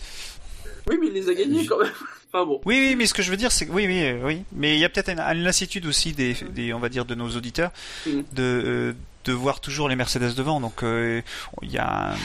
[0.89, 1.91] Oui, mais il les a gagnés quand même.
[2.35, 2.59] Enfin bon.
[2.65, 4.73] Oui, oui, mais ce que je veux dire, c'est que oui, oui, euh, oui, mais
[4.75, 7.29] il y a peut-être une, une lassitude aussi des, des, on va dire, de nos
[7.29, 7.69] auditeurs,
[8.07, 8.09] Mm.
[8.09, 8.93] de euh,
[9.25, 10.59] de voir toujours les Mercedes devant.
[10.59, 11.21] Donc euh,
[11.61, 12.15] il y a, un-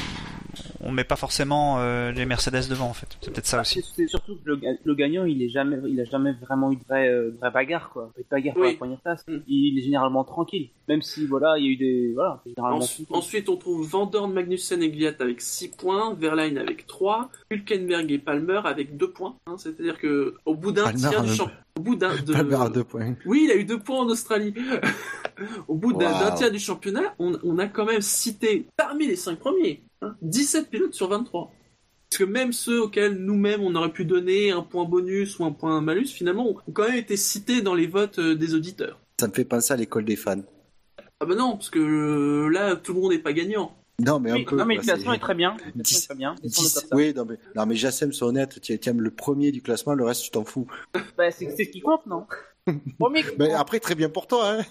[0.80, 3.08] on met pas forcément euh, les Mercedes devant en fait.
[3.20, 3.82] C'est peut-être ça Ah, aussi.
[3.96, 6.84] C'est surtout que le, le gagnant, il est jamais, il a jamais vraiment eu de
[6.88, 8.10] vraie, euh, vraie bagarre, quoi.
[8.14, 9.24] Pas de bagarre pour la première place.
[9.26, 9.36] Mm.
[9.48, 10.68] Il est généralement tranquille.
[10.88, 12.78] Même si, voilà, il y a eu des, voilà, généralement.
[12.78, 18.10] Ensuite, ensuite, on trouve Vandorn, Magnussen et Gliat avec 6 points, Verline avec 3, Hülkenberg
[18.10, 19.34] et Palmer avec 2 points.
[19.46, 19.56] hein.
[19.58, 22.32] C'est-à-dire que au bout d'un tiers du un- champ, au bout d'un de...
[22.32, 23.14] Palmer à deux points.
[23.24, 24.52] Oui, il a eu 2 points en Australie.
[25.68, 26.20] au bout d'un Wow.
[26.24, 30.16] d'un tiers du championnat, on, on a quand même cité parmi les 5 premiers hein,
[30.22, 31.52] 17 pilotes sur 23.
[32.10, 35.52] Parce que même ceux auxquels nous-mêmes on aurait pu donner un point bonus ou un
[35.52, 38.98] point malus, finalement, ont quand même été cités dans les votes euh, des auditeurs.
[39.20, 40.42] Ça me fait penser à l'école des fans.
[41.20, 43.76] Ah bah non, parce que euh, là, tout le monde n'est pas gagnant.
[44.00, 44.56] Non, mais un Oui, peu.
[44.56, 45.56] non, mais le classement est très bien.
[45.56, 46.34] Le classement Dix- est très bien.
[46.92, 50.04] Oui, non, mais, non, mais Jassem, sois honnête, tu aimes le premier du classement, le
[50.04, 50.66] reste, tu t'en fous.
[51.16, 52.26] Bah, c'est ce qui compte, non?
[52.98, 54.64] Premier qui après, très bien pour toi, hein.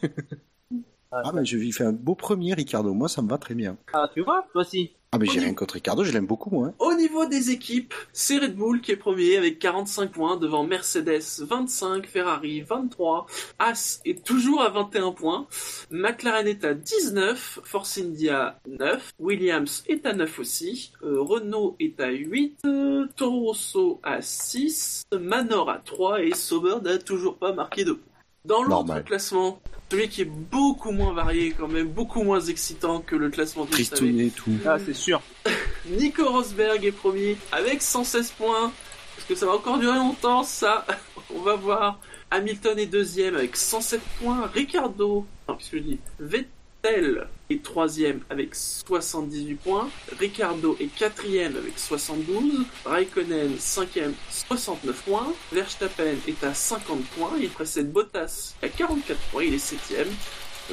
[1.12, 2.94] Ah, Ah, mais je lui fais un beau premier, Ricardo.
[2.94, 3.78] Moi, ça me va très bien.
[3.94, 4.97] Ah, tu vois, toi aussi.
[5.14, 6.68] Ah, mais j'ai rien contre Ricardo, je l'aime beaucoup, moi.
[6.68, 6.74] hein.
[6.80, 11.22] Au niveau des équipes, c'est Red Bull qui est premier avec 45 points devant Mercedes
[11.40, 13.26] 25, Ferrari 23,
[13.58, 15.48] As est toujours à 21 points,
[15.92, 22.02] McLaren est à 19, Force India 9, Williams est à 9 aussi, euh, Renault est
[22.02, 27.54] à 8, euh, Toro Rosso à 6, Manor à 3 et Sauber n'a toujours pas
[27.54, 28.04] marqué de points.
[28.48, 29.60] Dans l'autre classement,
[29.92, 33.72] celui qui est beaucoup moins varié quand même, beaucoup moins excitant que le classement SAV,
[33.72, 34.52] Tristounet et tout.
[34.66, 35.22] Ah, c'est sûr.
[35.90, 38.72] Nico Rosberg est premier avec 116 points.
[39.18, 40.86] Est-ce que ça va encore durer longtemps ça
[41.36, 42.00] On va voir.
[42.32, 44.50] Hamilton est deuxième avec 107 points.
[44.54, 46.00] Ricardo, non, qu'est-ce que je dis?
[46.20, 46.48] Vettel
[47.50, 49.90] est troisième avec 78 points.
[50.20, 52.66] Ricardo est quatrième avec 72.
[52.86, 55.34] Raikkonen cinquième 69 points.
[55.52, 57.34] Verstappen est à 50 points.
[57.40, 59.44] Il précède Bottas à 44 points.
[59.44, 60.08] Il est septième.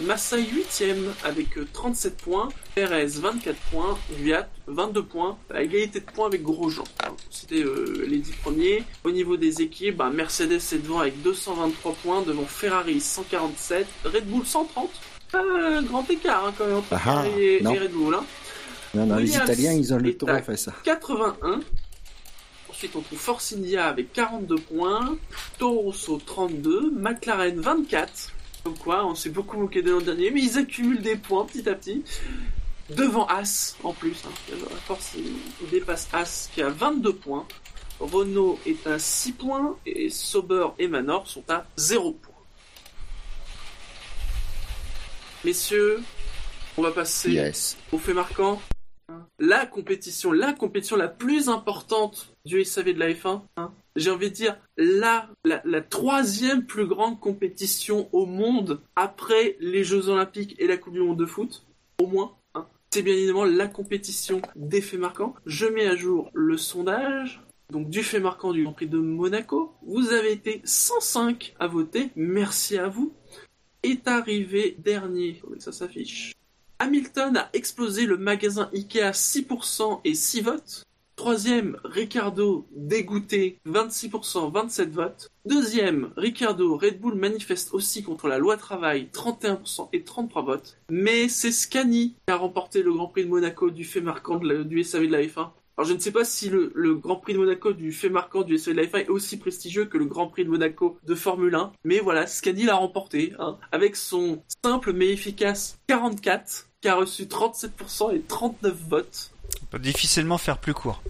[0.03, 6.05] Massa 8ème avec euh, 37 points, Perez 24 points, Gviat 22 points, à égalité de
[6.05, 6.83] points avec Grosjean.
[7.05, 8.83] Hein, C'était euh, les 10 premiers.
[9.05, 14.27] Au niveau des équipes, bah, Mercedes est devant avec 223 points, devant Ferrari 147, Red
[14.27, 14.91] Bull 130.
[15.33, 18.15] Pas un grand écart hein, quand même entre Ah, et, et Red Bull.
[18.15, 18.25] hein.
[18.95, 20.73] Non, non, les Italiens, ils ont le tour fait, ça.
[20.85, 21.61] 81.
[22.71, 25.17] Ensuite, on trouve Force India avec 42 points,
[25.59, 28.33] Toro Rosso 32, McLaren 24.
[28.63, 31.69] Comme quoi, on s'est beaucoup moqué de l'an dernier, mais ils accumulent des points petit
[31.69, 32.03] à petit.
[32.91, 34.17] Devant As, en plus.
[34.27, 34.55] Hein.
[34.87, 37.47] Force, il dépasse As qui a 22 points.
[38.01, 42.34] Renault est à 6 points et Sauber et Manor sont à 0 points.
[45.45, 45.99] Messieurs,
[46.77, 47.77] on va passer Yes.
[47.93, 48.61] au fait marquant.
[49.39, 53.43] La compétition, la compétition la plus importante du SAV de la F1.
[53.57, 53.73] hein.
[53.97, 59.85] J'ai envie de dire la, la, la troisième plus grande compétition au monde après les
[59.85, 61.67] Jeux Olympiques et la Coupe du Monde de foot,
[62.01, 62.33] au moins.
[62.55, 62.67] hein.
[62.93, 65.35] C'est bien évidemment la compétition des faits marquants.
[65.47, 67.43] Je mets à jour le sondage.
[67.71, 69.73] Donc du fait marquant du Grand Prix de Monaco.
[69.87, 72.11] Vous avez été 105 à voter.
[72.15, 73.13] Merci à vous.
[73.85, 75.35] Est arrivé dernier.
[75.35, 76.33] Que ça s'affiche.
[76.79, 80.85] Hamilton a explosé le magasin Ikea 6% et 6 votes.
[81.17, 85.29] Troisième, Ricardo, dégoûté, 26%, 27 votes.
[85.45, 90.79] Deuxième, Ricardo, Red Bull manifeste aussi contre la loi travail, 31% et 33 votes.
[90.91, 94.83] Mais c'est Scani qui a remporté le Grand Prix de Monaco du fait marquant du
[94.83, 95.51] SAV de la F1.
[95.77, 98.55] Alors je ne sais pas si le, Grand Prix de Monaco du fait marquant du
[98.55, 101.99] la F1 est aussi prestigieux que le Grand Prix de Monaco de Formule 1, mais
[101.99, 108.15] voilà, Scani l'a remporté, hein, avec son simple mais efficace 44, qui a reçu 37%
[108.15, 109.33] et 39 votes.
[109.63, 111.03] On peut difficilement faire plus court.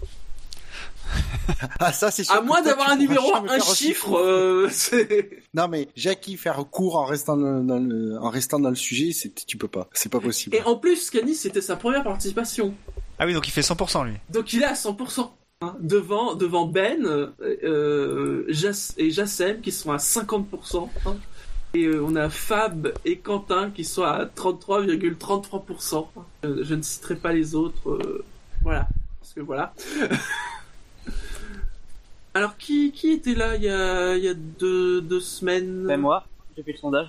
[1.79, 2.33] Ah, ça, c'est sûr.
[2.35, 4.69] À moins d'avoir un numéro, un chiffre, euh.
[5.53, 9.11] Non, mais Jackie, faire court en restant dans, dans le, en restant dans le sujet,
[9.13, 9.87] c'est, tu peux pas.
[9.93, 10.55] C'est pas possible.
[10.55, 12.73] Et en plus, Scani, c'était sa première participation.
[13.19, 14.13] Ah oui, donc il fait 100% lui.
[14.31, 15.29] Donc il est à 100%.
[15.61, 17.27] hein, devant, devant Ben euh,
[17.63, 18.45] euh,
[18.97, 20.89] et Jassem qui sont à 50%.
[21.05, 21.15] hein.
[21.73, 26.07] et euh, on a Fab et Quentin qui sont à 33,33%.
[26.43, 27.89] Euh, je ne citerai pas les autres.
[27.89, 28.25] euh,
[28.61, 28.87] Voilà.
[29.21, 29.73] Parce que voilà.
[32.35, 35.99] Alors, qui, qui était là il y a, il y a deux, deux semaines Ben
[35.99, 36.25] moi,
[36.55, 37.07] j'ai fait le sondage.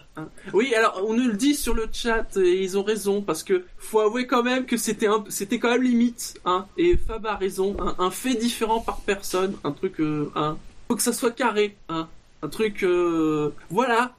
[0.55, 3.65] Oui, alors on nous le dit sur le chat et ils ont raison parce que
[3.77, 6.67] faut avouer quand même que c'était un, c'était quand même limite, hein.
[6.79, 10.57] Et Fab a raison, un, un fait différent par personne, un truc, euh, hein.
[10.89, 12.09] Faut que ça soit carré, hein.
[12.43, 14.15] Un truc, euh, voilà.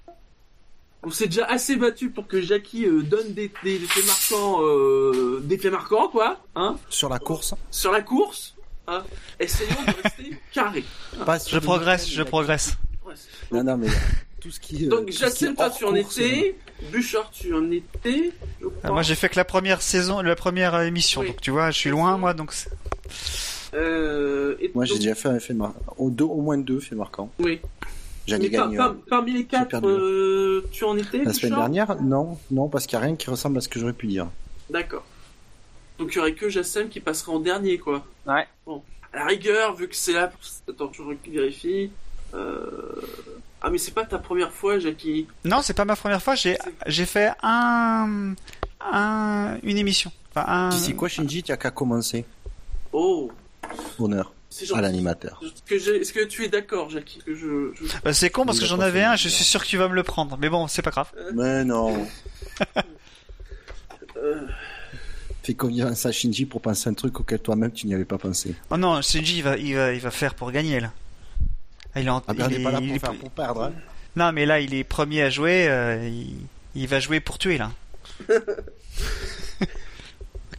[1.03, 4.57] On s'est déjà assez battu pour que Jackie euh, donne des, des, des faits marquants,
[4.61, 7.53] euh, des faits marquants quoi, hein, Sur la course.
[7.71, 8.55] sur la course.
[8.87, 9.03] Hein.
[9.39, 10.83] Essayons de rester carré.
[11.47, 12.77] Je progresse, je progresse.
[13.05, 13.13] Ouais.
[13.51, 13.87] Non, non, mais
[14.39, 14.85] tout ce qui.
[14.85, 16.55] euh, Donc est toi tu en étais,
[16.91, 18.31] Bouchard tu en étais,
[18.83, 21.27] Ah, moi j'ai fait que la première saison, la première euh, émission, Oui.
[21.27, 22.53] donc tu vois, je suis loin moi, donc
[23.73, 25.79] Euh, et Moi, j'ai déjà fait un fait marquant.
[25.97, 27.29] Au, moins deux faits marquants.
[27.39, 27.59] Oui.
[28.27, 29.87] J'en ai gagné par- parmi les quatre, perdu.
[29.87, 33.29] euh, tu en étais La semaine dernière, non, non, parce qu'il n'y a rien qui
[33.29, 34.27] ressemble à ce que j'aurais pu dire.
[34.69, 35.05] D'accord.
[35.97, 38.05] Donc il y aurait que Jacem qui passerait en dernier, quoi.
[38.25, 38.47] Ouais.
[39.13, 40.39] À la rigueur, vu que c'est là, pour...
[40.69, 41.91] attends, je vérifie.
[42.33, 43.01] Euh...
[43.61, 45.27] Ah mais c'est pas ta première fois, Jackie.
[45.43, 46.35] non, c'est pas ma première fois.
[46.35, 48.33] J'ai j'ai fait un,
[48.81, 50.11] un une émission.
[50.35, 50.69] Enfin, un...
[50.69, 52.25] Tu sais quoi, Shinji, tu n'as qu'à commencer.
[52.93, 53.31] Oh,
[53.99, 55.41] Honneur c'est à l'animateur.
[55.69, 58.79] Est-ce que, tu es d'accord, Jackie que je, je- Bah, c'est con parce que j'en
[58.79, 59.15] avais un.
[59.15, 61.11] Je suis sûr que tu vas me le prendre, mais bon, c'est pas grave.
[61.33, 62.07] Mais non.
[64.17, 64.47] euh,
[65.47, 68.53] Fais confiance à Shinji pour penser un truc auquel toi-même tu n'y avais pas pensé.
[68.69, 70.91] Oh non, Shinji il va, il va, il va faire pour gagner là.
[71.95, 73.15] Ah, Il est en- Ah ben, on il n'est pas là il pour est- faire
[73.15, 73.63] pour perdre.
[73.63, 73.73] Hein.
[74.17, 75.67] Non, mais là, il est premier à jouer.
[75.69, 76.35] euh, il,
[76.75, 77.71] il va jouer pour tuer là.
[78.29, 78.39] Donc,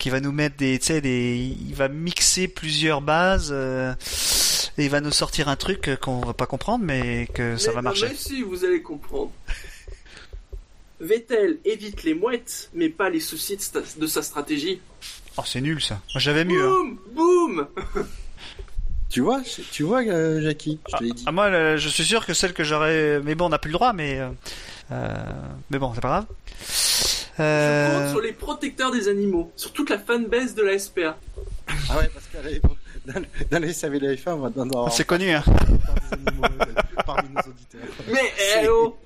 [0.06, 3.50] il va nous mettre des, des, il va mixer plusieurs bases.
[3.52, 3.92] euh,
[4.78, 7.70] et il va nous sortir un truc euh, qu'on va pas comprendre, mais que ça
[7.70, 8.08] mais- va non, marcher.
[8.08, 9.32] Mais si, vous allez comprendre.
[11.00, 14.80] Vettel évite les mouettes, mais pas les soucis de, sta- de sa stratégie.
[15.36, 16.00] Oh, c'est nul ça.
[16.14, 16.66] Moi, j'avais mieux.
[16.66, 16.96] hein.
[17.12, 17.68] Boum Boum
[19.08, 19.40] Tu vois,
[19.72, 21.24] tu vois, euh, Jackie, je te l'ai dit.
[21.26, 23.20] Ah, moi, le- je suis sûr que celle que j'aurais.
[23.24, 24.18] Mais bon, on n'a plus le droit, mais.
[24.18, 24.28] euh,
[24.92, 25.14] euh,
[25.70, 26.26] Mais bon, c'est pas grave.
[27.38, 31.16] Je Euh, compte sur les protecteurs des animaux, sur toute la fanbase de la SPA.
[31.88, 32.60] Ah ouais, parce que
[33.12, 35.44] dans, le- dans les SAV de la F1, on va dans C'est connu, hein.
[37.06, 37.80] parmi nos auditeurs.
[38.08, 38.96] Mais C'est- eh oh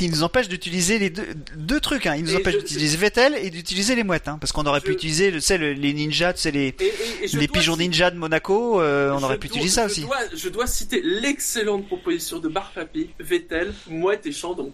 [0.00, 1.26] Il nous empêche d'utiliser les deux,
[1.56, 2.06] deux trucs.
[2.06, 2.14] Hein.
[2.16, 4.28] Il nous Et empêche je- d'utiliser Vettel et d'utiliser les mouettes.
[4.28, 4.38] Hein.
[4.40, 6.74] Parce qu'on aurait pu utiliser le- tu sais, le- les ninjas, tu sais, les, Et-
[6.84, 8.80] et- et je les dois pigeons citer- ninja de Monaco.
[8.80, 10.00] euh, on je aurait pu dois- utiliser ça je aussi.
[10.02, 14.72] Dois, je dois citer l'excellente proposition de Barpapi, Vettel, Mouette et Chandon.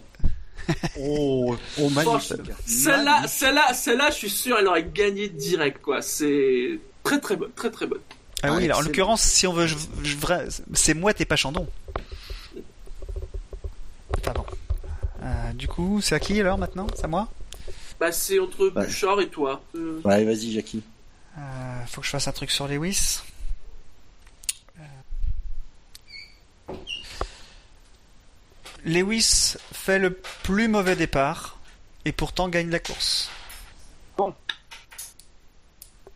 [0.99, 2.41] Oh, oh magnifique.
[2.65, 6.01] Celle-là, celle-là, celle-là, je suis sûr, elle aurait gagné direct, quoi.
[6.01, 8.01] C'est très très bonne, très très bonne.
[8.43, 11.25] Ah Ah, oui, alors, en l'occurrence, si on veut, je- je- vrai- c'est mouette et
[11.25, 11.67] pas chandon.
[12.53, 14.45] Bon.
[15.27, 16.87] Euh, du coup, c'est à qui alors maintenant?
[16.95, 17.27] C'est à moi?
[17.99, 18.85] Bah, c'est entre Ouais.
[18.85, 19.61] Bouchard et toi.
[19.75, 20.83] Euh, Ouais, vas-y, Jackie.
[21.37, 23.19] Euh, Faut que je fasse un truc sur Lewis.
[24.79, 26.73] Euh.
[28.85, 31.57] Lewis fait le plus mauvais départ
[32.05, 33.29] et pourtant gagne la course.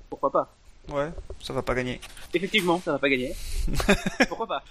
[0.10, 0.54] Pourquoi pas?
[0.90, 1.10] Ouais,
[1.42, 2.00] ça va pas gagner.
[2.34, 3.36] Effectivement, ça va pas gagner.
[4.28, 4.64] Pourquoi pas?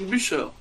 [0.00, 0.52] Bouchard.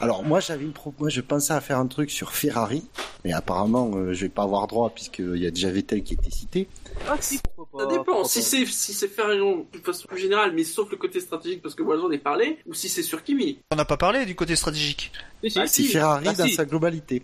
[0.00, 0.92] Alors moi j'avais une pro...
[0.98, 2.84] moi je pensais à faire un truc sur Ferrari,
[3.24, 6.16] mais apparemment euh, je vais pas avoir droit puisqu'il y a déjà Vettel qui a
[6.20, 6.68] été cité.
[7.08, 7.36] Ah si,
[7.78, 8.24] Ça dépend.
[8.24, 11.74] Si c'est si c'est Ferrari de façon plus générale, mais sauf le côté stratégique parce
[11.74, 13.58] que moi j'en ai parlé, ou si c'est sur Kimi.
[13.70, 15.12] On n'a pas parlé du côté stratégique.
[15.42, 15.58] Si, si.
[15.58, 15.88] Ah, C'est si.
[15.88, 16.54] Ferrari Ah, dans si.
[16.54, 17.22] sa globalité.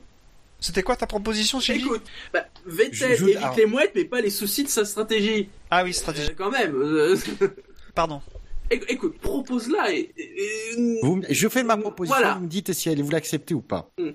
[0.62, 2.02] C'était quoi ta proposition, Shinji Écoute,
[2.34, 5.48] bah, Vettel Je- je- évite alors- les mouettes, mais pas les soucis de sa stratégie.
[5.70, 6.36] Ah oui, Euh, stratégique.
[6.36, 6.74] quand même.
[6.74, 7.16] euh,
[7.94, 8.20] Pardon.
[8.70, 12.34] Éc- Écoute, propose-la et, et- Vous, je fais ma proposition, Voilà.
[12.34, 13.90] vous me dites si elle vous l'acceptez ou pas.
[13.98, 14.08] Mm.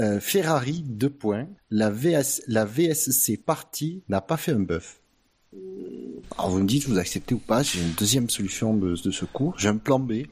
[0.00, 1.48] Euh, Ferrari, deux points.
[1.70, 5.00] La, VS, la VSC partie n'a pas fait un buff.
[6.36, 9.54] Alors vous me dites, vous acceptez ou pas J'ai une deuxième solution de, de secours.
[9.58, 10.24] J'ai un plan B.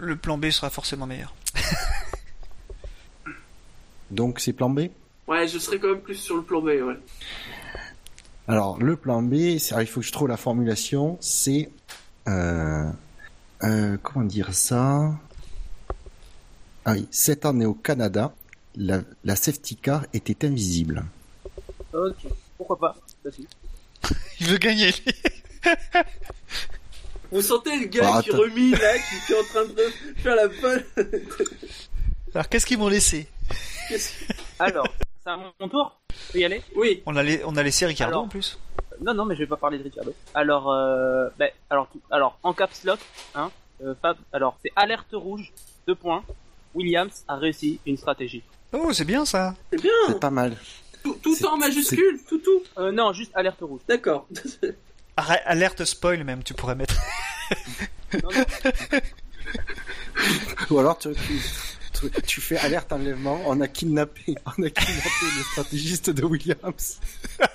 [0.00, 1.34] Le plan B sera forcément meilleur.
[4.10, 4.88] Donc c'est plan B?
[5.26, 6.96] Ouais, je serais quand même plus sur le plan B, ouais.
[8.46, 9.34] Alors, le plan B,
[9.70, 11.68] alors, il faut que je trouve la formulation, c'est...
[12.28, 12.90] Euh,
[13.64, 15.12] euh, comment dire ça?
[16.84, 18.32] Ah oui, cette année au Canada,
[18.76, 21.04] la, la safety car était invisible.
[21.92, 22.26] Ok,
[22.56, 23.46] pourquoi pas Vas-y.
[24.40, 24.92] Il veut gagner.
[27.32, 28.94] Vous sentez le gars Ah, qui remit là,
[29.26, 29.82] qui, est en train de
[30.22, 30.82] faire la bonne.
[32.34, 33.26] Alors qu'est-ce qu'ils m'ont laissé?
[34.58, 34.86] Alors,
[35.24, 35.98] c'est à mon tour
[36.28, 36.62] Je peux y aller?
[36.76, 38.24] Oui, on a, la- on a laissé Ricardo Alors.
[38.24, 38.58] en plus.
[39.00, 40.14] Non, non, mais je vais pas parler de Ricciardo.
[40.34, 42.98] Alors, euh, ben, alors, tout- alors, en caps lock,
[43.34, 43.50] hein,
[43.82, 45.52] euh, Fab, alors, c'est alerte rouge,
[45.86, 46.24] deux points.
[46.74, 48.42] Williams a réussi une stratégie.
[48.72, 49.54] Oh, c'est bien ça.
[49.72, 49.90] C'est bien.
[50.08, 50.56] C'est pas mal.
[51.02, 52.62] Tout, tout en majuscule, tout, tout.
[52.78, 53.80] Euh, non, juste alerte rouge.
[53.88, 54.26] D'accord.
[55.16, 56.94] Alerte spoil même, tu pourrais mettre.
[58.22, 58.44] Non, non,
[60.70, 61.40] Ou alors tu, tu,
[62.10, 67.00] tu- tu fais alerte enlèvement, on a kidnappé, on a kidnappé le stratégiste de Williams.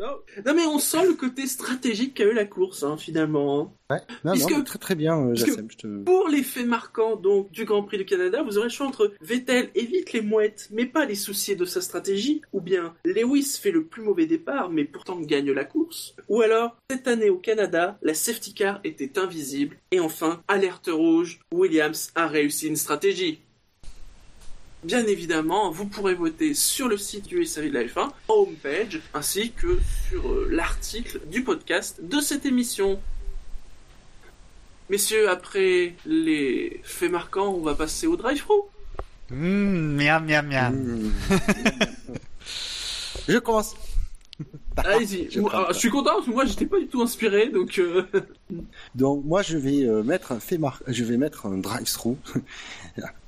[0.00, 0.18] non.
[0.46, 3.74] Non, mais on sent le côté stratégique qu'a eu la course, hein, finalement.
[3.90, 3.98] Ouais.
[4.24, 6.02] Non, Puisque- non, très très bien, euh, je te...
[6.04, 9.12] Pour les faits marquants donc du Grand Prix du Canada, vous aurez le choix entre
[9.20, 13.70] Vettel évite les mouettes mais pas les soucis de sa stratégie, ou bien Lewis fait
[13.70, 17.98] le plus mauvais départ mais pourtant gagne la course, ou alors cette année au Canada,
[18.02, 23.40] la safety car était invisible, et enfin, alerte rouge, Williams a réussi une stratégie.
[24.84, 29.00] Bien évidemment, vous pourrez voter sur le site du SAV de la F1, en homepage,
[29.14, 29.78] ainsi que
[30.08, 33.00] sur euh, l'article du podcast de cette émission.
[34.90, 38.56] Messieurs, après les faits marquants, on va passer au drive-thru.
[39.30, 40.74] Mmh, miam, miam, miam.
[40.74, 41.12] Mmh.
[43.28, 43.74] je commence.
[44.76, 45.30] Allez-y.
[45.30, 45.74] Je Moi, prends alors, pas.
[45.74, 47.78] je suis content parce que moi, j'étais pas du tout inspiré, donc.
[47.78, 48.04] euh,
[48.96, 50.82] Donc moi je vais euh, mettre un fait mar...
[50.88, 52.16] je vais mettre un drive-through.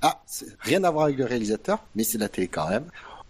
[0.03, 2.85] Ah, c'est- rien à voir avec le réalisateur, mais c'est la télé quand même.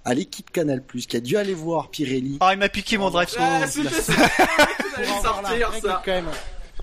[0.05, 3.29] À l'équipe Canal qui a dû aller voir Pirelli Oh, il m'a piqué mon drive
[3.39, 4.13] Ah, c'était ça.
[4.99, 6.03] la sortir règle ça.
[6.05, 6.27] quand même.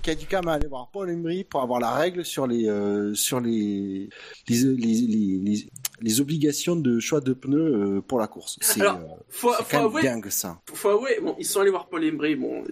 [0.02, 2.68] Qui a dû quand même aller voir Paul Embry pour avoir la règle sur les
[2.68, 4.08] euh, sur les
[4.48, 5.70] les, les, les, les-
[6.02, 7.58] les obligations de choix de pneus
[7.98, 8.58] euh, pour la course.
[8.60, 8.92] C'est euh,
[10.02, 10.60] dingue ça.
[10.72, 12.64] faut avouer, bon, ils sont allés voir Paul Embry, bon,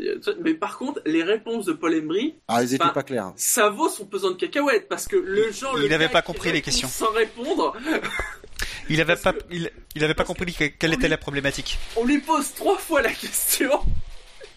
[0.42, 3.32] mais par contre, les réponses de Paul Embry, Ah, ils étaient Bah, pas clairs.
[3.36, 6.22] ça vaut son pesant de cacahuètes, parce que le genre, Il le avait gars pas
[6.22, 6.88] compris les questions.
[6.88, 7.74] Sans répondre,
[8.88, 11.78] Il avait Parce pas, que- il, il avait pas compris que- quelle était la problématique.
[11.96, 13.70] on lui pose trois fois la question.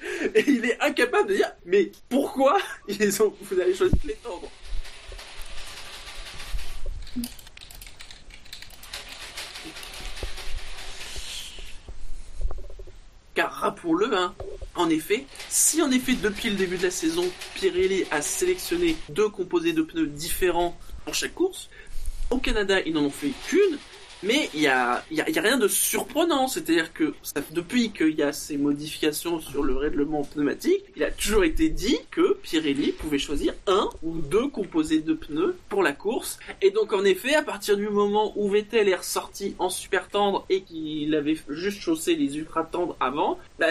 [0.35, 4.49] Et il est incapable de dire, mais pourquoi ils ont, vous avez choisi de l'étendre
[13.35, 14.33] Car rappelons-le, hein,
[14.75, 19.29] en effet, si en effet depuis le début de la saison, Pirelli a sélectionné deux
[19.29, 21.69] composés de pneus différents pour chaque course,
[22.29, 23.77] au Canada ils n'en ont fait qu'une,
[24.23, 27.91] mais il y a, y a- y a rien de surprenant, c'est-à-dire que ça- depuis
[27.91, 32.37] qu'il y a ces modifications sur le règlement pneumatique, il a toujours été dit que
[32.41, 36.39] Pirelli pouvait choisir un ou deux composés de pneus pour la course.
[36.61, 40.45] Et donc en effet, à partir du moment où Vettel est ressorti en super tendre
[40.49, 43.67] et qu'il avait juste chaussé les ultra tendres avant, bah,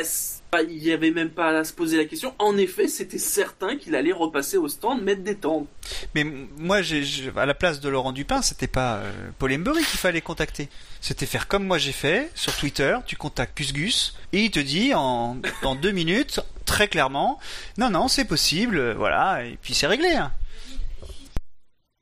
[0.60, 2.34] il n'y avait même pas à se poser la question.
[2.38, 5.66] En effet, c'était certain qu'il allait repasser au stand, mettre des tendres.
[6.14, 6.24] Mais
[6.58, 9.98] moi, j'ai, j'ai- à la place de Laurent Dupin, c'était pas euh, Paul Embury qu'il
[9.98, 10.68] fallait contacter.
[11.00, 12.96] C'était faire comme moi j'ai fait sur Twitter.
[13.06, 15.36] Tu contactes Gus Gus et il te dit en
[15.80, 17.40] deux minutes très clairement,
[17.76, 20.10] non non c'est possible, euh, voilà et puis c'est réglé.
[20.10, 20.30] hein.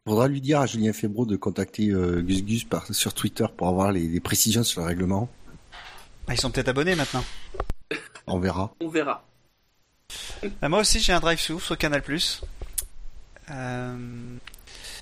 [0.06, 3.68] Faudra lui dire à Julien Febro de contacter euh, Gus Gus par, sur Twitter pour
[3.68, 5.28] avoir les, les précisions sur le règlement.
[6.28, 7.24] Ah, ils sont peut-être abonnés maintenant.
[8.26, 8.74] On verra.
[8.80, 9.24] On verra.
[10.62, 12.02] Ah, moi aussi j'ai un drive through sur Canal+.
[13.50, 13.96] Euh,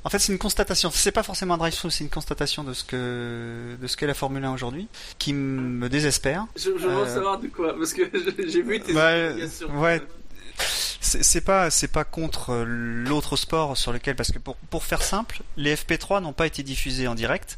[0.04, 0.90] En fait, c'est une constatation.
[0.92, 4.14] C'est pas forcément un drive-through, c'est une constatation de ce que de ce qu'est la
[4.14, 4.86] Formule 1 aujourd'hui,
[5.18, 6.46] qui me désespère.
[6.56, 8.02] Je, je veux Euh, savoir de quoi, parce que
[8.48, 9.80] j'ai vu tes Bah, explications.
[9.80, 10.00] ouais.
[11.00, 15.02] C'est pas c'est pas contre euh, l'autre sport sur lequel parce que pour pour faire
[15.02, 17.56] simple, les FP3 n'ont pas été diffusés en direct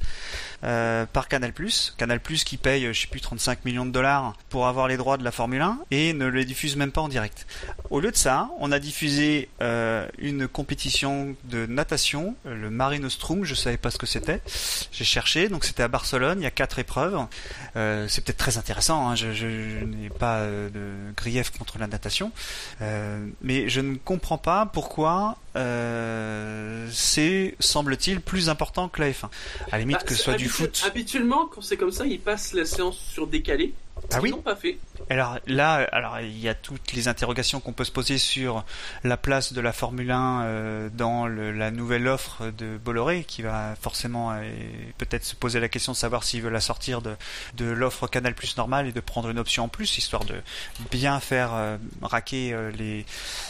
[0.63, 1.55] euh, par Canal+.
[1.97, 5.17] Canal+ qui paye euh, je sais plus 35 millions de dollars pour avoir les droits
[5.17, 7.47] de la Formule 1 et ne les diffuse même pas en direct.
[7.89, 13.07] Au lieu de ça, on a diffusé euh, une compétition de natation, euh, le Marine
[13.07, 14.43] Ostrum, je savais pas ce que c'était.
[14.93, 17.19] J'ai cherché, donc c'était à Barcelone, il y a quatre épreuves.
[17.77, 21.87] Euh, c'est peut-être très intéressant, hein, je, je- je n'ai pas de grief contre la
[21.87, 22.33] natation,
[23.43, 29.27] mais je ne comprends pas pourquoi euh, c'est, semble-t-il, plus important que la F1.
[29.71, 30.83] À la limite Bah, que ce soit du foot.
[30.87, 33.75] Habituellement, quand c'est comme ça, ils passent la séance sur décalé.
[34.13, 34.79] Ah Ils oui l'ont pas fait.
[35.09, 38.65] Alors là, alors il y a toutes les interrogations qu'on peut se poser sur
[39.05, 43.43] la place de la Formule 1 euh, dans le- la nouvelle offre de Bolloré, qui
[43.43, 44.43] va forcément euh,
[44.99, 47.15] peut-être se poser la question de savoir s'il veut la sortir de,
[47.57, 50.35] de l'offre Canal Plus normale et de prendre une option en plus, histoire de
[50.91, 53.07] bien faire euh, raquer euh, les,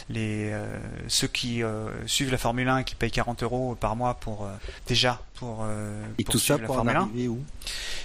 [0.08, 0.64] les euh,
[1.08, 4.44] ceux qui euh, suivent la Formule 1 et qui payent 40 euros par mois pour
[4.44, 4.50] euh,
[4.86, 7.00] déjà pour, euh, Et pour tout ça pour en Formule 1.
[7.00, 7.42] arriver où?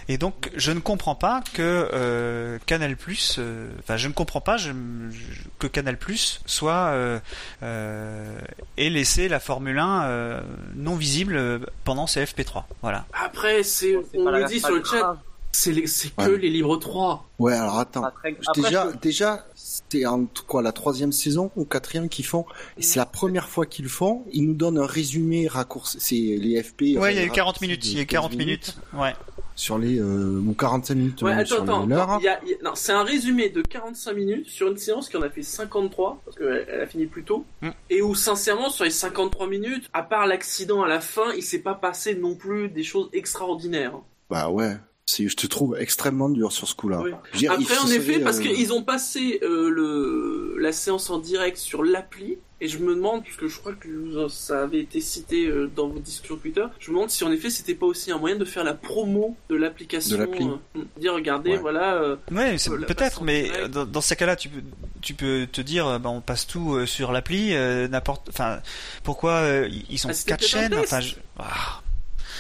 [0.07, 3.39] Et donc, je ne comprends pas que euh, Canal Plus,
[3.79, 7.19] enfin, je ne comprends pas je- je- que Canal Plus soit euh,
[7.63, 8.39] euh,
[8.77, 10.41] ait laissé la Formule 1 euh,
[10.75, 12.63] non visible euh, pendant ces FP3.
[12.81, 13.05] Voilà.
[13.13, 15.17] Après, c'est, on la- dit sur le chat.
[15.51, 16.37] C'est les- c'est que Ouais.
[16.37, 17.27] les livres 3.
[17.39, 18.03] Ouais, alors attends.
[18.03, 19.45] Après, déjà, je- déjà,
[19.83, 22.45] c'était en tout- quoi la troisième saison ou quatrième qu'ils font.
[22.77, 24.23] Et c'est la première fois qu'ils le font.
[24.31, 25.97] Ils nous donnent un résumé raccourci.
[25.99, 26.97] C'est les FP.
[26.97, 27.85] Ouais, il y a eu euh, 40 raccourcis minutes.
[27.85, 28.77] Il y a eu 15 40 minutes.
[28.93, 29.13] Ouais.
[29.57, 31.85] sur les euh, ou 45 minutes Ouais, même attends, sur attends.
[31.85, 32.17] l'heure.
[32.19, 34.75] il y a- il y a- non, c'est un résumé de 45 minutes sur une
[34.75, 37.45] séance qui en a fait 53, parce qu'elle elle a fini plus tôt.
[37.61, 37.69] Mm.
[37.89, 41.59] Et où, sincèrement, sur les 53 minutes, à part l'accident à la fin, il s'est
[41.59, 43.93] pas passé non plus des choses extraordinaires.
[44.29, 44.75] Bah ouais.
[45.07, 47.01] Je te trouve extrêmement dur sur ce coup-là.
[47.01, 47.47] Oui.
[47.47, 51.83] Après, en effet, parce euh, qu'ils ont passé euh, le la séance en direct sur
[51.83, 53.87] l'appli, et je me demande, puisque je crois que
[54.29, 57.51] ça avait été cité euh, dans vos discussions Twitter, je me demande si en effet
[57.51, 60.17] c'était pas aussi un moyen de faire la promo de l'application.
[60.17, 60.47] De l'appli.
[60.75, 61.57] euh, dire, regardez, Ouais.
[61.59, 61.95] voilà.
[62.01, 64.61] euh, Ouais, Euh, peut-être, mais dans, dans ces cas-là, tu peux,
[65.01, 68.59] tu peux te dire, bah, on passe tout euh, sur l'appli, euh, n'importe, enfin,
[69.03, 71.81] pourquoi euh, ils- sont Ah, quatre chaînes, enfin, je, ah,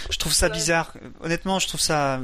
[0.09, 0.93] je trouve ça bizarre.
[1.21, 2.19] Honnêtement, je trouve ça,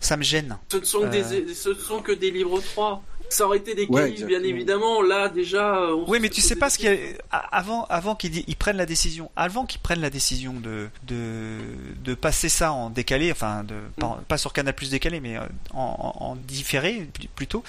[0.00, 0.56] ça me gêne.
[0.70, 1.44] Ce ne sont, que Euh.
[1.44, 3.02] des, ce ne sont que des livres 3.
[3.28, 5.02] Ça aurait été des Ouais, bien évidemment.
[5.02, 5.92] Là, déjà.
[5.92, 6.94] on Oui, mais tu sais pas ce qu'il y
[7.30, 11.58] a avant, avant qu'ils ils prennent la décision, avant qu'ils prennent la décision de, de,
[12.04, 15.40] de passer ça en décalé, enfin, de, pas, pas sur Canal Plus décalé, mais euh,
[15.74, 17.64] en, en, en différé pl- plutôt.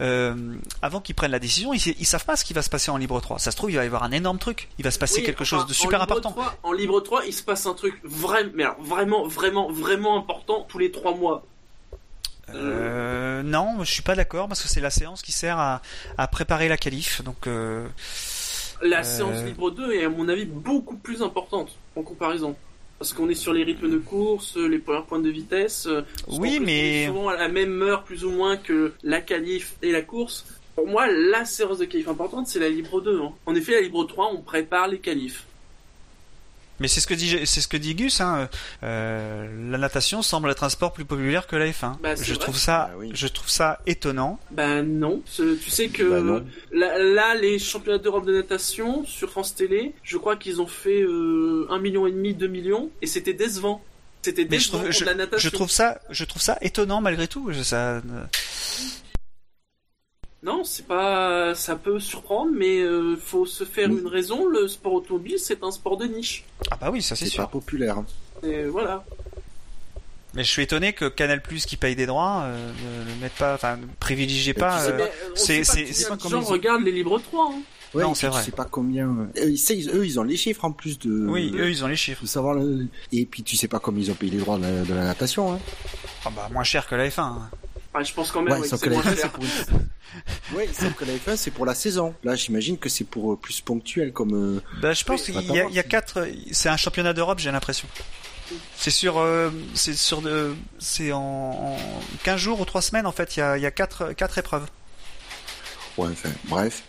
[0.00, 2.90] Euh, avant qu'ils prennent la décision, ils, ils savent pas ce qui va se passer
[2.90, 3.38] en libre 3.
[3.38, 4.68] Ça se trouve, il va y avoir un énorme truc.
[4.78, 6.30] Il va se passer Oui, quelque enfin, chose de super important.
[6.32, 10.16] 3 en livre 3, il se passe un truc vraiment, mais alors, vraiment, vraiment, vraiment
[10.18, 11.44] important tous les 3 mois.
[12.54, 15.82] Euh, non, je suis pas d'accord parce que c'est la séance qui sert à,
[16.16, 17.22] à préparer la qualif.
[17.24, 17.86] Donc, euh,
[18.82, 19.02] La Euh.
[19.02, 22.54] séance libre 2 est, à mon avis, beaucoup plus importante en comparaison.
[23.00, 25.86] Parce qu'on est sur les rythmes de course, les premières pointes de vitesse.
[25.86, 29.20] euh, Oui, mais- on est souvent à la même heure, plus ou moins, que la
[29.20, 30.44] qualif et la course.
[30.76, 33.20] Pour moi, la séance de qualif importante, c'est la libre 2.
[33.20, 33.32] hein.
[33.46, 35.44] En effet, la libre 3, on prépare les qualifs.
[36.80, 38.20] Mais c'est ce que dit, c'est ce que dit Gus.
[38.20, 38.48] Hein,
[38.82, 41.98] euh, la natation semble être un sport plus populaire que la F1.
[42.02, 42.40] Bah, c'est je vrai.
[42.42, 43.10] trouve ça, Bah oui.
[43.14, 44.38] je trouve ça étonnant.
[44.50, 46.02] Ben non, tu sais que
[46.38, 46.42] Bah
[46.72, 51.02] là, là, les championnats d'Europe de natation sur France Télé, je crois qu'ils ont fait
[51.02, 53.82] euh, 1 million et demi, 2 millions, et c'était décevant.
[54.22, 55.48] C'était je décevant trouve, pour je, de la natation.
[55.50, 57.50] je trouve ça, je trouve ça étonnant malgré tout.
[57.52, 58.00] Je- ça, euh,
[60.42, 63.98] Non, c'est pas, ça peut surprendre, mais euh, faut se faire Oui.
[64.00, 64.46] une raison.
[64.46, 66.44] Le sport automobile, c'est un sport de niche.
[66.70, 67.42] ah bah oui, ça c'est c'est sûr.
[67.44, 67.96] pas populaire.
[68.44, 69.04] Et voilà.
[70.34, 72.70] Mais je suis étonné que Canal Plus qui paye des droits euh,
[73.06, 74.78] ne, ne mette pas, enfin, ne privilégie puis pas.
[74.78, 77.18] c'est euh, c'est- sait pas c'est- combien c'est de pas comme gens regardent les libres
[77.20, 77.46] 3.
[77.52, 77.60] hein.
[77.94, 78.44] Ouais, Non, c'est puis vrai.
[78.44, 79.08] Tu sais pas combien.
[79.38, 81.26] euh, ils, savent- eux, ils ont les chiffres en plus de.
[81.26, 82.22] oui, eux ils ont les chiffres.
[82.22, 82.54] de savoir.
[82.54, 84.94] le- Et puis tu sais pas combien ils ont payé les droits de la, de
[84.94, 85.54] la natation.
[85.54, 85.58] Hein.
[86.26, 87.22] Ah bah moins cher que la F1.
[87.22, 87.50] hein.
[87.94, 89.32] Ah, je pense quand même Ouais, oui, sauf c'est que la moins F1 c'est cher.
[89.32, 89.50] pour une...
[90.56, 92.14] ouais, sauf que la F1 c'est pour la saison.
[92.24, 94.34] Là, j'imagine que c'est pour euh, plus ponctuel comme.
[94.58, 96.26] euh, Bah, je pense Oui, qu'il y a, y quatre.
[96.52, 97.88] C'est un championnat d'Europe, j'ai l'impression.
[98.76, 101.76] C'est sur, euh, c'est sur de, c'est en, en
[102.24, 103.36] 15 jours ou 3 semaines en fait.
[103.36, 104.66] Il y a, il y a quatre, quatre épreuves.
[105.96, 106.82] Ouais, enfin, bref.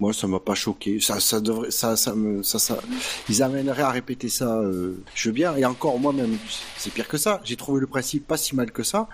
[0.00, 1.00] Moi, ça m'a pas choqué.
[1.00, 2.78] Ça, ça devrait, ça, ça me, ça, ça,
[3.28, 4.58] ils amèneraient à répéter ça.
[4.58, 5.56] euh, je veux bien.
[5.56, 6.38] Et encore, moi-même,
[6.76, 7.40] c'est pire que ça.
[7.44, 9.08] J'ai trouvé le principe pas si mal que ça,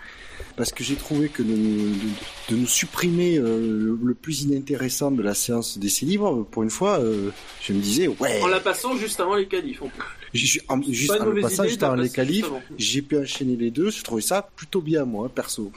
[0.56, 5.10] parce que j'ai trouvé que de, de- de nous supprimer euh, le, le plus inintéressant
[5.10, 7.30] de la séance d'essai libre, pour une fois, euh,
[7.62, 8.40] je me disais, ouais.
[8.42, 9.82] En la passant juste avant les qualifs.
[9.82, 9.90] en-
[10.32, 12.46] juste en le passant, idée juste avant les qualifs,
[12.78, 13.90] j'ai pu enchaîner les deux.
[13.90, 15.72] Je trouvais ça plutôt bien, moi, perso.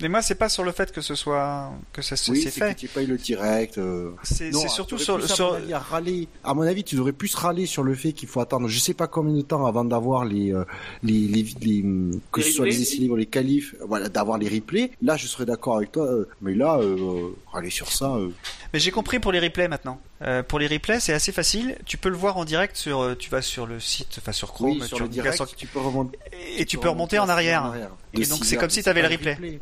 [0.00, 2.50] Mais moi, c'est pas sur le fait que ce soit, que ça se- Oui, c'est
[2.50, 2.74] c'est fait.
[2.74, 3.78] que tu pas eu le direct.
[3.78, 6.28] euh, C'est, Non, c'est surtout tu sur, plus, sur, à, mon avis, à râler.
[6.44, 8.94] À mon avis, tu devrais plus râler sur le fait qu'il faut attendre je sais
[8.94, 10.64] pas combien de temps avant d'avoir les, euh,
[11.02, 11.84] les, les, les,
[12.32, 14.90] que Les ce soit les essais libres, les qualifs, voilà, d'avoir les replays.
[15.02, 18.30] Là, je serais d'accord avec toi, euh, mais là, euh, râler sur ça, euh,
[18.72, 20.00] Mais j'ai compris pour les replays maintenant.
[20.22, 21.76] Euh, pour les replays, c'est assez facile.
[21.86, 24.72] Tu peux le voir en direct sur, tu vas sur le site, enfin sur Chrome,
[24.80, 26.18] oui, sur tu le direct, sur- tu peux remonter.
[26.56, 27.72] et tu peux remonter en arrière.
[28.14, 29.60] De Et donc, c'est comme si t'avais c'est le pas replay.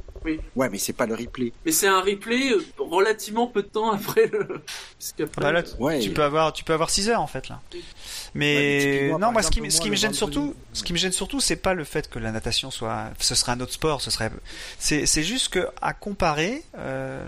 [0.56, 1.52] Ouais, mais c'est pas le replay.
[1.64, 4.46] Mais c'est un replay euh, relativement peu de temps après le.
[5.20, 6.00] Ah bah là, Ouais.
[6.00, 7.60] tu peux avoir, tu peux avoir 6 heures en fait là.
[7.72, 7.80] Ouais,
[8.34, 11.56] mais non, moi, ce qui, ce me gêne surtout, ce qui me gêne surtout, c'est
[11.56, 14.30] pas le fait que la natation soit, ce serait un autre sport, ce serait,
[14.78, 17.22] c'est, c'est juste que à comparer, euh,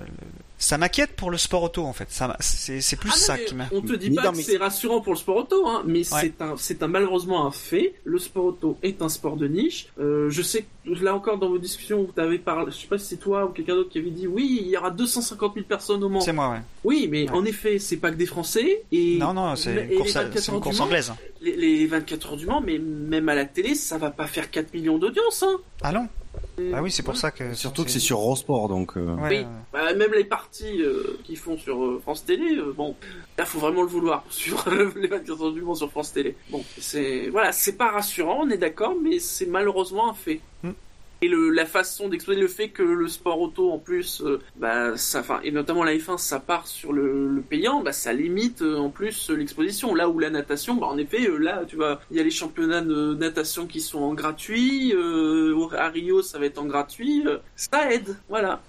[0.61, 2.07] ça m'inquiète pour le sport auto en fait.
[2.11, 3.65] Ça, c'est, c'est plus Ah ça qui m'a.
[3.73, 6.21] On te dit pas que c'est rassurant pour le sport auto, hein, mais Ouais.
[6.21, 7.95] c'est un, c'est un malheureusement un fait.
[8.05, 9.89] Le sport auto est un sport de niche.
[9.99, 12.99] Euh, je sais que là encore dans vos discussions, vous avez parlé, je sais pas
[12.99, 15.67] si c'est toi ou quelqu'un d'autre qui avait dit oui, il y aura 250 000
[15.67, 16.21] personnes au Mans.
[16.21, 16.61] C'est moi, ouais.
[16.85, 17.37] Oui, mais Ouais.
[17.37, 20.23] en effet, c'est pas que des Français et Non, non, c'est une les course, à-
[20.25, 21.13] 24 c'est une heures course du Mans, anglaise.
[21.41, 24.51] Les, les 24 heures du Mans, mais même à la télé, ça va pas faire
[24.51, 25.43] 4 millions d'audience.
[25.43, 25.57] Hein.
[25.83, 26.07] Ah non.
[26.75, 27.55] Ah oui, c'est pour ça que.
[27.55, 28.97] Surtout que c'est sur Eurosport, donc.
[28.97, 32.57] euh, Ouais, Oui, euh, bah, même les parties euh, qu'ils font sur euh, France Télé,
[32.57, 32.95] euh, bon,
[33.39, 34.65] là faut vraiment le vouloir pour suivre
[34.97, 36.37] les 24 heures du Mans sur France Télé.
[36.51, 40.41] Bon, c'est voilà, c'est pas rassurant, on est d'accord, mais c'est malheureusement un fait.
[41.23, 44.97] Et le, la façon d'exposer le fait que le sport auto en plus, euh, bah
[44.97, 48.63] ça, enfin et notamment la F1, ça part sur le, le payant, bah ça limite
[48.63, 49.95] euh, en plus euh, l'exposition.
[49.95, 52.31] Là où la natation, bah en effet, euh, là tu vois, il y a les
[52.31, 54.95] championnats de natation qui sont en gratuit,
[55.77, 57.25] à Rio ça va être en gratuit,
[57.55, 58.63] ça aide, voilà.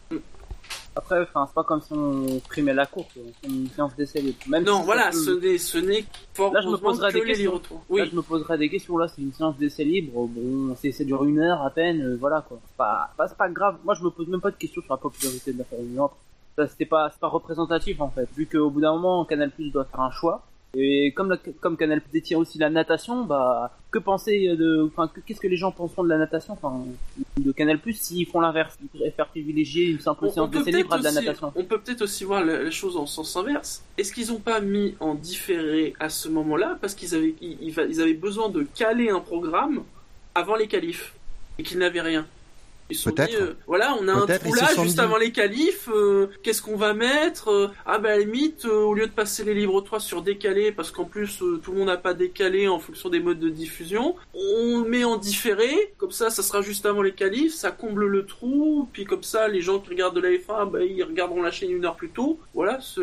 [0.93, 4.37] Après, enfin, c'est pas comme si on primait la course, c'est une séance d'essai libre.
[4.47, 7.61] Même non, si voilà, ce n'est ce n'est fort Là, je me que des questions.
[7.89, 8.97] Là, je me poserais des questions.
[8.97, 10.27] Là, c'est une séance d'essai libre.
[10.27, 12.01] Bon, c'est ça dure une heure à peine.
[12.01, 12.59] euh, voilà quoi.
[12.67, 13.77] C'est pas, pas, c'est pas grave.
[13.85, 16.09] Moi, je me pose même pas de questions sur la popularité de la Formule 1.
[16.57, 18.27] Ça, c'était pas, c'est pas représentatif en fait.
[18.35, 20.43] Vu qu'au bout d'un moment, Canal Plus doit faire un choix.
[20.77, 25.09] Et comme, la- comme Canal Plus détient aussi la natation, bah, que penser de, enfin,
[25.13, 26.81] que- qu'est-ce que les gens penseront de la natation, enfin,
[27.37, 30.97] de Canal Plus s'ils font l'inverse, ils préfèrent privilégier une simple On, séance à peut-être
[30.97, 31.51] de la natation.
[31.57, 33.83] on peut peut-être aussi voir la, la chose en sens inverse.
[33.97, 37.57] Est-ce qu'ils n'ont pas mis en différé à ce moment-là parce qu'ils avaient, ils,
[37.89, 39.83] ils avaient besoin de caler un programme
[40.35, 41.13] avant les qualifs
[41.59, 42.25] et qu'ils n'avaient rien?
[42.91, 43.29] Ils se sont Peut-être.
[43.31, 45.89] dit, euh, voilà, on a un trou là juste dit- avant les qualifs.
[45.93, 49.43] euh, Qu'est-ce qu'on va mettre euh, Ah bah à la limite, au lieu de passer
[49.43, 52.79] les livres 3 sur décalé, parce qu'en plus tout le monde n'a pas décalé en
[52.79, 55.93] fonction des modes de diffusion, on le met en différé.
[55.97, 58.87] Comme ça, ça sera juste avant les qualifs, ça comble le trou.
[58.93, 61.71] Puis comme ça, les gens qui regardent de la F1, bah, ils regarderont la chaîne
[61.71, 62.39] une heure plus tôt.
[62.53, 63.01] Voilà, c'est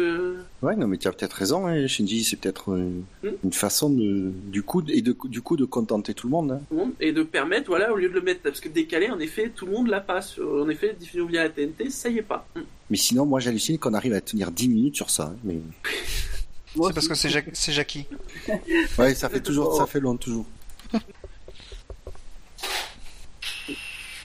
[0.62, 3.02] Ouais, non, mais tu as peut-être raison, hein, Shinji, c'est peut-être Hmm.
[3.44, 6.52] une façon de, du coup, et de, du coup, de contenter tout le monde.
[6.52, 6.60] hein.
[6.68, 9.10] tout le monde et de permettre, voilà, au lieu de le mettre, parce que décalé,
[9.10, 10.20] en effet, tout le monde l'a pas.
[10.22, 12.46] Sur- En effet, diffusion via la TNT, ça y est pas.
[12.56, 12.60] Mm.
[12.90, 15.24] Mais sinon, moi, j'hallucine qu'on arrive à tenir 10 minutes sur ça.
[15.24, 15.54] hein, Mais
[16.76, 18.06] Moi C'est parce que c'est Jack- c'est Jackie.
[18.98, 20.46] ouais, ça fait toujours, ça fait long, toujours.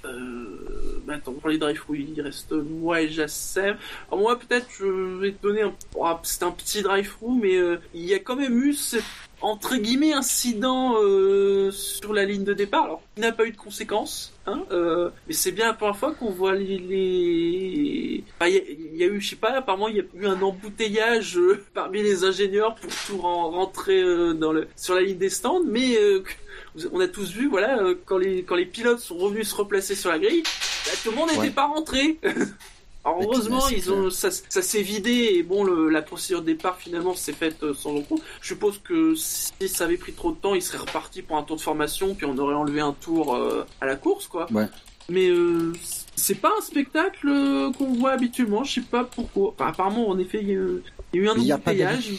[0.06, 3.78] Euh, bah attends, pour les drive il reste moi et Jassem.
[4.10, 4.86] Alors moi, peut-être, je
[5.20, 5.74] vais te donner un...
[5.96, 8.98] oh, c'est un petit drive-through, mais euh, il y a quand même eu ce,
[9.44, 12.86] entre guillemets, incident euh, sur la ligne de départ.
[12.86, 16.14] Alors, il n'a pas eu de conséquences, hein, euh, mais c'est bien la première fois
[16.14, 16.78] qu'on voit les...
[16.80, 18.24] les...
[18.40, 18.62] Enfin, il y, a-
[18.92, 21.64] il y a eu, je sais pas, apparemment, il y a eu un embouteillage euh,
[21.74, 25.64] parmi les ingénieurs pour tout ren- rentrer euh, dans le, sur la ligne des stands,
[25.66, 25.96] mais...
[25.98, 26.24] euh,
[26.92, 30.10] on a tous vu, voilà, quand les, quand les pilotes sont revenus se replacer sur
[30.10, 31.50] la grille, bah, tout le monde n'était Ouais.
[31.52, 32.18] pas rentré.
[33.06, 36.78] Alors heureusement, ils ont, ça, ça s'est vidé et bon, le, la procédure de départ
[36.78, 38.22] finalement s'est faite euh, sans encombre.
[38.42, 41.44] Je suppose que si ça avait pris trop de temps, ils seraient repartis pour un
[41.44, 44.48] tour de formation, puis on aurait enlevé un tour euh, à la course, quoi.
[44.52, 44.68] Ouais.
[45.10, 45.74] Mais euh,
[46.16, 49.50] c'est pas un spectacle euh, qu'on voit habituellement, je sais pas pourquoi.
[49.50, 50.60] Enfin, apparemment, en effet, il y a
[51.14, 52.12] eu, un embouteillage.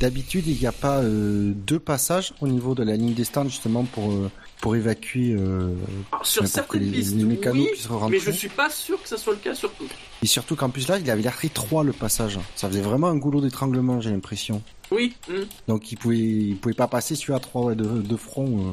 [0.00, 3.48] D'habitude, il n'y a pas euh, deux passages au niveau de la ligne des stands,
[3.48, 4.30] justement, pour, euh,
[4.64, 5.74] pour évacuer, euh,
[6.10, 9.02] Alors, sur pour que certaines les, pistes, les mécanos oui, mais je suis pas sûr
[9.02, 9.90] que ça soit le cas sur toutes.
[10.22, 12.38] Et surtout qu'en plus là, il avait étroit le passage.
[12.56, 14.62] Ça faisait vraiment un goulot d'étranglement, j'ai l'impression.
[14.90, 15.14] Oui.
[15.28, 15.42] hmm.
[15.68, 18.70] Donc il pouvait, il pouvait pas passer celui à trois ouais, de, de front.
[18.70, 18.72] euh.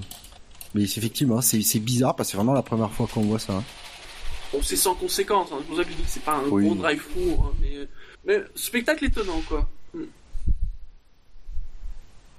[0.76, 3.40] Mais c'est- effectivement, c'est c'est bizarre parce que c'est vraiment la première fois qu'on voit
[3.40, 3.52] ça.
[3.52, 3.64] hein.
[4.54, 5.58] Bon, c'est sans conséquence, hein.
[5.60, 6.64] c'est pour ça que je dis que c'est pas un Oui.
[6.68, 7.88] gros drive-through, hein, mais,
[8.26, 9.68] mais spectacle étonnant, quoi.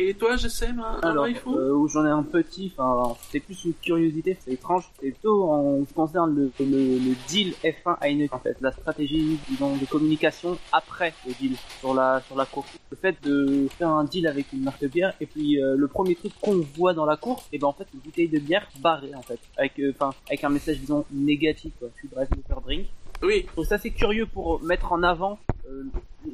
[0.08, 3.38] Et toi, j'essaie un, un Alors, drive-through euh, où j'en ai un petit, enfin, c'est
[3.38, 7.54] plus une curiosité, c'est étrange, c'est plutôt en ce qui concerne le, le, le deal
[7.62, 12.36] F1 Heineken, en fait, la stratégie, disons, de communication après le deal sur la, sur
[12.36, 12.68] la course.
[12.90, 15.86] Le fait de faire un deal avec une marque de bière, et puis euh, le
[15.86, 18.66] premier truc qu'on voit dans la course, et ben en fait, une bouteille de bière
[18.80, 21.88] barrée, en fait, avec, euh, enfin, avec un message, disons, négatif, quoi.
[21.94, 22.86] Je suis bref, faire drink.
[23.22, 25.38] Oui, trouve ça assez curieux pour mettre en avant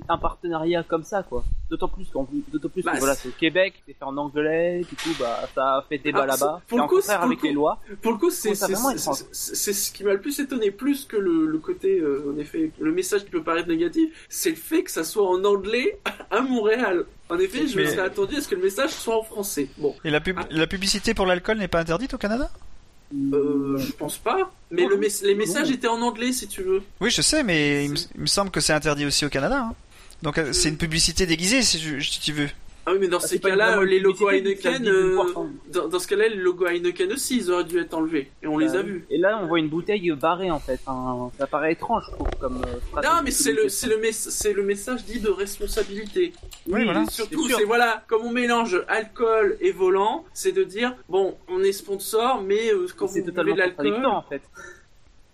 [0.08, 1.44] un partenariat comme ça, quoi.
[1.70, 4.80] D'autant plus qu'en d'autant plus Bah, que voilà, c'est- au Québec, c'est fait en anglais,
[4.80, 6.62] du coup, bah, ça a fait débat Ah, là-bas.
[6.66, 7.78] pour pour avec les lois.
[8.02, 11.58] pour le coup, c'est c'est- ce qui m'a le plus étonné, plus que le, le
[11.58, 15.04] côté, euh, en effet, le message qui peut paraître négatif, c'est le fait que ça
[15.04, 16.00] soit en anglais
[16.30, 17.04] à Montréal.
[17.30, 19.68] En effet, je me Mais- serais attendu à ce que le message soit en français.
[19.78, 20.46] Bon, Et la, pub- Ah.
[20.50, 22.50] la publicité pour l'alcool n'est pas interdite au Canada?
[23.14, 24.50] Euh, je pense pas.
[24.70, 26.82] Mais le mes- les messages étaient en anglais, si tu veux.
[27.00, 29.68] Oui, je sais, mais il me, il me semble que c'est interdit aussi au Canada.
[29.70, 29.74] hein.
[30.22, 31.78] Donc euh, c'est une publicité déguisée, si
[32.22, 32.48] tu veux.
[32.88, 35.46] Ah oui, mais dans Ah, ces cas-là, une les logos Heineken, euh, 10%.
[35.72, 38.30] dans, dans ce cas-là, les logos Heineken aussi, ils auraient dû être enlevés.
[38.42, 39.04] Et on les a Euh, vus.
[39.10, 40.80] Et là, on voit une bouteille barrée, en fait.
[40.86, 44.12] Enfin, ça paraît étrange, je trouve, comme euh, Non, mais c'est le, c'est le, mes-
[44.12, 46.32] c'est le message dit de responsabilité.
[46.66, 47.02] Oui, voilà.
[47.02, 51.62] et surtout, c'est voilà, comme on mélange alcool et volant, c'est de dire, bon, on
[51.62, 54.40] est sponsor, mais euh, quand vous buvez de l'alcool, en fait.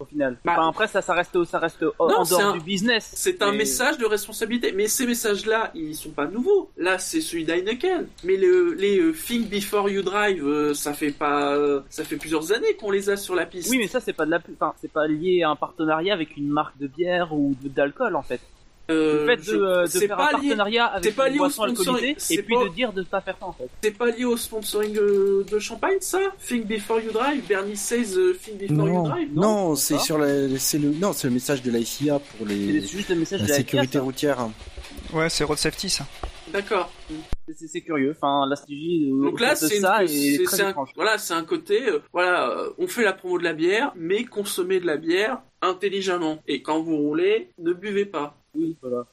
[0.00, 0.36] Au final.
[0.44, 3.12] Bah, enfin, après, ça, ça reste, ça reste Non, en c'est dehors un- du business.
[3.14, 4.72] c'est un message de responsabilité.
[4.72, 6.68] Mais ces messages-là, ils sont pas nouveaux.
[6.76, 8.08] Là, c'est celui d'Heineken.
[8.24, 12.16] Mais le, les euh, Think Before You Drive, euh, ça fait pas, euh, ça fait
[12.16, 13.70] plusieurs années qu'on les a sur la piste.
[13.70, 16.36] Oui, mais ça, c'est pas de la, enfin, c'est pas lié à un partenariat avec
[16.36, 18.40] une marque de bière ou d'alcool, en fait.
[18.90, 21.16] Euh, Le fait de, je- euh, de c'est faire pas un lié- partenariat c'est avec
[21.16, 23.46] pas une boisson sponsoring, alcoolisée c'est et puis pas- de dire de pas faire ça
[23.46, 23.68] en fait.
[23.82, 26.18] C'est pas lié au sponsoring euh, de champagne, ça?
[26.46, 27.42] Think before you drive.
[27.48, 29.28] Bernie says euh, think before you Non, drive.
[29.34, 30.00] non, c'est pas?
[30.00, 33.08] sur la, c'est le, non, c'est le message de la SIA pour C'est les, juste
[33.08, 34.48] le message la de la sécurité FIA, routière.
[35.14, 36.06] Ouais, c'est road safety ça.
[36.52, 36.92] D'accord.
[37.48, 38.14] C'est- C'est curieux.
[38.16, 41.44] Enfin, la stratégie de, Donc là, c'est ça c'est- très c'est un, voilà, c'est un
[41.44, 44.96] côté, euh, voilà, euh, on fait la promo de la bière, mais consommez de la
[44.98, 46.42] bière intelligemment.
[46.46, 48.36] Et quand vous roulez, ne buvez pas.
[48.54, 49.06] Oui, voilà.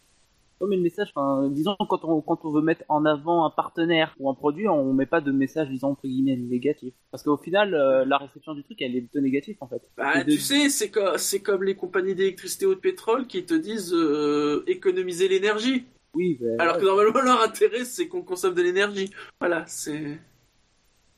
[0.61, 3.49] Ouais, mais le message, enfin, disons, quand on, quand on veut mettre en avant un
[3.49, 6.93] partenaire ou un produit, on met pas de message, disons, entre guillemets, négatif.
[7.09, 9.81] Parce qu'au final, euh, la réception du truc, elle est plutôt négative, en fait.
[9.97, 13.43] Bah, de- tu sais, c'est co- c'est comme les compagnies d'électricité ou de pétrole qui
[13.43, 15.85] te disent euh, économiser l'énergie.
[16.13, 19.09] Oui, mais Alors que normalement, leur intérêt, c'est qu'on consomme de l'énergie.
[19.39, 20.19] Voilà, c'est.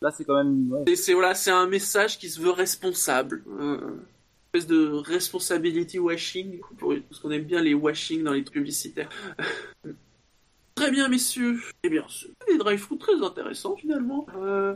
[0.01, 0.95] là, c'est quand même, ouais.
[0.95, 3.43] C'est voilà, c'est un message qui se veut responsable.
[3.59, 3.97] Euh,
[4.53, 9.09] espèce de responsibility washing, pour- parce qu'on aime bien les washing dans les publicitaires.
[10.75, 11.59] Très bien, messieurs.
[11.83, 14.25] Eh bien, c'est des drive-thru très intéressants finalement.
[14.37, 14.75] Euh,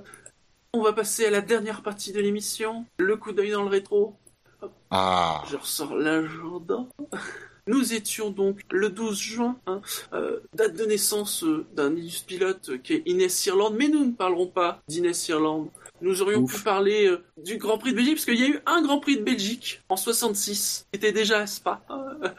[0.74, 2.86] on va passer à la dernière partie de l'émission.
[3.00, 4.16] Le coup d'œil dans le rétro.
[4.92, 6.86] Ah, Je ressors l'agenda.
[7.68, 9.82] Nous étions donc le 12 juin, hein,
[10.14, 14.06] euh, date de naissance euh, d'un illustre pilote euh, qui est Inès Irland, mais nous
[14.06, 15.70] ne parlerons pas d'Inès Irland.
[16.02, 16.58] Nous aurions Ouf.
[16.58, 19.00] pu parler euh, du Grand Prix de Belgique, parce qu'il y a eu un Grand
[19.00, 22.30] Prix de Belgique en 66, qui était déjà à Spa, euh,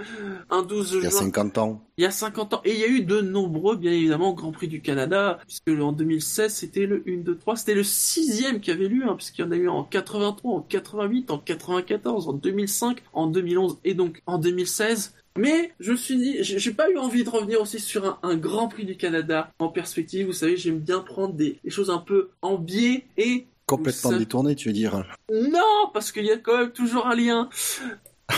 [0.50, 1.82] un 12 il y juin a 50 ans.
[1.96, 2.60] il y a 50 ans.
[2.64, 5.92] Et il y a eu de nombreux, bien évidemment, Grand Prix du Canada, puisque en
[5.92, 9.44] 2016, c'était le 1, 2, 3, c'était le sixième qui avait lieu, hein, puisqu'il y
[9.44, 14.22] en a eu en 83, en 88, en 94, en 2005, en 2011 et donc
[14.26, 15.14] en 2016.
[15.38, 18.36] Mais je me suis dit, j'ai pas eu envie de revenir aussi sur un, un
[18.36, 20.26] Grand Prix du Canada en perspective.
[20.26, 24.18] Vous savez, j'aime bien prendre des, des choses un peu en biais et Complètement Ça-
[24.18, 25.04] détourné, tu veux dire.
[25.30, 27.50] non, parce qu'il y a quand même toujours un lien.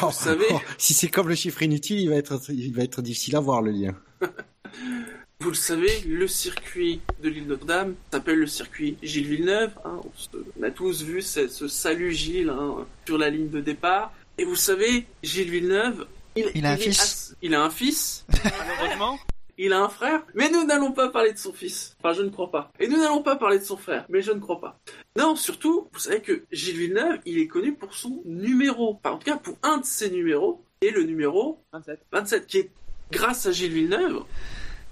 [0.03, 0.45] Vous savez-
[0.77, 3.63] si c'est comme le chiffre inutile, il va être, il va être difficile à voir
[3.63, 3.95] le lien.
[5.43, 9.71] Vous le savez, le circuit de l'île Notre-Dame s'appelle le circuit Gilles Villeneuve.
[9.87, 9.99] hein.
[10.05, 10.29] on, se-
[10.59, 14.13] on a tous vu ce, ce salut Gilles hein, sur la ligne de départ.
[14.37, 17.37] Et vous savez, Gilles Villeneuve, il, Il a un fils.
[17.43, 19.19] Il a un fils, Malheureusement,
[19.59, 21.97] il a un frère, mais nous n'allons pas parler de son fils.
[22.03, 22.73] Enfin, je ne crois pas.
[22.81, 24.79] Et nous n'allons pas parler de son frère, mais je ne crois pas.
[25.17, 28.95] Non, surtout, vous savez que Gilles Villeneuve, il est connu pour son numéro.
[29.03, 32.01] Enfin, en tout cas, pour un de ses numéros, qui est le numéro 27.
[32.13, 32.71] 27, qui est,
[33.11, 34.23] grâce à Gilles Villeneuve,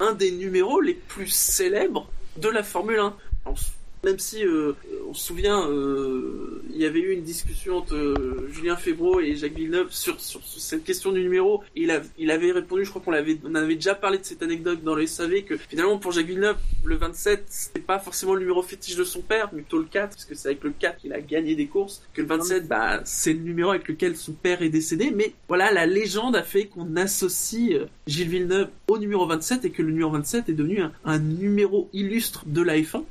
[0.01, 3.16] un des numéros les plus célèbres de la Formule 1.
[3.47, 3.73] On s-
[4.05, 4.73] même si euh,
[5.09, 9.35] on se souvient, euh, il y avait eu une discussion entre euh, Julien Febro et
[9.35, 11.62] Jacques Villeneuve sur, cette question du numéro.
[11.75, 13.12] Il, avait répondu, je crois qu'on
[13.55, 16.97] avait déjà parlé de cette anecdote dans le SAV, que finalement pour Jacques Villeneuve, le
[16.97, 20.25] 27, c'était pas forcément le numéro fétiche de son père, mais plutôt le 4, parce
[20.25, 23.33] que c'est avec le 4 qu'il a gagné des courses, que le 27, bah, c'est
[23.33, 26.97] le numéro avec lequel son père est décédé, mais voilà, la légende a fait qu'on
[26.97, 30.93] associe euh, Gilles Villeneuve au numéro 27 et que le numéro 27 est devenu un,
[31.05, 33.03] un numéro illustre de la F1.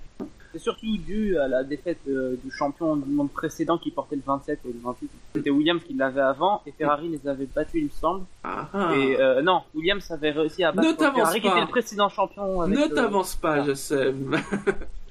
[0.57, 4.23] C'est surtout dû à la défaite euh, du champion du monde précédent qui portait le
[4.25, 5.09] 27 et le 28.
[5.35, 8.25] C'était Williams qui l'avait avant et Ferrari les avait battus, il me semble.
[8.43, 8.91] Ah, ah.
[8.95, 11.53] Et euh, non, Williams avait réussi à battre Ferrari qui pas.
[11.53, 12.61] était le précédent champion.
[12.61, 13.65] Avec ne le- t'avance pas, Ah.
[13.67, 14.13] je sais.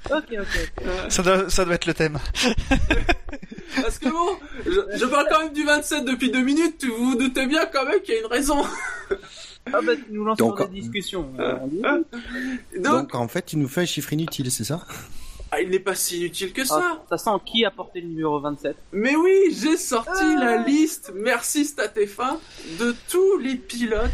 [0.09, 0.83] Ok, ok.
[1.09, 2.19] Ça doit, ça doit être le thème.
[3.83, 7.17] Parce que bon, je, je parle quand même du 27 depuis deux minutes, vous vous
[7.17, 8.63] doutez bien quand même qu'il y a une raison.
[9.73, 11.29] Ah bah tu nous lances Donc, des discussions.
[11.41, 11.83] euh, euh, on dit.
[12.81, 14.87] Donc, Donc en fait, il nous fait un chiffre inutile, c'est ça?
[15.51, 16.81] Ah, il n'est pas si inutile que ça.
[16.83, 20.37] Ah, ça sent qui a porté le numéro 27 Mais oui, j'ai sorti Ah.
[20.45, 22.39] la liste, merci Statefa,
[22.81, 24.11] de tous les pilotes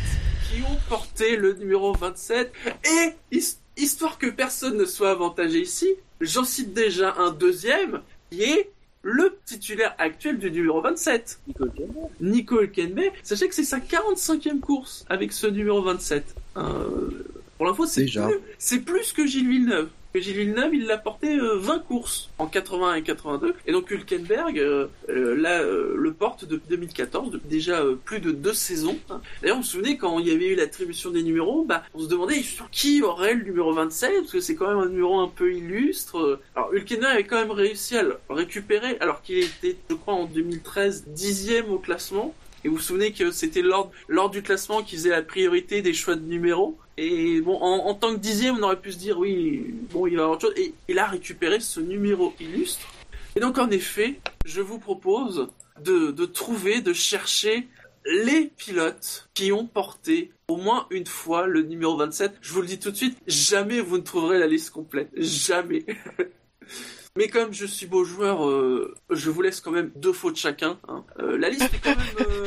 [0.51, 2.53] qui ont porté le numéro 27.
[2.85, 5.89] Et his- histoire que personne ne soit avantagé ici,
[6.21, 8.71] j'en cite déjà un deuxième qui est
[9.05, 11.41] le titulaire actuel du numéro 27.
[11.49, 12.07] Nicole Kemmer.
[12.21, 16.25] Nico Hülkenberg, sachez que c'est sa 45e course avec ce numéro 27.
[16.57, 17.11] Euh,
[17.57, 18.27] pour l'info, c'est Déjà.
[18.29, 19.89] plus, c'est plus que Gilles Villeneuve.
[20.21, 23.55] Gilles Villeneuve, il l'a porté euh, 20 courses en 81 et 82.
[23.67, 28.21] Et donc Hülkenberg, euh, euh, là, euh, le porte depuis 2014, depuis déjà euh, plus
[28.21, 28.99] de deux saisons.
[29.41, 32.09] D'ailleurs, vous vous souvenez, quand il y avait eu l'attribution des numéros, bah, on se
[32.09, 35.29] demandait sur qui aurait le numéro 27, parce que c'est quand même un numéro un
[35.29, 36.41] peu illustre.
[36.55, 40.27] Alors Hülkenberg avait quand même réussi à le récupérer, alors qu'il était, je crois, en
[40.27, 42.35] 2013, dixième au classement.
[42.65, 45.95] Et vous vous souvenez que c'était lors, lors du classement qui faisait la priorité des
[45.95, 46.79] choix de numéros.
[46.97, 50.25] Et bon, en, tant que dixième, on aurait pu se dire, oui, bon, il va
[50.25, 50.59] avoir autre chose.
[50.59, 52.87] Et il a récupéré ce numéro illustre.
[53.35, 55.49] Et donc, en effet, je vous propose
[55.83, 57.67] de, de trouver, de chercher
[58.05, 62.35] les pilotes qui ont porté au moins une fois le numéro 27.
[62.41, 65.09] Je vous le dis tout de suite, jamais vous ne trouverez la liste complète.
[65.17, 65.85] Jamais.
[67.17, 70.79] Mais comme je suis beau joueur, euh, je vous laisse quand même deux fautes chacun.
[70.89, 71.05] hein.
[71.21, 72.27] Euh, la liste est quand même...
[72.29, 72.47] euh,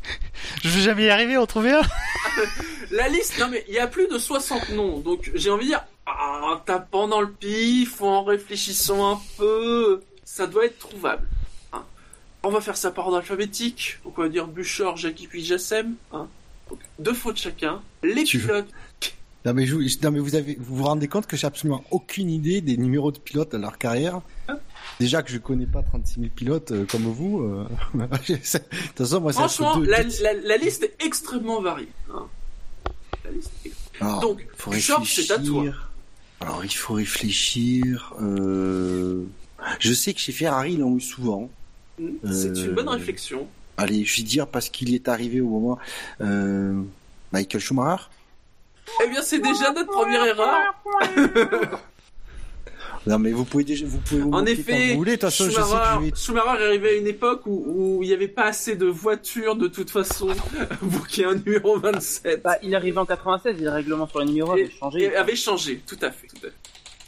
[0.62, 1.82] Je vais jamais y arriver à en trouver un.
[2.90, 5.70] La liste, non mais il y a plus de 60 noms, donc j'ai envie de
[5.70, 11.26] dire, en tapant dans le pif, ou en réfléchissant un peu, ça doit être trouvable.
[11.72, 11.82] hein.
[12.42, 15.94] On va faire ça par ordre alphabétique, donc on va dire Buchor, Jackie puis Jassem.
[16.12, 16.28] Hein.
[16.70, 17.82] Donc, deux fautes chacun.
[18.02, 18.68] Les Tu veux- pilotes,
[19.44, 21.84] Non mais, je, je- non, mais vous avez, vous vous rendez compte que j'ai absolument
[21.90, 24.20] aucune idée des numéros de pilotes à leur carrière.
[25.00, 27.40] Déjà que je connais pas 36 000 pilotes euh, comme vous.
[27.42, 31.04] euh, de toute façon, moi, c'est entre franchement, deux- la, deux- la- la liste est
[31.04, 31.88] extrêmement variée.
[32.14, 32.26] hein.
[33.24, 35.64] La liste est- Alors, donc, Georges, c'est à toi.
[36.40, 38.14] Alors, il faut réfléchir.
[38.22, 39.24] Euh...
[39.78, 41.50] Je sais que chez Ferrari, ils l'ont eu souvent.
[41.98, 43.46] C'est une bonne réflexion.
[43.76, 45.78] Allez, je vais dire parce qu'il est arrivé au moment.
[47.32, 48.04] Michael Schumacher.
[49.04, 50.74] Eh bien, c'est déjà notre première erreur.
[53.06, 55.18] Non, mais vous pouvez déjà, vous pouvez vous En effet, vous voulez.
[55.18, 56.12] Façon, je sais Schumacher.
[56.16, 59.56] Schumacher est arrivé à une époque où, où il n'y avait pas assez de voitures
[59.56, 60.28] de toute façon
[60.90, 62.42] pour qu'il y ait un numéro 27.
[62.42, 65.02] Bah, il est arrivé en 96, et le règlement sur les numéros avait changé.
[65.02, 66.28] Et avait changé, tout à fait.
[66.28, 66.54] tout à fait.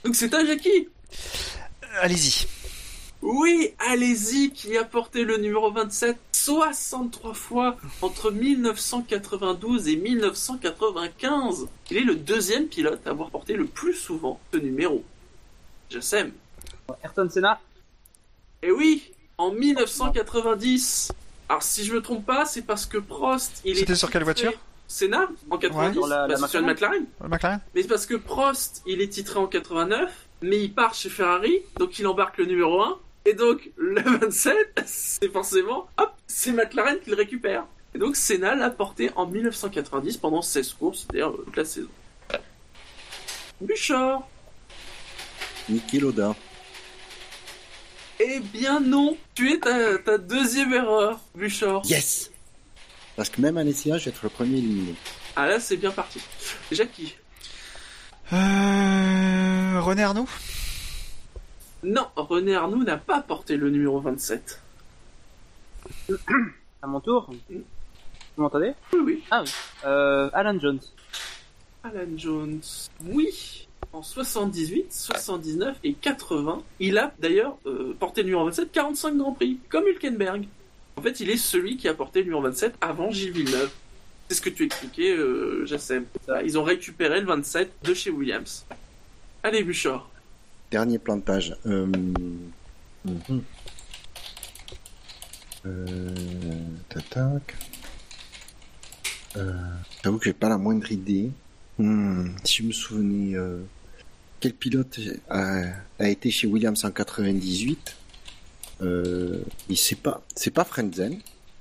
[0.05, 0.89] Donc c'est un Jackie.
[2.01, 2.47] Allez-y.
[3.23, 6.17] Oui, allez-y, qui a porté le numéro 27
[6.51, 11.67] 63 fois entre 1992 et 1995.
[11.91, 15.03] Il est le deuxième pilote à avoir porté le plus souvent ce numéro.
[15.91, 16.31] Jassem.
[17.03, 17.61] Ayrton Senna,
[18.63, 21.11] Et oui, en 1990.
[21.49, 24.25] Alors si je me trompe pas, c'est parce que Prost, il C'était sur quelle titré-
[24.25, 24.53] voiture?
[24.87, 27.07] Senna en 90, Sur la- bah, la c'est sur une McLaren.
[27.23, 30.13] Le McLaren Mais c'est parce que Prost, il est titré en 89,
[30.43, 34.57] mais il part chez Ferrari, donc il embarque le numéro 1, et donc le 27,
[34.87, 37.67] c'est forcément, hop, c'est McLaren qui le récupère.
[37.95, 41.89] Et donc Senna l'a porté en 1990 pendant 16 courses, c'est-à-dire euh, toute la saison.
[43.61, 44.29] Bouchard.
[45.69, 46.35] Niki Loda.
[48.21, 51.83] Eh bien non, tu es ta, ta deuxième erreur, Bouchard.
[51.85, 52.31] Yes.
[53.17, 54.95] Parce que même en essayant, je vais être le premier éliminé.
[55.35, 56.21] Ah là, c'est bien parti.
[56.71, 57.17] Jackie.
[58.33, 59.81] Euh...
[59.81, 60.29] René Arnoux?
[61.87, 64.61] Non, René Arnoux n'a pas porté le numéro 27.
[66.83, 67.31] à mon tour.
[67.49, 67.63] Vous
[68.43, 68.73] m'entendez?
[68.93, 69.25] Oui, oui.
[69.31, 69.51] Ah oui.
[69.85, 70.81] Euh, Alan Jones.
[71.85, 72.61] Alan Jones.
[73.05, 73.69] Oui.
[73.93, 79.33] En 78, 79 et 80, il a d'ailleurs euh, porté le numéro 27 45 Grands
[79.33, 80.49] Prix, comme Hülkenberg.
[80.97, 83.71] En fait, il est celui qui a porté le numéro 27 avant Gilles Villeneuve.
[84.29, 86.05] C'est ce que tu expliquais, euh, Jassem.
[86.45, 88.67] Ils ont récupéré le 27 de chez Williams.
[89.45, 90.11] Allez, Bouchard.
[90.71, 91.57] Dernier plantage.
[91.67, 91.87] Euh...
[93.05, 93.43] mhm.
[95.67, 96.15] Euh...
[97.11, 97.55] Tac.
[99.37, 99.53] Euh...
[100.03, 101.31] J'avoue que j'ai pas la moindre idée.
[101.79, 103.59] Hmm, Si je me souvenais, euh,
[104.41, 104.99] quel pilote
[105.29, 107.97] a, été chez Williams en 98
[108.83, 111.19] euh, Il c'est pas, c'est pas Frenzen.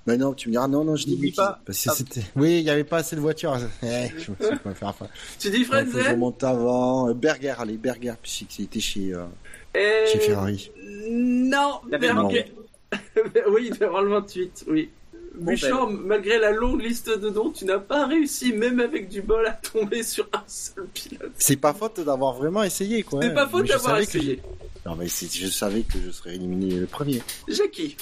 [0.07, 1.59] Mais non, tu me diras non, non, je dis pas.
[1.65, 1.93] Parce que Ah.
[1.95, 3.57] c'était, oui, il y avait pas assez de voitures.
[3.83, 5.09] Eh, je me suis pas fait affaire.
[5.39, 7.09] Tu dis que je remonte avant.
[7.09, 9.25] Euh, Berger, allez, Berger, puisqu'il était chez, euh,
[9.73, 10.71] Et- chez Ferrari.
[11.09, 12.53] Non, Berger-
[13.49, 14.89] oui, il devait avoir le 28, oui.
[15.37, 19.21] Bon, Bouchard, malgré la longue liste de noms, tu n'as pas réussi, même avec du
[19.21, 21.33] bol, à tomber sur un seul pilote.
[21.37, 23.19] C'est pas faute d'avoir vraiment essayé, quoi.
[23.21, 24.41] C'est pas faute d'avoir essayé.
[24.85, 27.21] Non, mais je savais que je serais éliminé le premier.
[27.49, 27.97] Jackie.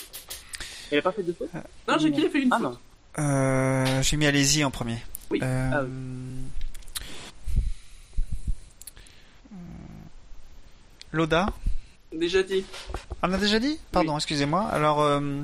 [0.94, 1.50] Il a pas fait de faute
[1.88, 2.64] Non, Jackie a fait une Ah faute.
[2.72, 2.78] non.
[3.24, 4.02] euh...
[4.04, 4.98] J'ai mis Allez-y en premier.
[5.32, 5.40] Oui.
[5.42, 5.70] Euh...
[5.74, 5.90] Ah oui.
[11.12, 11.48] Loda
[12.12, 12.64] Déjà dit.
[13.24, 13.80] On a déjà dit?
[13.92, 14.64] Pardon, excusez-moi.
[14.72, 15.42] Alors, euh...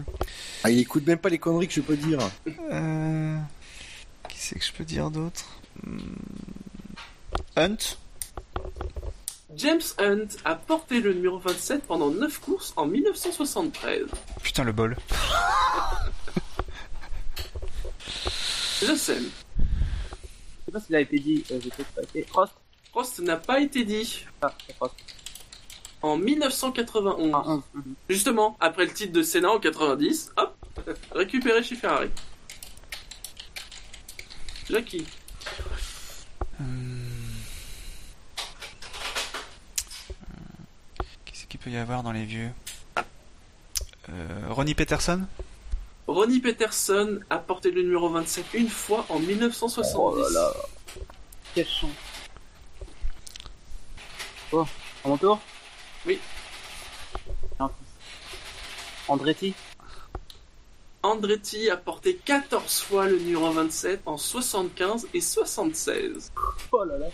[0.63, 2.19] Ah, il écoute même pas les conneries que je peux dire.
[2.71, 3.37] euh...
[4.27, 5.45] Qui c'est que je peux dire d'autre?
[5.83, 5.97] Hmm.
[7.55, 7.77] Hunt?
[9.55, 14.05] James Hunt a porté le numéro 27 pendant 9 courses en 1973.
[14.43, 14.95] Putain, le bol.
[18.81, 19.17] Je sais.
[19.17, 19.23] Je
[20.65, 21.43] sais pas s'il a été dit.
[21.51, 22.23] Euh, j'ai peut-être pas été.
[22.23, 22.53] Frost?
[22.91, 24.25] Prost n'a pas été dit.
[24.41, 24.95] Ah, c'est Frost.
[26.01, 27.31] En 1991.
[27.33, 27.61] Ah, 11.
[28.07, 30.55] Justement, après le titre de Senna en 90, hop,
[31.11, 32.09] récupéré chez Ferrari.
[34.69, 35.05] Jackie.
[36.57, 37.18] Qu'est-ce
[41.49, 42.49] qu'il peut y avoir dans les vieux
[44.09, 44.13] euh...
[44.49, 45.25] Ronnie Peterson?
[46.07, 49.95] Ronnie Peterson a porté le numéro 27 une fois en 1970.
[49.95, 50.53] Oh là là.
[51.53, 51.91] Quelle chance.
[54.51, 54.65] Bon,
[55.03, 55.39] à mon tour?
[56.05, 56.19] Oui.
[59.07, 59.53] Andretti?
[61.01, 66.31] Andretti a porté 14 fois le numéro 27 en 75 et 76.
[66.71, 67.07] Oh là là.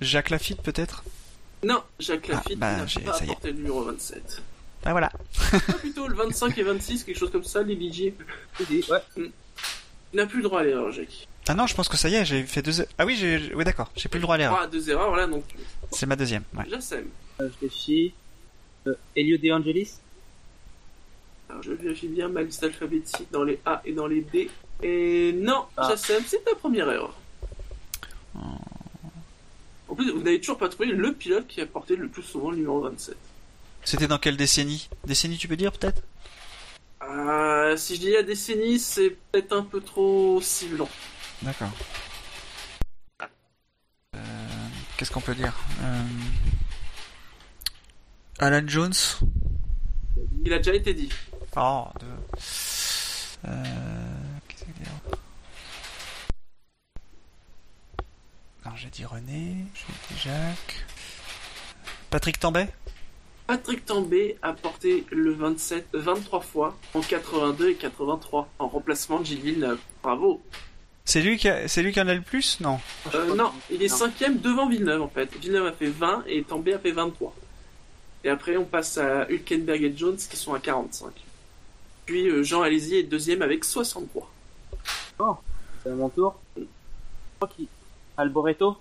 [0.00, 1.02] Jacques Lafitte peut-être?
[1.64, 3.26] Non, Jacques Ah, Lafitte bah, n'a pas ça y est.
[3.26, 4.42] porté le numéro 27.
[4.84, 5.10] Ben voilà.
[5.52, 8.12] Ah, plutôt le 25 et 26, quelque chose comme ça, les DJ.
[8.88, 9.02] Ouais.
[9.16, 9.30] Il
[10.14, 11.26] n'a plus le droit à l'erreur, Jackie.
[11.48, 12.86] Ah non, je pense que ça y est, j'ai fait deux.
[12.96, 13.52] Ah oui, j'ai.
[13.54, 13.90] Oui, d'accord.
[13.96, 14.60] J'ai plus le droit à l'erreur.
[14.62, 15.44] Ah, deux erreurs, voilà, donc
[15.90, 16.44] C'est ma deuxième.
[16.56, 16.64] Ouais.
[16.70, 17.06] Jassem.
[17.40, 18.12] Euh, je réfléchis.
[18.86, 19.94] Euh, Elio De Angelis?
[21.50, 24.50] Alors je vérifie bien ma liste alphabétique dans les A et dans les D.
[24.82, 25.88] Et non, Ah.
[25.88, 27.14] Jassem, c'est ta première erreur.
[29.88, 32.50] En plus, vous n'avez toujours pas trouvé le pilote qui a porté le plus souvent
[32.50, 33.16] le numéro 27.
[33.84, 34.88] C'était dans quelle décennie?
[35.06, 36.02] Décennie, tu peux dire peut-être?
[37.02, 40.88] Euh, si je dis la décennie, c'est peut-être un peu trop ciblant.
[41.42, 41.70] D'accord.
[44.14, 44.18] Euh,
[44.96, 45.54] Qu'est-ce qu'on peut dire?
[45.82, 46.02] Euh,
[48.40, 48.92] Alan Jones?
[50.44, 51.08] Il a déjà été dit.
[51.56, 52.06] Oh, de...
[53.46, 53.64] Euh,
[54.48, 55.18] Qu'est-ce que je veux dire
[58.64, 60.84] Alors j'ai dit René, j'ai dit Jacques.
[62.10, 62.68] Patrick Tambay?
[63.46, 69.26] Patrick Tambay a porté le 27 23 fois en 82 et 83 en remplacement de
[69.26, 69.78] Gilles Villeneuve.
[70.02, 70.42] Bravo.
[71.04, 71.66] C'est lui, qui a...
[71.68, 72.60] c'est lui qui en a le plus?
[72.60, 72.78] Non.
[73.14, 73.96] Euh, non, il est Non.
[73.96, 75.34] cinquième devant Villeneuve en fait.
[75.38, 77.34] Villeneuve a fait 20 et Tambay a fait 23.
[78.24, 81.10] Et après on passe à Hülkenberg et Jones qui sont à 45.
[82.04, 84.30] Puis euh, Jean Alési est deuxième avec 63.
[85.82, 86.38] C'est à mon tour.
[86.56, 86.62] Je
[87.38, 87.66] crois qu'il.
[88.18, 88.76] Alboreto?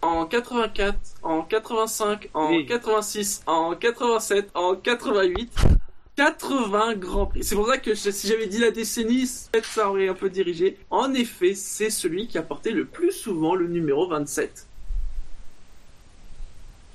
[0.00, 2.66] En 84, en 85, en Oui.
[2.66, 5.52] 86, en 87, en 88,
[6.16, 7.44] 80 grands prix.
[7.44, 10.28] C'est pour ça que je- si j'avais dit la décennie, peut-être ça aurait un peu
[10.28, 10.76] dirigé.
[10.90, 14.66] En effet, c'est celui qui a porté le plus souvent le numéro 27.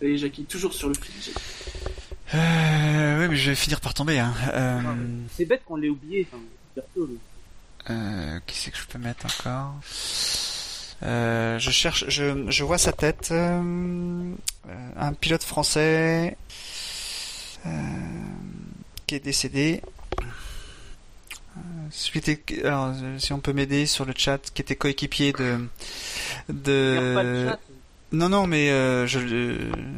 [0.01, 1.33] Et Jackie, toujours sur le fil.
[2.35, 4.19] Euh, oui, mais je vais finir par tomber.
[4.19, 4.33] Hein.
[4.53, 4.81] Euh,
[5.33, 6.27] C'est bête qu'on l'ait oublié.
[6.31, 6.43] Enfin,
[7.89, 9.73] euh, qui c'est que je peux mettre encore?
[11.03, 13.29] Euh, Je cherche, je, je vois sa tête.
[13.31, 14.33] euh,
[14.97, 16.35] un pilote français
[17.65, 17.69] euh,
[19.05, 19.81] qui est décédé.
[21.57, 21.61] Euh,
[22.15, 25.59] était- alors, euh, si on peut m'aider sur le chat, qui était coéquipier de
[26.49, 27.49] de.
[28.13, 29.19] Non, non, mais euh, je,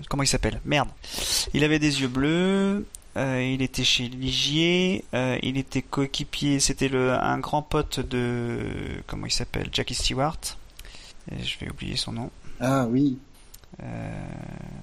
[0.10, 0.60] comment il s'appelle?
[0.66, 0.90] Merde.
[1.54, 2.86] Il avait des yeux bleus.
[3.18, 5.04] euh, il était chez Ligier.
[5.14, 6.60] euh, il était coéquipier.
[6.60, 8.60] C'était le un grand pote de
[9.08, 9.70] comment il s'appelle?
[9.72, 10.38] Jackie Stewart.
[11.31, 12.30] Et je vais oublier son nom.
[12.60, 13.18] Ah oui.
[13.81, 14.11] Euh,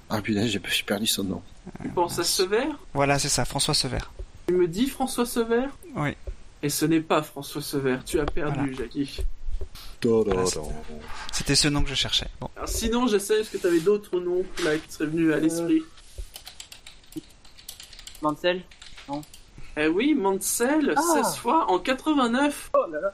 [0.09, 1.41] Ah putain, j'ai perdu son nom.
[1.81, 3.99] Tu penses à Sever voilà, c'est ça, François Sever.
[4.47, 5.65] Tu me dis François Sever
[5.95, 6.15] Oui.
[6.63, 7.97] Et ce n'est pas François Sever.
[8.05, 8.73] Tu as perdu, Voilà.
[8.73, 9.19] Jackie.
[10.03, 10.43] Voilà,
[11.31, 12.27] C'était ce nom que je cherchais.
[12.39, 15.37] Bon, Alors, sinon, j'essaie, est-ce que tu avais d'autres noms là, qui seraient venus à
[15.39, 15.81] l'esprit?
[18.21, 18.63] Mansell
[19.75, 21.01] Eh oui, Mansell, Ah.
[21.23, 22.71] 16 fois en 89.
[22.73, 23.13] Oh là là.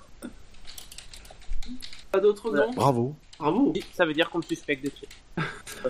[2.12, 2.72] Pas d'autres noms?
[2.74, 3.16] Bravo.
[3.40, 3.74] Bravo.
[3.94, 5.08] Ça veut dire qu'on me suspecte de tuer.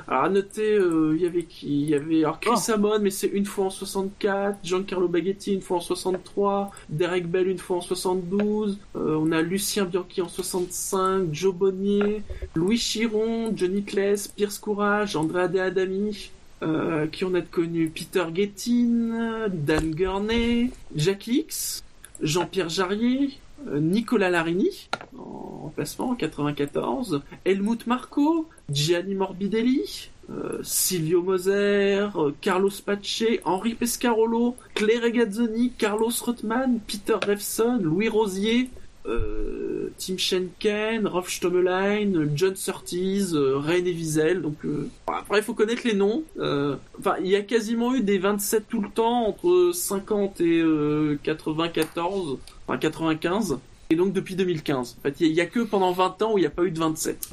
[0.07, 2.71] Alors à noter, euh, il y avait qui Il y avait alors Chris Oh.
[2.71, 4.59] Amon, mais c'est une fois en 64.
[4.63, 6.71] Giancarlo Baghetti une fois en 63.
[6.89, 8.79] Derek Bell une fois en 72.
[8.95, 11.27] euh, on a Lucien Bianchi en 65.
[11.33, 12.23] Joe Bonnier,
[12.55, 16.31] Louis Chiron, Johnny Kless, Pierce Courage, Andrea De Adami.
[16.61, 21.83] Euh, qui on a de connu Peter Gettin, Dan Gurney, Jacques Lix,
[22.21, 31.21] Jean-Pierre Jarrier, euh, Nicolas Larini en remplacement en 94, Helmut Marco, Gianni Morbidelli, euh, Silvio
[31.21, 38.69] Moser, euh, Carlos Pace, Henri Pescarolo, Claire Gazzoni, Carlos Rothman, Peter Revson, Louis Rosier,
[39.05, 44.41] euh, Tim Schenken, Rolf Stommelein, John Surtees, euh, René Wiesel.
[44.41, 46.23] Donc euh, après il faut connaître les noms.
[46.37, 51.19] Enfin il y a quasiment eu des 27 tout le temps entre 50 et euh,
[51.23, 52.37] 94,
[52.67, 53.57] enfin 95.
[53.89, 54.97] Et donc depuis 2015.
[54.99, 56.71] En fait il y, a- que pendant 20 ans où il n'y a pas eu
[56.71, 57.29] de 27.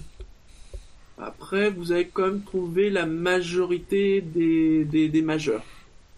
[1.22, 5.62] Après, vous avez quand même trouvé la majorité des, des, des majeurs.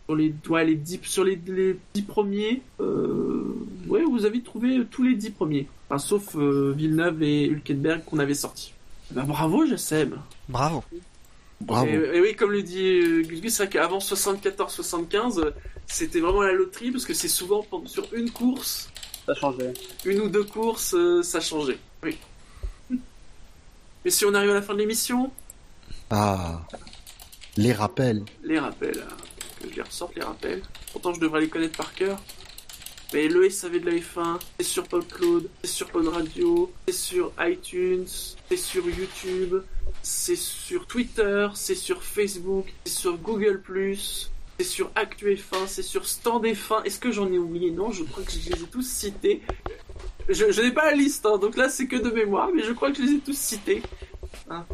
[0.06, 3.44] Sur les, ouais, les dix, sur les, les premiers, euh,
[3.88, 5.66] ouais, vous avez trouvé tous les dix premiers.
[5.88, 8.74] Enfin, sauf euh, Villeneuve et Hülkenberg qu'on avait sortis.
[9.10, 10.18] Bah, bravo, Jassem.
[10.48, 10.84] bravo.
[11.60, 11.86] Bravo.
[11.88, 15.50] Et, et oui, comme le dit euh, Gus, c'est vrai qu'avant 74-75, euh,
[15.92, 18.88] c'était vraiment la loterie parce que c'est souvent pendant- sur une course,
[19.26, 19.72] Ça changeait.
[20.04, 21.78] une ou deux courses, euh, ça changeait.
[22.02, 22.18] Oui.
[24.04, 25.30] Mais si on arrive à la fin de l'émission,
[26.10, 26.62] Ah.
[27.56, 28.24] Les rappels.
[28.42, 29.16] les rappels, hein,
[29.62, 30.62] que je les ressorte les rappels.
[30.92, 32.18] Pourtant je devrais les connaître par cœur.
[33.12, 37.30] Mais le SAV de la F1, c'est sur PodCloud, c'est sur Pod Radio, c'est sur
[37.40, 38.06] iTunes,
[38.48, 39.56] c'est sur YouTube,
[40.02, 43.60] c'est sur Twitter, c'est sur Facebook, c'est sur Google+,
[44.62, 46.84] c'est sur Actu F1, c'est sur Stand F1.
[46.84, 47.70] Est-ce que j'en ai oublié?
[47.70, 49.42] Non, je crois que je les ai tous cités.
[50.28, 52.70] Je, je n'ai pas la liste, hein, donc là c'est que de mémoire, mais je
[52.72, 53.82] crois que je les ai tous cités.
[54.48, 54.64] Hein.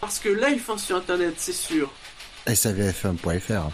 [0.00, 1.90] Parce que la F1 sur Internet, c'est sûr
[2.46, 3.70] SAVF1.fr.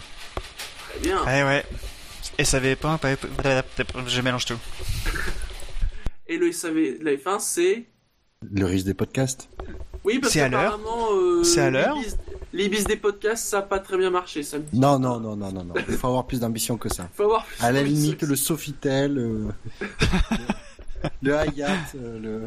[0.89, 1.25] Très bien.
[1.25, 1.65] Ouais, ouais.
[2.37, 3.15] Et ça avait pas, pas-
[4.05, 4.59] je mélange tout.
[6.27, 7.85] Et le SAV la F1, c'est
[8.53, 9.49] Le risque des podcasts.
[10.03, 10.79] Oui, parce C'est à l'heure
[11.13, 11.97] euh, C'est à l'heure
[12.53, 14.77] L'Ibis des podcasts, ça a pas très bien marché samedi.
[14.77, 15.73] Non, non, non, non, non, non.
[15.87, 17.09] Il faut avoir plus d'ambition que ça.
[17.13, 19.49] Faut avoir plus À la limite, le Sofitel, euh,
[21.21, 22.45] le, Hayat, euh, le...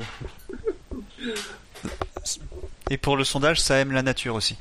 [2.88, 4.56] Et pour le sondage, ça aime la nature aussi.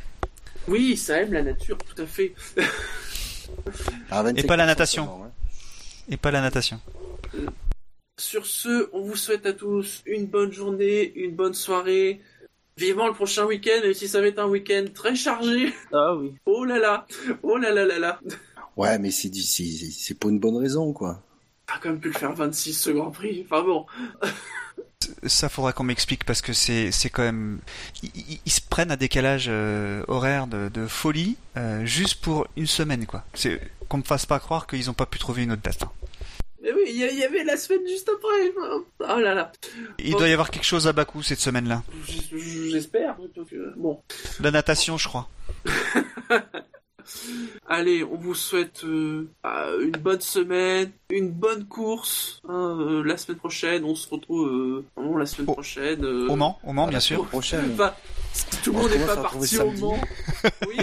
[0.68, 2.34] Oui, ça aime la nature, tout à fait.
[4.12, 5.06] 25% Et pas la natation.
[5.06, 5.32] seulement.
[6.10, 6.80] Et pas la natation.
[8.18, 12.22] Sur ce, on vous souhaite à tous une bonne journée, une bonne soirée.
[12.80, 15.74] Vivement le prochain week-end, même si ça va être un week-end très chargé.
[15.94, 16.34] Ah oui.
[16.46, 17.06] Oh là là,
[17.44, 18.20] oh là là là là.
[18.78, 21.22] Ouais, mais c'est c'est c'est pour une bonne raison, quoi.
[21.68, 23.46] T'as quand même pu le faire 26 ce Grand Prix.
[23.46, 23.86] Enfin bon,
[25.28, 27.60] Ça faudra qu'on m'explique parce que c'est c'est quand même
[28.04, 32.48] ils, ils- ils se prennent un décalage euh, horaire de, de folie euh, juste pour
[32.58, 33.24] une semaine quoi.
[33.34, 35.84] C'est qu'on me fasse pas croire qu'ils ont pas pu trouver une autre date.
[35.84, 35.92] hein.
[36.62, 38.54] Mais oui, il y, avait la semaine juste après.
[39.00, 39.52] Oh là là,
[39.98, 41.84] Il doit y avoir quelque chose à Bakou cette semaine-là.
[42.70, 43.18] J'espère.
[43.78, 44.02] Bon,
[44.42, 45.30] La natation, je crois.
[47.68, 52.42] allez, on vous souhaite euh, euh, une bonne semaine, une bonne course.
[52.48, 54.48] hein, euh, la semaine prochaine, on se retrouve
[54.98, 56.04] euh, la semaine Au- prochaine.
[56.06, 57.26] euh, Au Mans, au Mans bien sûr.
[57.28, 57.72] Prochaine.
[57.74, 57.94] Enfin,
[58.34, 59.72] si tout le On monde n'est pas parti au.
[59.72, 60.00] Mans.
[60.68, 60.78] Oui,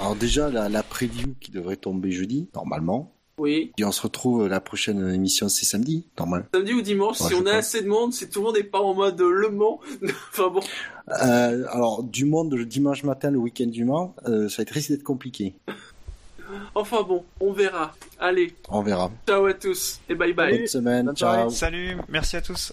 [0.00, 3.13] Alors déjà, la, la preview qui devrait tomber jeudi, normalement.
[3.38, 3.72] Oui.
[3.76, 6.46] Puis on se retrouve, la prochaine émission, c'est samedi, normal.
[6.54, 7.52] Samedi ou dimanche, Ouais, si on a pense.
[7.54, 9.80] assez de monde, si tout le monde n'est pas en mode Le Mans.
[10.32, 10.60] enfin bon,
[11.22, 14.70] Euh, alors, du monde le dimanche matin, le week-end du Mans, euh, ça va être
[14.70, 15.54] risque d'être compliqué.
[16.74, 17.94] enfin bon, on verra.
[18.18, 19.10] Allez, On verra.
[19.26, 20.56] ciao à tous et bye bye.
[20.58, 21.34] Bonne semaine, Bonne ciao.
[21.50, 21.50] soirée.
[21.50, 22.72] Salut, merci à tous.